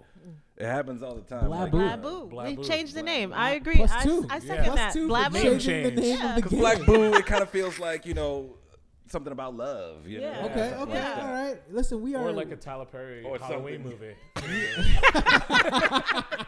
It 0.57 0.66
happens 0.66 1.03
all 1.03 1.14
the 1.14 1.23
time. 1.23 1.49
like, 1.49 1.73
Blaboo. 1.73 1.92
uh, 1.92 1.97
Blaboo. 1.97 2.31
Blaboo. 2.31 2.57
We 2.59 2.64
changed 2.64 2.94
the 2.94 3.03
name. 3.03 3.33
I 3.33 3.53
agree. 3.53 3.77
Plus 3.77 3.92
I, 3.92 4.05
two. 4.05 4.27
I 4.29 4.35
Yeah. 4.35 4.40
second 4.40 4.64
Plus 4.64 4.77
that. 4.77 4.92
two 4.92 5.09
for 5.09 5.14
Blaboo. 5.14 5.33
Name 5.33 5.59
changing 5.59 5.94
the 5.94 6.01
name 6.01 6.18
Yeah. 6.18 6.37
of 6.37 6.42
the 6.42 6.49
game. 6.51 6.59
Black 6.61 6.85
Boo, 6.85 7.14
it 7.14 7.25
kind 7.27 7.42
of 7.42 7.49
feels 7.51 7.79
like 7.79 8.05
you 8.05 8.14
know 8.14 8.55
something 9.07 9.33
about 9.33 9.57
love. 9.57 10.07
You 10.07 10.21
Yeah. 10.21 10.42
know? 10.42 10.47
Okay, 10.49 10.68
okay, 10.75 10.79
like 10.81 10.92
that. 10.92 11.23
all 11.23 11.33
right. 11.33 11.62
Listen, 11.71 12.03
we 12.03 12.14
are 12.14 12.29
Or 12.29 12.33
like 12.33 12.51
a 12.51 12.57
Tyler 12.57 12.85
Perry 12.85 13.23
Or 13.25 13.38
Halloween 13.38 13.83
something. 13.85 13.99
movie. 13.99 14.14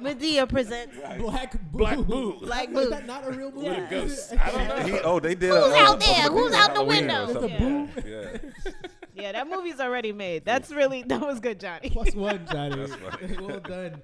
Madea 0.00 0.48
presents. 0.48 0.96
Black 1.18 1.52
Boo. 1.72 1.78
Black 1.78 1.98
Boo. 1.98 2.38
Black 2.40 2.68
Is 2.70 2.90
that 2.90 3.06
not 3.06 3.26
a 3.26 3.30
real 3.30 3.52
movie? 3.52 3.66
Yeah. 3.66 3.90
Ghosts. 3.90 4.32
I 4.38 4.50
don't 4.50 4.68
know. 4.68 4.86
He, 4.86 5.00
oh, 5.00 5.20
they 5.20 5.34
did. 5.34 5.50
Who's 5.50 5.72
a, 5.72 5.76
uh, 5.76 5.90
out 5.90 6.00
there? 6.00 6.30
Who's 6.30 6.54
out 6.54 6.74
the 6.74 6.80
Halloween 6.80 7.06
window? 7.06 7.26
There's 7.26 7.36
a 7.36 7.40
something. 7.40 7.86
boo. 7.86 8.08
Yeah. 8.08 8.72
Yeah, 9.14 9.32
that 9.32 9.48
movie's 9.48 9.80
already 9.80 10.12
made. 10.12 10.44
That's 10.44 10.70
really 10.70 11.02
that 11.02 11.20
was 11.20 11.40
good, 11.40 11.60
Johnny. 11.60 11.90
Plus 11.90 12.14
one, 12.14 12.46
Johnny. 12.52 12.76
That's 12.76 13.00
right. 13.02 13.40
well 13.42 13.60
done. 13.60 14.02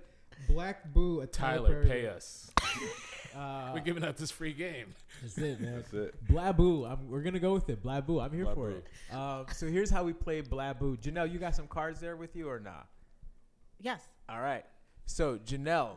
Black 0.48 0.92
Boo. 0.92 1.20
A 1.20 1.26
Tyler, 1.26 1.84
Perry. 1.84 1.86
pay 1.86 2.08
us. 2.08 2.50
Uh, 3.34 3.70
We're 3.74 3.80
giving 3.80 4.04
out 4.04 4.16
this 4.16 4.30
free 4.30 4.52
game. 4.52 4.94
that's 5.22 5.38
it, 5.38 5.60
man. 5.60 5.76
That's 5.76 5.92
it. 5.92 6.14
Blaboo. 6.26 6.90
I'm, 6.90 7.08
we're 7.10 7.22
gonna 7.22 7.38
go 7.38 7.52
with 7.54 7.68
it. 7.68 7.82
Blaboo. 7.82 8.22
I'm 8.22 8.32
here 8.32 8.46
for 8.54 8.70
it. 8.70 8.86
Um, 9.12 9.46
so 9.52 9.66
here's 9.66 9.90
how 9.90 10.04
we 10.04 10.12
play 10.12 10.42
Blaboo. 10.42 10.98
Janelle, 10.98 11.30
you 11.32 11.38
got 11.38 11.54
some 11.54 11.66
cards 11.66 12.00
there 12.00 12.16
with 12.16 12.34
you 12.36 12.48
or 12.48 12.60
not? 12.60 12.86
Yes. 13.80 14.02
All 14.28 14.40
right. 14.40 14.64
So 15.06 15.38
Janelle, 15.38 15.90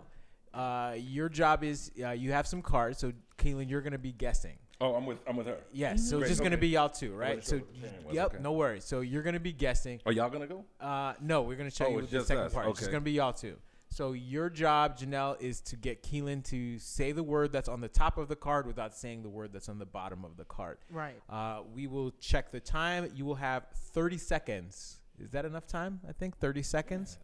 uh, 0.53 0.95
your 0.97 1.29
job 1.29 1.63
is 1.63 1.91
uh, 2.03 2.11
you 2.11 2.31
have 2.31 2.47
some 2.47 2.61
cards. 2.61 2.99
So 2.99 3.11
Keelan, 3.37 3.69
you're 3.69 3.81
gonna 3.81 3.97
be 3.97 4.11
guessing. 4.11 4.57
Oh, 4.81 4.95
I'm 4.95 5.05
with 5.05 5.17
I'm 5.27 5.35
with 5.35 5.47
her. 5.47 5.57
Yes. 5.73 6.07
So 6.09 6.17
Great, 6.17 6.27
it's 6.27 6.31
just 6.31 6.41
gonna 6.43 6.55
okay. 6.55 6.61
be 6.61 6.67
y'all 6.69 6.89
two, 6.89 7.13
right? 7.13 7.37
wasn't 7.37 7.49
sure 7.49 7.59
So 7.59 7.65
what 7.65 7.73
the 7.73 7.79
plan 7.89 8.05
was, 8.05 8.15
yep, 8.15 8.25
okay. 8.33 8.37
no 8.43 8.51
worries. 8.53 8.85
So 8.85 9.01
you're 9.01 9.23
gonna 9.23 9.39
be 9.39 9.51
guessing. 9.51 9.99
Are 10.05 10.11
y'all 10.11 10.29
gonna 10.29 10.47
go? 10.47 10.63
Uh, 10.79 11.13
no, 11.21 11.41
we're 11.41 11.57
gonna 11.57 11.69
check 11.71 11.87
Oh, 11.87 11.91
you 11.91 11.97
it's 11.99 12.03
with 12.03 12.11
the 12.11 12.17
just 12.19 12.27
second 12.29 12.43
us. 12.45 12.53
part. 12.53 12.67
It's 12.69 12.79
just 12.79 12.87
Okay. 12.87 12.93
gonna 12.93 13.03
be 13.03 13.11
y'all 13.13 13.33
two. 13.33 13.57
So 13.91 14.11
your 14.11 14.51
job, 14.51 14.97
Janelle, 14.99 15.41
is 15.41 15.61
to 15.61 15.75
get 15.75 16.03
Keelan 16.03 16.43
to 16.45 16.77
say 16.77 17.11
the 17.11 17.23
word 17.23 17.51
that's 17.51 17.67
on 17.67 17.81
the 17.81 17.87
top 17.87 18.19
of 18.19 18.27
the 18.27 18.35
card 18.35 18.67
without 18.67 18.95
saying 18.95 19.23
the 19.23 19.29
word 19.29 19.51
that's 19.51 19.67
on 19.67 19.79
the 19.79 19.85
bottom 19.85 20.23
of 20.23 20.37
the 20.37 20.45
card. 20.45 20.77
Right. 20.91 21.15
Uh, 21.27 21.61
we 21.73 21.87
will 21.87 22.11
check 22.21 22.51
the 22.51 22.59
time. 22.59 23.11
You 23.15 23.25
will 23.25 23.35
have 23.35 23.65
30 23.73 24.19
seconds. 24.19 24.99
Is 25.19 25.31
that 25.31 25.43
enough 25.43 25.65
time? 25.65 25.99
I 26.07 26.11
think 26.13 26.37
30 26.37 26.61
seconds. 26.61 27.17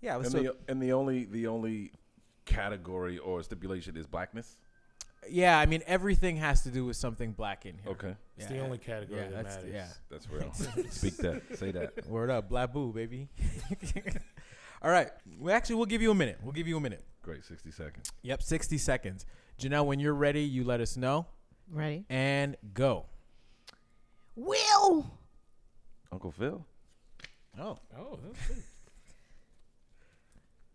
Yeah. 0.00 0.16
And 0.16 0.26
so, 0.26 0.38
the 0.42 0.56
and 0.68 0.80
the 0.82 0.92
only 0.92 1.24
the 1.24 1.46
only 1.48 1.92
category 2.44 3.18
or 3.18 3.42
stipulation 3.42 3.96
is 3.96 4.06
blackness. 4.06 4.56
yeah. 5.28 5.58
I 5.58 5.66
mean, 5.66 5.82
everything 5.86 6.36
has 6.36 6.62
to 6.62 6.70
do 6.70 6.84
with 6.86 6.96
something 6.96 7.32
black 7.32 7.66
in 7.66 7.76
here. 7.78 7.92
Okay, 7.92 8.14
It's 8.36 8.50
Yeah, 8.50 8.56
the 8.56 8.64
only 8.64 8.78
category 8.78 9.20
yeah, 9.20 9.28
that 9.28 9.44
that's- 9.44 9.56
matters. 9.56 9.72
yeah. 9.74 9.88
that's 10.10 10.28
real. 10.30 10.52
Speak 10.90 11.16
that. 11.18 11.42
Say 11.58 11.72
that. 11.72 12.06
Word 12.06 12.30
up, 12.30 12.48
blaboo, 12.50 12.94
baby. 12.94 13.28
All 14.82 14.90
right. 14.90 15.10
Well, 15.40 15.54
actually, 15.54 15.74
we'll 15.76 15.86
give 15.86 16.00
you 16.02 16.10
a 16.12 16.14
minute. 16.14 16.38
We'll 16.42 16.52
give 16.52 16.68
you 16.68 16.76
a 16.76 16.80
minute. 16.80 17.04
Great. 17.22 17.44
Sixty 17.44 17.70
seconds. 17.72 18.10
Yep, 18.22 18.42
60 18.42 18.78
seconds. 18.78 19.26
Janelle, 19.60 19.84
when 19.86 19.98
you're 19.98 20.14
ready, 20.14 20.42
you 20.42 20.62
let 20.64 20.80
us 20.80 20.96
know 20.96 21.26
Ready? 21.70 22.04
and 22.08 22.56
go. 22.72 23.06
Will. 24.36 25.10
Uncle 26.12 26.30
Phil. 26.30 26.64
Oh. 27.60 27.78
Oh, 27.98 28.18
that's 28.24 28.46
good. 28.46 28.62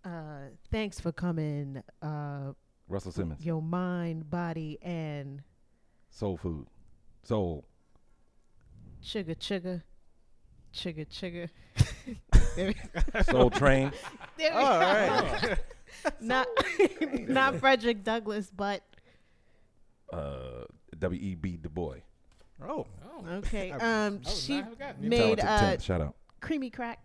Uh, 0.06 0.50
thanks 0.72 1.00
for 1.00 1.12
coming. 1.12 1.82
Uh, 2.02 2.54
Russell 2.88 3.12
Simmons. 3.12 3.44
your 3.46 3.62
mind, 3.62 4.30
body, 4.30 4.78
and 4.82 5.42
Soul 6.10 6.38
food. 6.38 6.68
Soul. 7.24 7.64
sugar, 9.02 9.36
sugar, 9.40 9.84
sugar, 10.72 11.06
sugar. 11.10 11.50
Soul 13.24 13.50
train. 13.50 13.92
There 14.38 14.52
we 14.52 14.58
Oh, 14.58 14.66
all 14.66 14.80
go. 14.80 15.48
right. 15.48 15.58
Not, 16.20 16.48
not 17.30 17.56
Frederick 17.60 18.04
Douglass, 18.04 18.50
but 18.54 18.82
Uh, 20.12 20.66
W 21.00 21.22
E 21.22 21.36
B 21.36 21.56
Du 21.58 21.70
Bois. 21.70 21.98
Oh. 22.62 22.86
Oh. 23.06 23.26
okay. 23.38 23.72
I- 23.72 23.76
Um, 23.78 23.82
I 23.82 24.10
would 24.10 24.28
she 24.28 24.56
not 24.56 24.66
have 24.70 24.80
gotten 24.80 25.10
made 25.10 25.38
Talented 25.38 25.46
uh, 25.46 25.72
Tim. 25.72 25.80
Shout 25.80 26.02
out. 26.02 26.16
creamy 26.42 26.70
crack. 26.72 27.00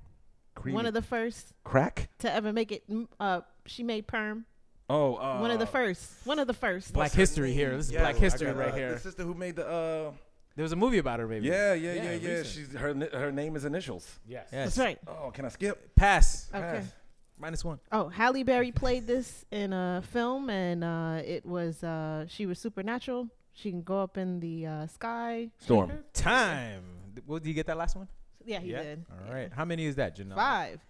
Creamy 0.58 0.74
One 0.74 0.86
of 0.86 0.94
the 0.94 1.02
first 1.02 1.54
crack. 1.64 2.08
to 2.18 2.32
ever 2.32 2.52
make 2.52 2.72
it. 2.72 2.88
mm, 2.90 3.06
Uh, 3.20 3.40
she 3.66 3.82
made 3.82 4.06
perm. 4.06 4.44
Oh, 4.90 5.16
uh, 5.16 5.38
One 5.40 5.50
of 5.50 5.58
the 5.58 5.66
first. 5.66 6.02
One 6.24 6.38
of 6.38 6.46
the 6.46 6.54
first. 6.54 6.92
Black 6.92 7.12
history 7.12 7.52
here. 7.52 7.76
This 7.76 7.86
is 7.86 7.92
Yeah, 7.92 8.00
black 8.00 8.16
history 8.16 8.46
got, 8.48 8.56
right 8.56 8.72
uh, 8.72 8.76
here. 8.76 8.92
The 8.94 8.98
sister 9.00 9.22
who 9.22 9.34
made 9.34 9.56
the. 9.56 9.66
uh 9.68 10.12
There 10.56 10.62
was 10.64 10.72
a 10.72 10.76
movie 10.84 10.98
about 10.98 11.20
her, 11.20 11.28
maybe. 11.28 11.46
Yeah, 11.46 11.74
yeah, 11.74 11.94
Yeah, 11.94 12.02
yeah, 12.14 12.28
yeah. 12.28 12.42
She's 12.42 12.72
her 12.72 12.92
her 13.12 13.30
name 13.30 13.54
is 13.56 13.64
initials. 13.64 14.06
Yes. 14.26 14.48
Yes. 14.52 14.64
That's 14.74 14.78
right. 14.86 14.98
Oh, 15.06 15.30
can 15.30 15.44
I 15.44 15.50
skip? 15.50 15.94
Pass. 15.94 16.50
Okay. 16.52 16.80
Pass. 16.80 16.92
Minus 17.40 17.64
one. 17.64 17.78
Oh, 17.92 18.08
Halle 18.08 18.42
Berry 18.42 18.72
played 18.72 19.06
this 19.06 19.44
in 19.52 19.72
a 19.72 20.02
film, 20.14 20.50
and 20.50 20.82
uh, 20.82 21.22
it 21.36 21.46
was 21.46 21.84
uh, 21.84 22.24
she 22.26 22.46
was 22.46 22.58
supernatural. 22.58 23.28
She 23.52 23.70
can 23.70 23.82
go 23.82 24.00
up 24.06 24.16
in 24.18 24.40
the 24.40 24.66
uh, 24.66 24.86
sky. 24.88 25.50
Storm. 25.58 25.92
Time. 26.12 26.82
What 27.26 27.42
did 27.42 27.48
you 27.50 27.54
get 27.54 27.66
that 27.66 27.76
last 27.76 27.94
one? 27.94 28.08
Yeah, 28.48 28.60
he 28.60 28.70
yeah. 28.70 28.82
did. 28.82 29.04
All 29.10 29.32
right. 29.34 29.52
How 29.52 29.64
many 29.66 29.84
is 29.84 29.96
that, 29.96 30.16
Janelle? 30.16 30.34
Five. 30.34 30.80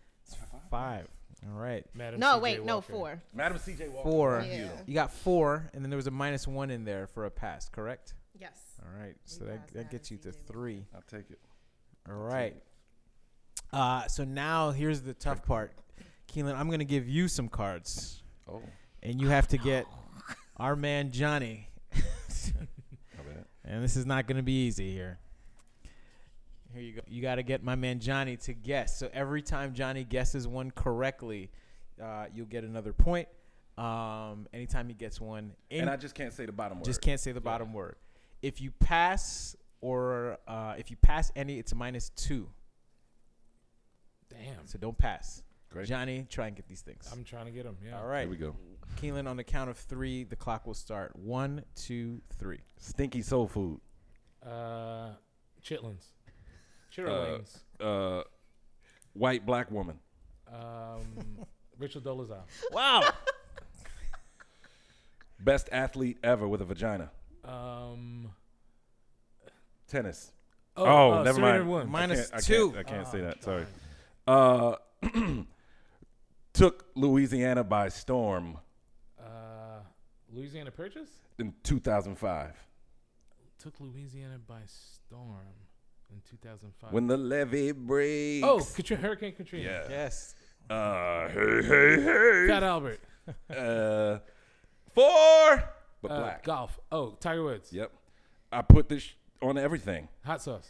Five. 0.71 1.09
All 1.45 1.59
right. 1.61 1.85
Madam 1.93 2.21
No, 2.21 2.35
C.J. 2.35 2.43
wait, 2.43 2.65
no, 2.65 2.77
Walker. 2.77 2.93
four. 2.93 3.23
Madam 3.35 3.59
C.J. 3.59 3.89
Walker. 3.89 4.09
Four. 4.09 4.41
thank 4.43 4.53
you. 4.55 4.71
You 4.87 4.95
got 4.95 5.13
four, 5.13 5.69
and 5.75 5.83
then 5.85 5.91
there 5.91 5.97
was 5.97 6.07
a 6.07 6.13
minus 6.13 6.47
one 6.47 6.71
in 6.71 6.85
there 6.85 7.09
for 7.09 7.25
a 7.27 7.31
pass, 7.31 7.69
correct? 7.69 8.15
Yes. 8.39 8.59
All 8.81 9.01
right. 9.01 9.17
So 9.25 9.41
We 9.45 9.51
that, 9.51 9.67
that 9.69 9.75
that 9.75 9.91
gets 9.91 10.09
at 10.09 10.11
you 10.13 10.19
to 10.19 10.33
three. 10.33 10.87
I'll 10.95 11.03
take 11.03 11.31
it. 11.31 11.41
All 12.09 12.15
right. 12.15 12.55
Uh, 13.73 14.07
so 14.07 14.23
now 14.25 14.71
here's 14.71 15.03
the 15.03 15.15
tough 15.15 15.45
part. 15.45 15.73
Keelan, 16.33 16.55
I'm 16.57 16.69
going 16.69 16.79
to 16.79 16.85
give 16.85 17.09
you 17.09 17.27
some 17.27 17.49
cards, 17.49 18.23
Oh, 18.49 18.63
and 19.03 19.21
you 19.21 19.29
have 19.29 19.49
to 19.49 19.59
get 19.59 19.87
our 20.59 20.77
man 20.77 21.11
Johnny. 21.11 21.69
And 23.65 23.85
this 23.85 23.97
is 23.97 24.07
not 24.07 24.27
going 24.27 24.39
to 24.39 24.43
be 24.43 24.65
easy 24.67 24.91
here. 24.95 25.19
Here 26.73 26.83
you 26.83 26.93
go. 26.95 27.01
You 27.09 27.23
got 27.23 27.37
to 27.37 27.43
get 27.43 27.63
my 27.63 27.75
man 27.75 27.99
Johnny 27.99 28.37
to 28.39 28.53
guess. 28.53 28.99
So 28.99 29.09
every 29.13 29.43
time 29.43 29.75
Johnny 29.75 30.05
guesses 30.05 30.47
one 30.47 30.71
correctly, 30.71 31.51
uh, 32.03 32.27
you'll 32.35 32.47
get 32.47 32.65
another 32.65 32.93
point. 32.93 33.29
Um, 33.79 34.47
anytime 34.53 34.89
he 34.89 34.95
gets 34.95 35.21
one, 35.21 35.53
in- 35.71 35.83
And 35.83 35.91
I 35.91 35.97
just 35.97 36.15
can't 36.15 36.33
say 36.33 36.47
the 36.47 36.53
bottom 36.53 36.79
word. 36.79 36.85
just 36.85 37.01
can't 37.01 37.21
say 37.21 37.33
the 37.33 37.41
bottom 37.41 37.73
word. 37.73 37.97
If 38.43 38.61
you 38.61 38.71
pass 38.81 39.57
or 39.81 40.39
uh, 40.47 40.75
if 40.79 40.91
you 40.91 40.97
pass 40.97 41.31
any, 41.37 41.59
it's 41.59 41.73
a 41.73 41.75
minus 41.77 42.11
two. 42.11 42.49
Damn. 44.31 44.67
So 44.67 44.79
don't 44.79 44.99
pass. 44.99 45.43
Great. 45.71 45.87
Johnny, 45.87 46.27
try 46.29 46.47
and 46.47 46.57
get 46.57 46.67
these 46.67 46.81
things. 46.81 47.09
I'm 47.13 47.25
trying 47.25 47.47
to 47.47 47.51
get 47.53 47.65
them. 47.65 47.77
Yeah. 47.87 47.99
All 47.99 48.07
right. 48.07 48.23
Here 48.23 48.31
we 48.31 48.37
go. 48.37 48.55
Keelan, 49.01 49.29
on 49.29 49.37
the 49.37 49.45
count 49.45 49.71
of 49.71 49.77
three, 49.77 50.25
the 50.25 50.37
clock 50.37 50.67
will 50.67 50.75
start. 50.75 51.15
One, 51.17 51.63
two, 51.77 52.21
three. 52.39 52.61
Stinky 52.79 53.23
soul 53.23 53.47
food. 53.47 53.81
Uh, 54.45 55.11
chitlins. 55.63 56.05
Chitterlings. 56.99 57.59
Uh, 57.81 58.23
white 59.15 59.47
black 59.47 59.71
woman. 59.71 59.99
um, 60.53 61.03
Rachel 61.79 62.01
Dolezal. 62.01 62.41
Wow. 62.73 63.03
Best 65.41 65.69
athlete 65.71 66.19
ever 66.25 66.49
with 66.49 66.61
a 66.61 66.65
vagina. 66.65 67.11
Um. 67.45 68.31
Tennis. 69.87 70.33
Oh, 70.77 70.85
Oh, 70.85 71.13
uh, 71.13 71.23
never 71.23 71.37
Serena 71.41 71.59
mind. 71.59 71.71
Williams. 71.71 71.91
Minus 71.93 72.29
I 72.29 72.31
can't, 72.33 72.45
two. 72.45 72.71
I 72.71 72.83
can't, 72.83 72.87
I 72.87 72.91
can't 72.91 73.07
Oh, 73.07 73.11
say 73.11 73.21
that. 73.23 73.43
Sorry. 73.45 73.67
Uh, 74.27 74.75
took 76.53 76.87
Louisiana 76.95 77.65
by 77.65 77.89
storm 77.89 78.59
Uh, 79.19 79.81
Louisiana 80.33 80.71
Purchase 80.71 81.09
in 81.39 81.55
2005 81.63 82.55
took 83.59 83.81
Louisiana 83.81 84.39
by 84.47 84.61
storm 84.67 85.47
in 86.13 86.21
2005. 86.31 86.93
when 86.93 87.07
the 87.07 87.17
levee 87.17 87.73
breaks. 87.73 88.45
oh, 88.47 88.61
Katrina, 88.75 89.03
Hurricane 89.03 89.33
Katrina. 89.35 89.65
yeah. 89.69 89.87
yes. 89.89 90.35
Uh, 90.71 91.29
hey, 91.29 91.63
hey, 91.63 92.03
hey. 92.03 92.47
Fat 92.49 92.63
Albert. 92.63 93.01
Uh, 93.51 94.19
four, 94.95 95.63
but 96.01 96.11
Uh, 96.11 96.19
black. 96.21 96.43
Golf. 96.45 96.81
Oh, 96.91 97.11
Tiger 97.21 97.43
Woods. 97.45 97.71
Yep. 97.73 97.93
I 98.51 98.63
put 98.63 98.89
this 98.89 99.07
on 99.43 99.59
everything. 99.59 100.09
Hot 100.25 100.41
sauce. 100.41 100.67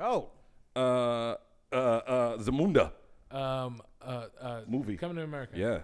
Oh. 0.00 0.30
Uh, 0.74 1.34
uh, 1.70 1.74
uh, 1.74 2.36
Zamunda 2.38 2.92
Um. 3.30 3.82
Uh. 4.00 4.24
Uh. 4.40 4.60
movie. 4.66 4.96
Coming 4.96 5.16
to 5.16 5.22
America. 5.22 5.52
Yeah. 5.58 5.80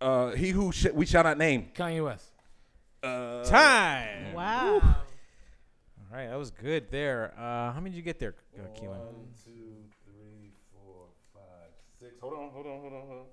Uh, 0.00 0.30
he 0.32 0.50
who 0.50 0.70
sh- 0.70 0.92
we 0.92 1.04
shall 1.06 1.24
not 1.24 1.36
name. 1.38 1.68
Kanye 1.74 2.04
West. 2.04 2.30
Uh, 3.02 3.42
Time. 3.44 4.34
Wow. 4.34 4.96
All 6.14 6.20
right, 6.20 6.30
that 6.30 6.38
was 6.38 6.52
good 6.52 6.92
there. 6.92 7.34
Uh, 7.34 7.74
how 7.74 7.80
many 7.82 7.90
did 7.90 7.96
you 7.96 8.06
get 8.06 8.20
there, 8.20 8.36
uh, 8.54 8.70
Keelan? 8.78 9.02
One, 9.02 9.34
two, 9.34 9.82
three, 10.06 10.54
four, 10.70 11.10
five, 11.34 11.74
six. 11.98 12.14
Hold 12.20 12.34
on, 12.34 12.50
hold 12.54 12.66
on, 12.70 12.78
hold 12.86 12.92
on, 12.92 13.02
hold 13.02 13.18
on. 13.18 13.26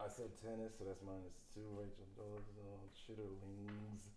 I 0.00 0.08
said 0.08 0.32
tennis, 0.40 0.72
so 0.78 0.88
that's 0.88 1.04
minus 1.04 1.36
two. 1.52 1.68
Rachel 1.76 2.08
Dolezal, 2.16 2.80
chitterlings. 2.96 4.08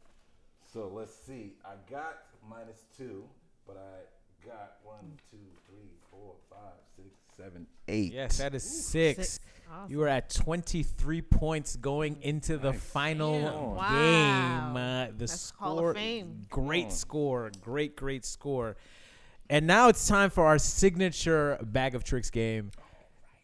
So 0.72 0.88
let's 0.88 1.12
see. 1.14 1.60
I 1.66 1.76
got 1.92 2.32
minus 2.48 2.88
two, 2.96 3.28
but 3.68 3.76
I 3.76 4.08
got 4.46 4.78
one, 4.84 5.12
two, 5.32 5.38
three, 5.68 5.90
four, 6.12 6.34
five, 6.50 6.74
six, 6.96 7.08
seven, 7.38 7.68
eight. 7.88 8.14
Yes, 8.14 8.38
that 8.38 8.56
is 8.56 8.64
six. 8.64 9.18
Six. 9.18 9.40
Awesome. 9.72 9.92
You 9.92 9.98
were 10.00 10.08
at 10.08 10.30
23 10.30 11.22
points 11.24 11.76
going 11.76 12.18
into 12.22 12.58
the 12.58 12.72
Nice. 12.72 12.82
final 12.82 13.32
Damn. 13.34 13.50
game. 13.50 13.76
Wow. 13.76 14.76
Uh, 14.76 15.06
the 15.08 15.14
That's 15.18 15.42
score, 15.42 15.68
Hall 15.68 15.90
of 15.90 15.96
Fame. 15.96 16.42
great 16.50 16.86
on. 16.86 16.92
score, 16.92 17.52
great, 17.62 17.96
great 17.96 18.26
score. 18.26 18.78
And 19.50 19.66
now 19.68 19.90
it's 19.90 20.08
time 20.08 20.30
for 20.30 20.46
our 20.46 20.58
signature 20.60 21.58
bag 21.64 21.94
of 21.96 22.04
tricks 22.04 22.30
game. 22.30 22.72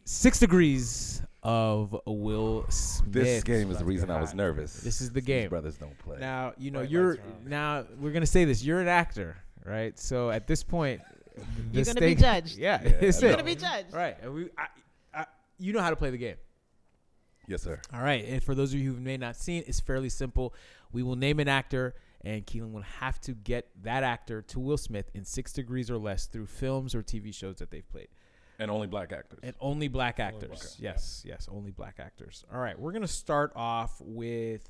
Six 0.04 0.38
degrees 0.40 1.22
of 1.42 1.94
Will 2.06 2.64
Smith. 2.70 3.12
This 3.12 3.42
game 3.44 3.70
is 3.70 3.78
the 3.78 3.84
reason 3.84 4.10
I 4.10 4.20
was 4.20 4.32
nervous. 4.34 4.74
This 4.80 5.00
is 5.00 5.10
the 5.10 5.20
These 5.20 5.24
game. 5.26 5.48
brothers 5.48 5.76
don't 5.76 5.96
play. 5.98 6.18
Now 6.18 6.54
you 6.56 6.70
know 6.70 6.80
Bright 6.80 6.90
you're 6.90 7.08
lights 7.10 7.20
are 7.20 7.44
on. 7.44 7.48
now 7.50 7.84
we're 8.00 8.12
gonna 8.12 8.26
say 8.26 8.44
this. 8.44 8.64
You're 8.64 8.80
an 8.80 8.88
actor, 8.88 9.36
right? 9.64 9.98
So 9.98 10.30
at 10.30 10.46
this 10.46 10.62
point, 10.62 11.00
the 11.36 11.42
You're 11.72 11.84
gonna 11.84 12.00
be 12.00 12.14
judged. 12.14 12.58
Yeah, 12.58 12.80
Yeah, 12.82 12.88
it's 13.00 13.18
it. 13.18 13.22
You're 13.22 13.30
gonna 13.32 13.44
be 13.44 13.54
judged. 13.54 13.92
Right. 13.94 14.16
And 14.22 14.34
we, 14.34 14.48
I, 14.58 14.66
I, 15.14 15.26
you 15.58 15.72
know 15.72 15.80
how 15.80 15.90
to 15.90 15.96
play 15.96 16.10
the 16.10 16.18
game. 16.18 16.36
yes, 17.48 17.62
sir. 17.62 17.80
All 17.92 18.02
right. 18.02 18.24
And 18.26 18.42
for 18.42 18.54
those 18.54 18.72
of 18.74 18.80
you 18.80 18.92
who 18.94 19.00
may 19.00 19.16
not 19.16 19.36
seen, 19.36 19.64
it's 19.66 19.80
fairly 19.80 20.08
simple. 20.08 20.54
We 20.92 21.02
will 21.02 21.16
name 21.16 21.40
an 21.40 21.48
actor, 21.48 21.94
and 22.24 22.46
Keelan 22.46 22.72
will 22.72 22.82
have 23.00 23.20
to 23.22 23.32
get 23.32 23.68
that 23.82 24.02
actor 24.02 24.42
to 24.42 24.60
Will 24.60 24.76
Smith 24.76 25.10
in 25.14 25.24
six 25.24 25.52
degrees 25.52 25.90
or 25.90 25.96
less 25.98 26.26
through 26.26 26.46
films 26.46 26.94
or 26.94 27.02
TV 27.02 27.34
shows 27.34 27.56
that 27.56 27.70
they've 27.70 27.88
played. 27.88 28.08
And 28.58 28.70
only 28.70 28.86
black 28.86 29.12
actors. 29.12 29.40
And 29.42 29.56
only 29.60 29.88
black 29.88 30.20
Only 30.20 30.34
actors. 30.34 30.48
black, 30.60 30.68
yes, 30.78 31.22
yes, 31.26 31.48
only 31.50 31.70
black 31.72 31.96
actors. 31.98 32.44
All 32.52 32.60
right. 32.60 32.78
We're 32.78 32.92
gonna 32.92 33.08
start 33.08 33.52
off 33.56 33.96
with. 34.00 34.68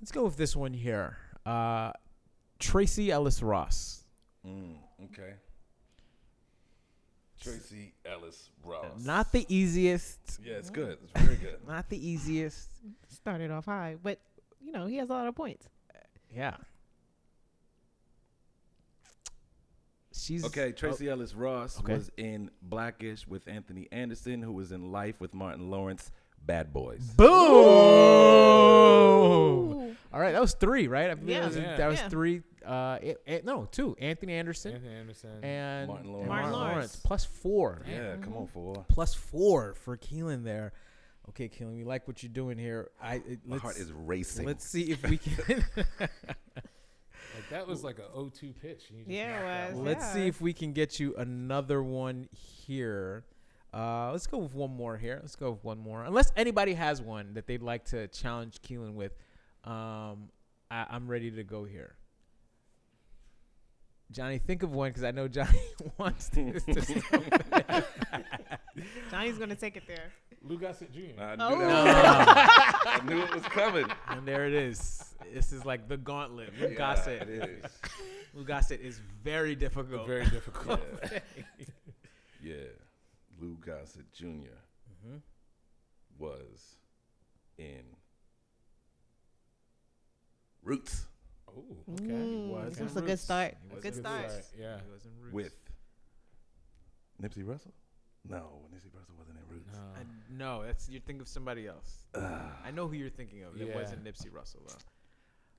Let's 0.00 0.12
go 0.12 0.24
with 0.24 0.36
this 0.36 0.54
one 0.54 0.72
here. 0.72 1.16
Uh, 1.44 1.92
Tracee 2.58 3.10
Ellis 3.10 3.42
Ross. 3.42 4.04
Mm, 4.46 4.76
okay. 5.04 5.34
Tracee 7.40 7.92
Ellis 8.04 8.50
Ross. 8.64 9.04
Not 9.04 9.30
the 9.32 9.44
easiest. 9.48 10.18
Yeah, 10.42 10.54
it's 10.54 10.70
good. 10.70 10.98
It's 11.02 11.22
very 11.22 11.36
good. 11.36 11.58
Not 11.68 11.88
the 11.88 12.08
easiest. 12.08 12.68
Started 13.08 13.50
off 13.50 13.66
high, 13.66 13.96
but 14.02 14.18
you 14.60 14.72
know 14.72 14.86
he 14.86 14.96
has 14.96 15.10
a 15.10 15.12
lot 15.12 15.26
of 15.26 15.34
points. 15.34 15.68
Yeah. 16.34 16.56
She's 20.12 20.44
Okay, 20.44 20.72
Tracee 20.72 21.08
Ellis 21.08 21.34
Ross 21.34 21.78
okay. 21.78 21.94
was 21.94 22.10
in 22.16 22.50
Blackish 22.62 23.26
with 23.28 23.46
Anthony 23.46 23.86
Anderson, 23.92 24.42
who 24.42 24.52
was 24.52 24.72
in 24.72 24.90
Life 24.90 25.20
with 25.20 25.34
Martin 25.34 25.70
Lawrence. 25.70 26.10
Bad 26.44 26.72
Boys. 26.72 27.00
Boom! 27.16 27.28
Ooh. 27.28 28.35
All 30.36 30.40
right, 30.40 30.40
that 30.40 30.40
was 30.40 30.54
three, 30.54 30.86
right? 30.88 31.10
I 31.10 31.14
believe 31.14 31.30
Yeah. 31.36 31.40
that 31.40 31.46
was, 31.48 31.56
Yeah. 31.56 31.76
that 31.76 31.86
was 31.88 32.00
Yeah. 32.00 32.08
three. 32.08 32.42
Uh, 32.64 32.98
it, 33.00 33.22
it- 33.26 33.44
no, 33.44 33.66
two. 33.70 33.96
Anthony 34.00 34.34
Anderson 34.34 34.74
Anthony 34.74 34.94
Anderson. 34.94 35.44
and 35.44 35.88
Martin 35.88 36.12
Lawrence. 36.12 36.28
Martin 36.28 36.52
Lawrence. 36.52 36.96
plus 36.96 37.24
four. 37.24 37.82
Yeah, 37.88 38.16
come 38.16 38.36
on, 38.36 38.46
four. 38.48 38.84
Plus 38.88 39.14
four 39.14 39.74
for 39.74 39.96
Keelan 39.96 40.44
there. 40.44 40.72
Okay, 41.30 41.48
Keelan, 41.48 41.76
we 41.76 41.84
like 41.84 42.06
what 42.06 42.22
you're 42.22 42.32
doing 42.32 42.56
here. 42.58 42.90
I 43.00 43.16
it, 43.16 43.40
My 43.46 43.54
let's, 43.56 43.62
heart 43.62 43.76
is 43.78 43.92
racing. 43.92 44.46
Let's 44.46 44.64
see 44.68 44.90
if 44.92 45.02
we 45.08 45.18
can. 45.18 45.64
like 45.98 47.48
that 47.50 47.66
was 47.66 47.84
like 47.84 47.98
a 47.98 48.02
0-2 48.16 48.54
pitch. 48.60 48.84
and 48.90 48.98
you 48.98 49.04
just 49.04 49.08
Yeah, 49.10 49.64
it 49.66 49.68
was. 49.70 49.76
one. 49.76 49.84
let's 49.86 50.12
see 50.12 50.26
if 50.26 50.40
we 50.40 50.52
can 50.52 50.72
get 50.72 50.98
you 51.00 51.14
another 51.16 51.82
one 51.82 52.28
here. 52.32 53.24
Uh, 53.74 54.10
let's 54.12 54.26
go 54.26 54.38
with 54.38 54.54
one 54.54 54.70
more 54.74 54.96
here. 54.96 55.18
Let's 55.20 55.36
go 55.36 55.50
with 55.52 55.62
one 55.64 55.78
more. 55.78 56.02
Unless 56.04 56.32
anybody 56.36 56.74
has 56.74 57.02
one 57.02 57.34
that 57.34 57.46
they'd 57.46 57.62
like 57.62 57.84
to 57.86 58.08
challenge 58.08 58.60
Keelan 58.62 58.94
with, 58.94 59.14
um, 59.64 60.30
I, 60.70 60.86
I'm 60.90 61.06
ready 61.08 61.30
to 61.30 61.44
go 61.44 61.64
here. 61.64 61.96
Johnny, 64.12 64.38
think 64.38 64.62
of 64.62 64.72
one 64.72 64.90
because 64.90 65.02
I 65.04 65.10
know 65.10 65.26
Johnny 65.28 65.58
wants 65.98 66.28
to. 66.30 66.52
to 66.60 67.84
Johnny's 69.10 69.38
gonna 69.38 69.56
take 69.56 69.76
it 69.76 69.82
there. 69.88 70.12
Lou 70.42 70.58
Gossett 70.58 70.92
Jr. 70.92 71.20
I 71.20 71.34
knew, 71.36 71.42
Oh. 71.44 71.58
that 71.58 72.80
was, 72.84 73.00
I 73.02 73.04
knew 73.04 73.20
it 73.22 73.34
was 73.34 73.42
coming. 73.44 73.86
and 74.08 74.26
there 74.28 74.46
it 74.46 74.52
is. 74.54 75.02
This 75.34 75.52
is 75.52 75.64
like 75.64 75.88
the 75.88 75.96
gauntlet. 75.96 76.50
Lou 76.60 76.68
Yeah, 76.68 76.74
Gossett. 76.74 77.22
it 77.22 77.28
is. 77.64 77.64
Lou 78.32 78.44
Gossett 78.44 78.80
is 78.80 79.00
very 79.24 79.56
difficult. 79.56 80.06
Very 80.06 80.26
difficult. 80.26 80.80
Yeah. 82.42 82.54
Lou 83.40 83.56
Gossett 83.64 84.12
Jr. 84.12 84.54
Mhm. 85.04 85.20
was 86.16 86.76
in 87.58 87.82
Roots 90.66 91.06
Oh, 91.48 91.64
Okay, 91.94 92.04
he 92.04 92.12
Mm, 92.12 92.48
was 92.48 92.76
that's 92.76 92.96
a 92.96 93.00
good 93.00 93.18
start. 93.18 93.54
A 93.70 93.74
was 93.76 93.82
good 93.82 93.94
in 93.94 94.00
start. 94.00 94.30
Yeah. 94.58 94.78
He 94.84 94.90
was 94.92 95.04
in 95.06 95.12
Roots. 95.22 95.32
with 95.34 95.54
Nipsey 97.22 97.46
Russell. 97.46 97.72
No, 98.28 98.60
Nipsey 98.74 98.92
Russell 98.92 99.14
wasn't 99.16 99.38
in 99.38 99.54
Roots. 99.54 99.72
No. 99.72 99.78
I, 99.94 100.02
no, 100.28 100.66
that's 100.66 100.88
you're 100.88 101.00
thinking 101.00 101.22
of 101.22 101.28
somebody 101.28 101.66
else. 101.66 102.04
I 102.14 102.70
know 102.74 102.88
who 102.88 102.94
you're 102.96 103.08
thinking 103.08 103.44
of. 103.44 103.58
It 103.60 103.74
wasn't 103.74 104.04
Nipsey 104.04 104.30
Russell 104.32 104.60
though. 104.66 104.74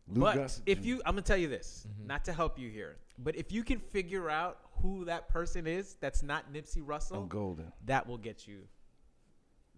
Lou 0.10 0.22
but 0.22 0.36
Gossett 0.36 0.64
if 0.68 0.86
you, 0.86 1.01
I'm 1.05 1.14
gonna 1.16 1.22
tell 1.24 1.38
you 1.38 1.47
this, 1.49 1.88
Mhm. 1.89 2.05
not 2.08 2.24
to 2.26 2.34
help 2.34 2.60
you 2.60 2.70
here, 2.70 2.97
but 3.18 3.36
if 3.36 3.51
you 3.51 3.64
can 3.64 3.80
figure 3.80 4.30
out 4.30 4.60
who 4.82 5.03
that 5.05 5.28
person 5.30 5.66
is, 5.68 5.95
that's 5.99 6.22
not 6.22 6.51
Nipsey 6.53 6.82
Russell, 6.86 7.24
I'm 7.24 7.28
golden. 7.28 7.72
that 7.86 8.05
will 8.08 8.18
get 8.20 8.45
you 8.47 8.68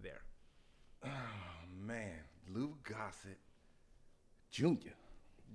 there. 0.02 0.22
Oh 1.06 1.86
man, 1.88 2.20
Lou 2.50 2.76
Gossett 2.84 3.40
Jr. 4.52 4.90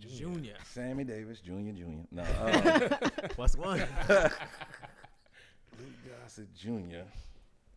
Junior 0.00 0.54
Sammy 0.64 1.04
Davis 1.04 1.40
Jr. 1.40 1.72
Jr. 1.74 1.84
No, 2.10 2.22
uh, 2.22 2.88
plus 3.30 3.56
one. 3.56 3.82
Lou 5.78 5.86
Gossett 6.08 6.54
Jr. 6.54 7.08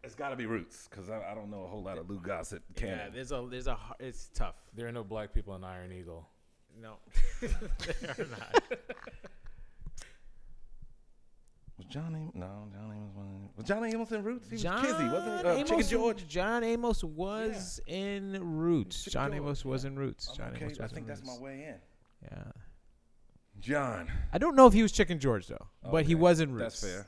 It's 0.04 0.16
got 0.16 0.30
to 0.30 0.36
be 0.36 0.46
Roots 0.46 0.88
because 0.90 1.10
I, 1.10 1.22
I 1.32 1.36
don't 1.36 1.50
know 1.50 1.64
a 1.64 1.68
whole 1.68 1.84
lot 1.84 1.98
of 1.98 2.10
Lou 2.10 2.20
Gossett 2.20 2.62
yeah, 2.76 2.82
canon. 2.82 3.12
there's 3.14 3.32
a 3.32 3.46
there's 3.50 3.68
a 3.68 3.76
har- 3.76 3.96
it's 4.00 4.30
tough. 4.34 4.56
There 4.74 4.88
are 4.88 4.92
no 4.92 5.04
black 5.04 5.34
people 5.34 5.56
in 5.56 5.64
Iron 5.64 5.92
Eagle. 5.92 6.28
No, 6.80 6.98
they 7.42 7.48
are 8.08 8.28
not. 8.30 8.64
was 11.78 11.88
John 11.90 12.16
Amos? 12.16 12.36
No, 12.36 12.68
John 12.72 12.94
Amos 12.96 13.12
wasn't. 13.16 13.58
Was 13.58 13.66
John 13.66 13.86
Amos 13.86 14.12
in 14.12 14.24
Roots? 14.24 14.48
He 14.48 14.54
was 14.56 14.64
John 14.64 14.82
Kizzy, 14.82 15.06
wasn't 15.10 15.42
he? 15.42 15.48
Uh, 15.48 15.64
Chicken 15.64 15.88
George. 15.88 16.28
John 16.28 16.64
Amos 16.64 17.04
was 17.04 17.82
in 17.88 18.40
Roots. 18.40 19.04
Chicken 19.04 19.12
John 19.14 19.32
George, 19.32 19.42
Amos 19.42 19.66
was 19.66 19.84
yeah. 19.84 19.90
in 19.90 19.96
Roots. 19.98 20.30
I'm 20.30 20.36
John 20.36 20.54
okay, 20.56 20.66
Amos 20.66 20.80
I 20.80 20.88
think 20.88 20.98
in 21.00 21.08
that's 21.08 21.26
my 21.26 21.38
way 21.40 21.66
in. 21.70 21.76
Yeah. 22.24 22.44
John. 23.60 24.12
I 24.32 24.38
don't 24.38 24.56
know 24.56 24.68
if 24.68 24.74
he 24.74 24.82
was 24.84 24.92
Chicken 24.92 25.20
George 25.20 25.48
though, 25.48 25.68
but 25.84 26.06
he 26.06 26.16
was 26.16 26.40
in 26.40 26.52
Roots. 26.54 26.82
That's 26.82 26.94
fair. 26.94 27.08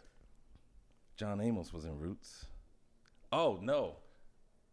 John 1.17 1.41
Amos 1.41 1.71
was 1.73 1.85
in 1.85 1.99
Roots. 1.99 2.45
Oh 3.31 3.59
no. 3.61 3.97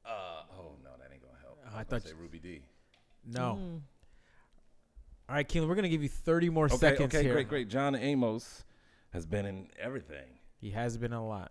Uh 0.05 0.43
oh 0.59 0.77
no, 0.83 0.91
that 0.99 1.11
ain't 1.13 1.23
gonna 1.23 1.35
help. 1.43 1.59
Oh, 1.65 1.77
I, 1.77 1.81
I 1.81 1.85
thought 1.85 2.03
gonna 2.03 2.09
say 2.09 2.13
Ruby 2.21 2.39
Dee 2.39 2.63
No. 3.27 3.59
Mm. 3.61 3.81
All 5.29 5.35
right, 5.35 5.49
Keelan, 5.49 5.69
we're 5.69 5.75
gonna 5.75 5.89
give 5.89 6.03
you 6.03 6.09
30 6.09 6.51
more 6.51 6.67
Okay, 6.67 6.77
seconds 6.77 7.15
okay, 7.15 7.25
here. 7.25 7.33
great, 7.35 7.49
great. 7.49 7.69
John 7.69 7.95
Amos 7.97 8.65
has 9.13 9.27
been 9.27 9.45
in 9.45 9.69
everything. 9.79 10.39
He 10.61 10.71
has 10.71 10.97
been 10.97 11.13
a 11.13 11.27
lot. 11.27 11.51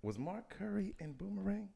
Was 0.00 0.18
Mark 0.18 0.48
Curry 0.58 0.94
in 0.98 1.12
Boomerang? 1.12 1.68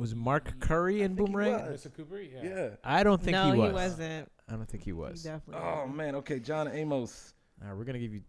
Was 0.00 0.14
Mark 0.14 0.58
Curry 0.60 1.02
in 1.02 1.14
think 1.14 1.28
he 1.28 1.32
Boomerang? 1.34 1.52
was. 1.72 1.84
Mr. 1.86 1.94
Cooper? 1.94 2.20
Yeah. 2.20 2.40
Yeah. 2.42 2.68
I 2.82 3.02
don't 3.02 3.20
think 3.20 3.32
no, 3.32 3.52
he 3.52 3.58
was. 3.58 3.72
wasn't. 3.74 4.32
I 4.48 4.52
don't 4.52 4.66
think 4.66 4.82
he 4.82 4.88
He 4.88 4.92
was. 4.94 5.22
definitely. 5.22 5.62
Oh 5.62 5.80
wasn't. 5.80 5.96
man, 5.96 6.14
okay, 6.16 6.40
John 6.40 6.68
Amos. 6.68 7.34
All 7.62 7.68
right, 7.68 7.76
we're 7.76 7.84
gonna 7.84 7.98
give 7.98 8.14
you. 8.14 8.22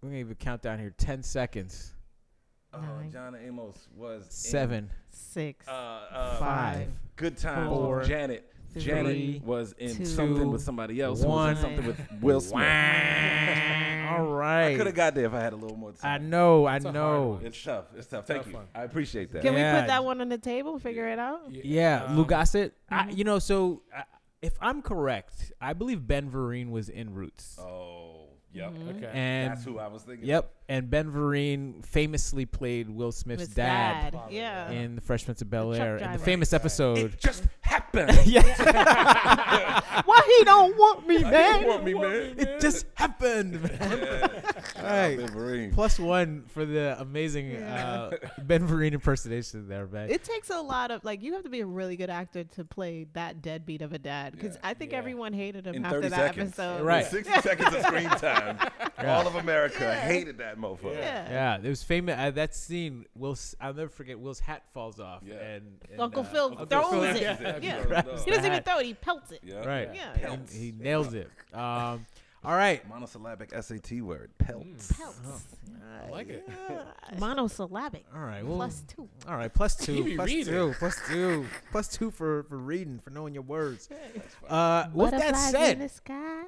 We're 0.00 0.08
gonna 0.08 0.20
give 0.20 0.28
you 0.28 0.32
a 0.32 0.36
countdown 0.36 0.78
here. 0.78 0.94
10 0.96 1.22
seconds. 1.22 1.92
Oh, 2.72 2.80
Nine. 2.80 3.10
John 3.12 3.36
Amos 3.36 3.86
was 3.94 4.26
in, 4.30 4.90
Six. 5.10 5.68
uh, 5.68 5.70
uh, 5.70 6.36
Five. 6.38 6.88
Good 7.16 7.36
times. 7.36 7.68
Four, 7.68 8.02
Janet. 8.02 8.50
Three, 8.72 8.82
Janet 8.82 9.44
was 9.44 9.72
in 9.78 9.96
two, 9.96 10.04
something 10.06 10.50
with 10.50 10.62
somebody 10.62 11.00
else. 11.00 11.20
who 11.22 11.26
was 11.28 11.34
one. 11.36 11.50
in 11.50 11.56
something 11.56 11.86
with 11.86 12.00
Will 12.20 12.40
Smith. 12.48 12.62
All 14.10 14.26
right. 14.26 14.72
I 14.72 14.76
could 14.76 14.86
have 14.86 14.94
got 14.94 15.14
there 15.14 15.24
if 15.26 15.32
I 15.32 15.40
had 15.40 15.52
a 15.52 15.56
little 15.56 15.76
more 15.76 15.92
time. 15.92 16.20
I 16.22 16.24
know. 16.24 16.66
I 16.66 16.76
It's 16.76 16.84
know. 16.84 17.40
It's 17.42 17.62
tough. 17.62 17.86
It's 17.96 18.06
tough. 18.06 18.26
Thank 18.26 18.42
Tough 18.42 18.48
you. 18.52 18.56
one. 18.58 18.66
I 18.74 18.82
appreciate 18.82 19.32
that. 19.32 19.42
Can 19.42 19.54
Yeah. 19.54 19.74
we 19.74 19.80
put 19.80 19.86
that 19.88 20.04
one 20.04 20.20
on 20.20 20.28
the 20.28 20.38
table? 20.38 20.78
Figure 20.78 21.08
it 21.08 21.18
out. 21.18 21.42
Yeah, 21.50 22.08
Lou 22.10 22.22
um, 22.22 22.26
Gossett. 22.28 22.74
I, 22.90 23.04
Mhm. 23.04 23.16
you 23.16 23.24
know, 23.24 23.38
so 23.38 23.82
uh, 23.96 24.02
if 24.42 24.52
I'm 24.60 24.82
correct, 24.82 25.52
I 25.60 25.72
believe 25.72 26.06
Ben 26.06 26.30
Vereen 26.30 26.70
was 26.70 26.88
in 26.90 27.14
Roots. 27.14 27.58
Oh, 27.58 28.01
yep. 28.52 28.72
Mhm. 28.72 28.96
Okay. 28.96 29.10
And 29.12 29.50
That's 29.52 29.64
who 29.64 29.78
I 29.78 29.88
was 29.88 30.02
thinking. 30.02 30.26
Yep, 30.26 30.50
and 30.68 30.90
Ben 30.90 31.10
Vereen 31.10 31.84
famously 31.84 32.44
played 32.46 32.88
Will 32.90 33.12
Smith's 33.12 33.42
His 33.42 33.48
dad, 33.54 34.12
Father, 34.14 34.32
Yeah. 34.32 34.70
in 34.70 34.94
The 34.94 35.00
Fresh 35.00 35.24
Prince 35.24 35.42
of 35.42 35.50
Bel 35.50 35.72
Air, 35.74 35.96
in 35.98 36.12
the 36.12 36.18
famous 36.18 36.52
Right. 36.52 36.60
episode. 36.60 36.98
It 36.98 37.20
just 37.20 37.44
happened. 37.60 38.18
yeah, 38.26 38.42
Why 40.04 40.36
he 40.38 40.44
don't 40.44 40.76
want 40.76 41.06
me, 41.06 41.18
You 41.18 41.26
man? 41.26 41.66
want 41.66 41.84
me, 41.84 41.94
man? 41.94 42.34
it 42.38 42.60
just 42.60 42.86
happened, 42.94 43.62
man. 43.62 44.30
Yeah. 44.82 45.00
Right. 45.02 45.16
Ben 45.18 45.28
Vereen. 45.28 45.72
Plus 45.72 45.98
one 45.98 46.44
for 46.48 46.64
the 46.64 47.00
amazing 47.00 47.56
uh, 47.56 48.10
Ben 48.42 48.66
Vereen 48.66 48.92
impersonation 48.92 49.68
there, 49.68 49.86
man. 49.86 50.10
It 50.10 50.24
takes 50.24 50.50
a 50.50 50.60
lot 50.60 50.90
of 50.90 51.04
like 51.04 51.22
you 51.22 51.32
have 51.34 51.42
to 51.44 51.48
be 51.50 51.60
a 51.60 51.66
really 51.66 51.96
good 51.96 52.10
actor 52.10 52.44
to 52.44 52.64
play 52.64 53.06
that 53.14 53.42
deadbeat 53.42 53.82
of 53.82 53.92
a 53.92 53.98
dad 53.98 54.32
because 54.32 54.54
Yeah. 54.56 54.60
I 54.70 54.74
think 54.74 54.92
Yeah. 54.92 54.98
everyone 54.98 55.32
hated 55.32 55.66
him 55.66 55.74
In 55.76 55.84
after 55.84 56.00
that 56.02 56.12
seconds. 56.12 56.58
episode. 56.58 56.82
Right. 56.84 57.06
60 57.06 57.40
seconds 57.40 57.74
of 57.74 57.82
screen 57.82 58.08
time. 58.10 58.58
Yeah. 58.98 59.16
All 59.16 59.26
of 59.26 59.34
America 59.36 59.78
Yeah. 59.80 60.00
hated 60.00 60.38
that 60.38 60.58
mofo. 60.58 60.92
Yeah. 60.92 61.30
yeah, 61.30 61.58
it 61.62 61.68
was 61.68 61.82
famous. 61.82 62.16
Uh, 62.18 62.30
that 62.32 62.54
scene, 62.54 63.06
Will 63.16 63.36
I'll 63.60 63.74
never 63.74 63.88
forget. 63.88 64.18
Will's 64.18 64.40
hat 64.40 64.62
falls 64.72 65.00
off, 65.00 65.22
Yeah. 65.26 65.34
and, 65.34 65.62
and, 65.90 66.00
Uncle 66.00 66.22
uh, 66.22 66.26
Phil 66.26 66.44
Uncle 66.58 66.66
throws 66.66 66.90
Phil- 66.90 67.02
it. 67.04 67.22
yeah. 67.22 67.58
Yeah. 67.60 67.84
Grabs 67.84 68.24
He 68.24 68.30
doesn't 68.30 68.44
even 68.46 68.62
throw 68.62 68.78
it; 68.78 68.86
he 68.86 68.94
pelts 68.94 69.32
it. 69.32 69.40
Yeah. 69.44 69.64
Right. 69.66 69.90
Yeah. 69.94 70.12
Pelts. 70.14 70.54
he 70.54 70.72
nails 70.78 71.14
it. 71.14 71.30
Um, 71.52 72.06
all 72.44 72.54
right. 72.56 72.86
Monosyllabic 72.88 73.52
SAT 73.62 74.00
word. 74.02 74.30
Pelts. 74.38 74.92
Pelts. 74.92 75.18
I 76.06 76.10
like 76.10 76.28
it. 76.28 76.48
Monosyllabic. 77.18 78.04
All 78.14 78.20
right. 78.22 78.44
Well, 78.44 78.56
Plus 78.56 78.82
two. 78.88 79.08
All 79.28 79.36
right, 79.36 79.52
two, 79.76 80.14
plus 80.16 80.26
reading. 80.26 80.44
two, 80.52 80.74
plus 80.78 80.96
two, 81.08 81.46
plus 81.70 81.88
two 81.88 82.10
for 82.10 82.42
for 82.44 82.56
reading, 82.58 82.98
for 82.98 83.10
knowing 83.10 83.34
your 83.34 83.42
words. 83.44 83.88
Uh, 84.48 84.86
with 84.92 85.12
that 85.12 85.36
said, 85.36 85.90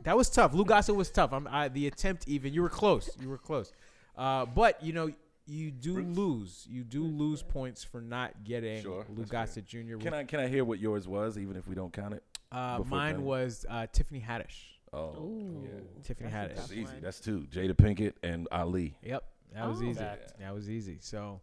that 0.02 0.16
was 0.16 0.30
tough. 0.30 0.54
Lou 0.54 0.64
Gossett 0.64 0.96
was 0.96 1.10
tough. 1.10 1.32
I'm, 1.32 1.46
I, 1.48 1.68
the 1.68 1.86
attempt, 1.86 2.26
even 2.28 2.52
you 2.52 2.62
were 2.62 2.68
close. 2.68 3.10
You 3.20 3.28
were 3.28 3.38
close. 3.38 3.72
Uh, 4.16 4.46
but 4.46 4.82
you 4.82 4.92
know, 4.92 5.10
you 5.46 5.70
do 5.70 5.94
Roots. 5.96 6.18
lose. 6.18 6.66
You 6.68 6.84
do 6.84 7.04
lose 7.04 7.42
points 7.42 7.84
for 7.84 8.00
not 8.00 8.44
getting 8.44 8.82
Sure, 8.82 9.04
Lou 9.08 9.24
that's 9.24 9.54
Jr. 9.66 9.96
Can 9.98 10.14
I 10.14 10.24
can 10.24 10.40
I 10.40 10.48
hear 10.48 10.64
what 10.64 10.78
yours 10.80 11.06
was, 11.06 11.38
even 11.38 11.56
if 11.56 11.68
we 11.68 11.74
don't 11.74 11.92
count 11.92 12.14
it? 12.14 12.22
uh, 12.52 12.80
mine 12.86 13.14
time? 13.14 13.24
was 13.24 13.66
uh, 13.68 13.86
Tiffany 13.92 14.24
Haddish. 14.26 14.73
Oh, 14.94 15.16
Ooh. 15.18 15.66
Tiffany 16.02 16.30
That's 16.30 16.34
a 16.34 16.38
Haddish. 16.38 16.48
tough 16.48 16.56
that's 16.56 16.72
easy. 16.72 16.84
one. 16.84 17.00
That's 17.02 17.20
two. 17.20 17.46
Jada 17.52 17.72
Pinkett 17.74 18.12
and 18.22 18.46
Ali. 18.52 18.96
Yep, 19.02 19.24
that 19.54 19.68
was 19.68 19.80
Oh. 19.80 19.84
easy. 19.84 19.98
Fact. 20.00 20.34
That 20.38 20.54
was 20.54 20.70
easy. 20.70 20.98
So 21.00 21.40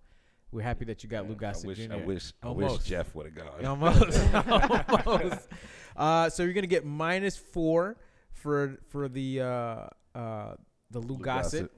we're 0.52 0.62
happy 0.62 0.86
that 0.86 1.04
you 1.04 1.10
got 1.10 1.28
Lou 1.28 1.34
I 1.36 1.38
Gossett 1.38 1.68
wish, 1.68 1.78
Jr. 1.80 1.93
I 1.93 1.95
wish, 1.97 2.34
I 2.43 2.49
wish 2.49 2.68
Almost. 2.68 2.86
Jeff 2.88 3.14
would 3.16 3.26
have 3.28 3.36
gone. 3.36 3.66
Almost. 3.66 4.34
Almost. 5.08 5.47
Uh, 5.95 6.30
so 6.30 6.43
you're 6.43 6.54
gonna 6.54 6.68
get 6.68 6.86
minus 6.86 7.38
four 7.38 7.97
for 8.34 8.78
for 8.89 9.08
the 9.10 9.41
uh, 9.41 9.88
uh, 10.16 10.56
the 10.89 10.99
Lou, 10.99 11.16
Lou 11.16 11.24
Gossett. 11.24 11.72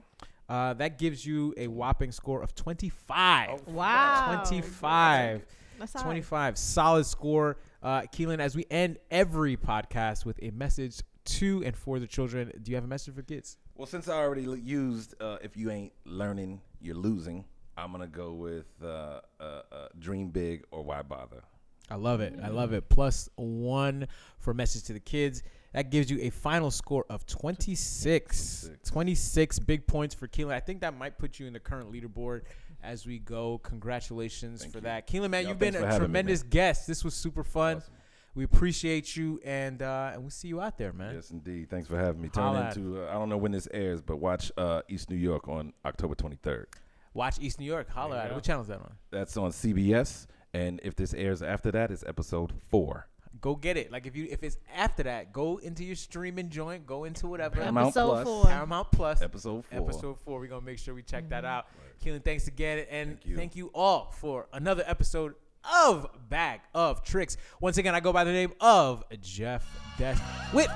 Uh, 0.48 0.74
that 0.74 0.98
gives 0.98 1.24
you 1.24 1.54
a 1.56 1.66
whopping 1.68 2.12
score 2.12 2.42
of 2.42 2.54
25. 2.54 3.48
Oh, 3.50 3.72
Wow. 3.72 4.42
25. 4.46 5.42
That's 5.78 5.96
all 5.96 6.02
right. 6.02 6.06
25. 6.06 6.58
Solid 6.58 7.06
score. 7.06 7.56
Uh, 7.82 8.02
Keelan, 8.02 8.40
as 8.40 8.54
we 8.54 8.66
end 8.70 8.98
every 9.10 9.56
podcast 9.56 10.26
with 10.26 10.38
a 10.42 10.50
message 10.50 11.00
to 11.24 11.62
and 11.64 11.76
for 11.76 11.98
the 11.98 12.06
children, 12.06 12.52
do 12.62 12.70
you 12.70 12.76
have 12.76 12.84
a 12.84 12.88
message 12.88 13.14
for 13.14 13.22
kids? 13.22 13.56
Well, 13.74 13.86
since 13.86 14.08
I 14.08 14.14
already 14.14 14.42
used 14.42 15.14
uh, 15.20 15.38
"If 15.42 15.56
you 15.56 15.70
ain't 15.70 15.92
learning, 16.04 16.60
you're 16.80 16.94
losing," 16.94 17.44
I'm 17.76 17.92
gonna 17.92 18.06
go 18.06 18.32
with 18.32 18.66
uh, 18.82 19.20
uh, 19.40 19.42
uh, 19.72 19.88
"Dream 19.98 20.28
big 20.30 20.64
or 20.70 20.82
why 20.82 21.02
bother." 21.02 21.42
I 21.90 21.96
love 21.96 22.20
it. 22.20 22.34
I 22.42 22.48
love 22.48 22.72
it. 22.72 22.88
Plus 22.88 23.28
one 23.36 24.08
for 24.38 24.54
message 24.54 24.84
to 24.84 24.92
the 24.92 25.00
kids. 25.00 25.42
That 25.74 25.90
gives 25.90 26.08
you 26.08 26.18
a 26.22 26.30
final 26.30 26.70
score 26.70 27.04
of 27.10 27.26
26. 27.26 28.60
26. 28.62 28.90
26 28.90 29.58
big 29.58 29.86
points 29.86 30.14
for 30.14 30.28
Keelan. 30.28 30.52
I 30.52 30.60
think 30.60 30.80
that 30.82 30.96
might 30.96 31.18
put 31.18 31.40
you 31.40 31.46
in 31.46 31.52
the 31.52 31.58
current 31.58 31.92
leaderboard 31.92 32.42
as 32.82 33.06
we 33.06 33.18
go. 33.18 33.58
Congratulations 33.58 34.60
Thank 34.60 34.72
for 34.72 34.78
you. 34.78 34.82
that. 34.82 35.08
Keelan, 35.08 35.30
man, 35.30 35.42
Y'all, 35.42 35.50
you've 35.50 35.58
been 35.58 35.74
a 35.74 35.78
having 35.78 35.90
me, 35.94 35.98
tremendous 35.98 36.42
guest. 36.44 36.86
This 36.86 37.02
was 37.04 37.12
super 37.14 37.42
fun. 37.42 37.78
Awesome. 37.78 37.92
We 38.34 38.42
appreciate 38.42 39.14
you, 39.16 39.40
and 39.44 39.80
uh, 39.80 40.10
and 40.12 40.22
we'll 40.22 40.30
see 40.30 40.48
you 40.48 40.60
out 40.60 40.76
there, 40.76 40.92
man. 40.92 41.14
Yes, 41.14 41.30
indeed. 41.30 41.70
Thanks 41.70 41.86
for 41.86 41.96
having 41.96 42.20
me. 42.20 42.28
Turn 42.28 42.42
Holla 42.42 42.68
into 42.68 43.02
uh, 43.02 43.08
I 43.08 43.12
don't 43.12 43.28
know 43.28 43.36
when 43.36 43.52
this 43.52 43.68
airs, 43.72 44.00
but 44.02 44.16
watch 44.16 44.50
uh, 44.56 44.82
East 44.88 45.08
New 45.08 45.16
York 45.16 45.48
on 45.48 45.72
October 45.84 46.16
23rd. 46.16 46.64
Watch 47.12 47.38
East 47.40 47.60
New 47.60 47.66
York. 47.66 47.88
Holler 47.90 48.16
at 48.16 48.30
it. 48.32 48.34
What 48.34 48.42
channel 48.42 48.62
is 48.62 48.68
that 48.68 48.80
on? 48.80 48.92
That's 49.12 49.36
on 49.36 49.52
CBS, 49.52 50.26
and 50.52 50.80
if 50.82 50.96
this 50.96 51.14
airs 51.14 51.42
after 51.42 51.70
that, 51.70 51.92
it's 51.92 52.02
episode 52.08 52.52
four. 52.70 53.06
Go 53.40 53.54
get 53.54 53.76
it. 53.76 53.92
Like 53.92 54.06
if 54.06 54.16
you 54.16 54.26
if 54.28 54.42
it's 54.42 54.56
after 54.74 55.04
that, 55.04 55.32
go 55.32 55.58
into 55.58 55.84
your 55.84 55.96
streaming 55.96 56.48
joint. 56.50 56.86
Go 56.86 57.04
into 57.04 57.28
whatever. 57.28 57.56
Paramount 57.56 57.88
Episode 57.88 58.06
Plus. 58.08 58.24
four. 58.24 58.44
Paramount 58.46 58.90
Plus. 58.90 59.22
Episode 59.22 59.64
four. 59.64 59.78
Episode 59.78 60.18
four. 60.20 60.40
We're 60.40 60.46
gonna 60.48 60.64
make 60.64 60.78
sure 60.78 60.94
we 60.94 61.02
check 61.02 61.28
that 61.28 61.44
out. 61.44 61.66
Keelan, 62.04 62.24
thanks 62.24 62.48
again, 62.48 62.86
and 62.90 63.10
Thank 63.10 63.26
you. 63.26 63.36
thank 63.36 63.56
you 63.56 63.70
all 63.74 64.12
for 64.18 64.48
another 64.52 64.82
episode 64.86 65.34
of 65.72 66.06
Bag 66.28 66.60
of 66.74 67.02
Tricks. 67.02 67.36
Once 67.60 67.78
again, 67.78 67.94
I 67.94 68.00
go 68.00 68.12
by 68.12 68.24
the 68.24 68.32
name 68.32 68.52
of 68.60 69.04
Jeff 69.20 69.66
Death 69.98 70.20
with 70.52 70.68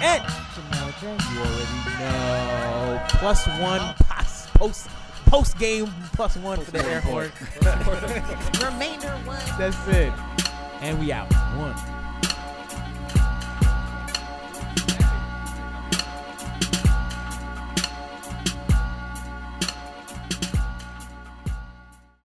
and 0.00 0.22
you 0.58 1.40
already 1.40 1.64
know 1.98 3.04
plus 3.10 3.46
one 3.46 3.80
pass, 4.06 4.46
post 4.54 4.88
post 5.26 5.58
game 5.58 5.86
plus 6.14 6.36
one 6.36 6.60
for 6.60 6.70
the 6.70 6.84
air 6.84 7.00
horn. 7.00 7.30
Remainder 8.72 9.08
one. 9.26 9.38
That's 9.58 9.88
it, 9.88 10.12
and 10.80 10.98
we 10.98 11.12
out. 11.12 11.32
One. 11.56 11.97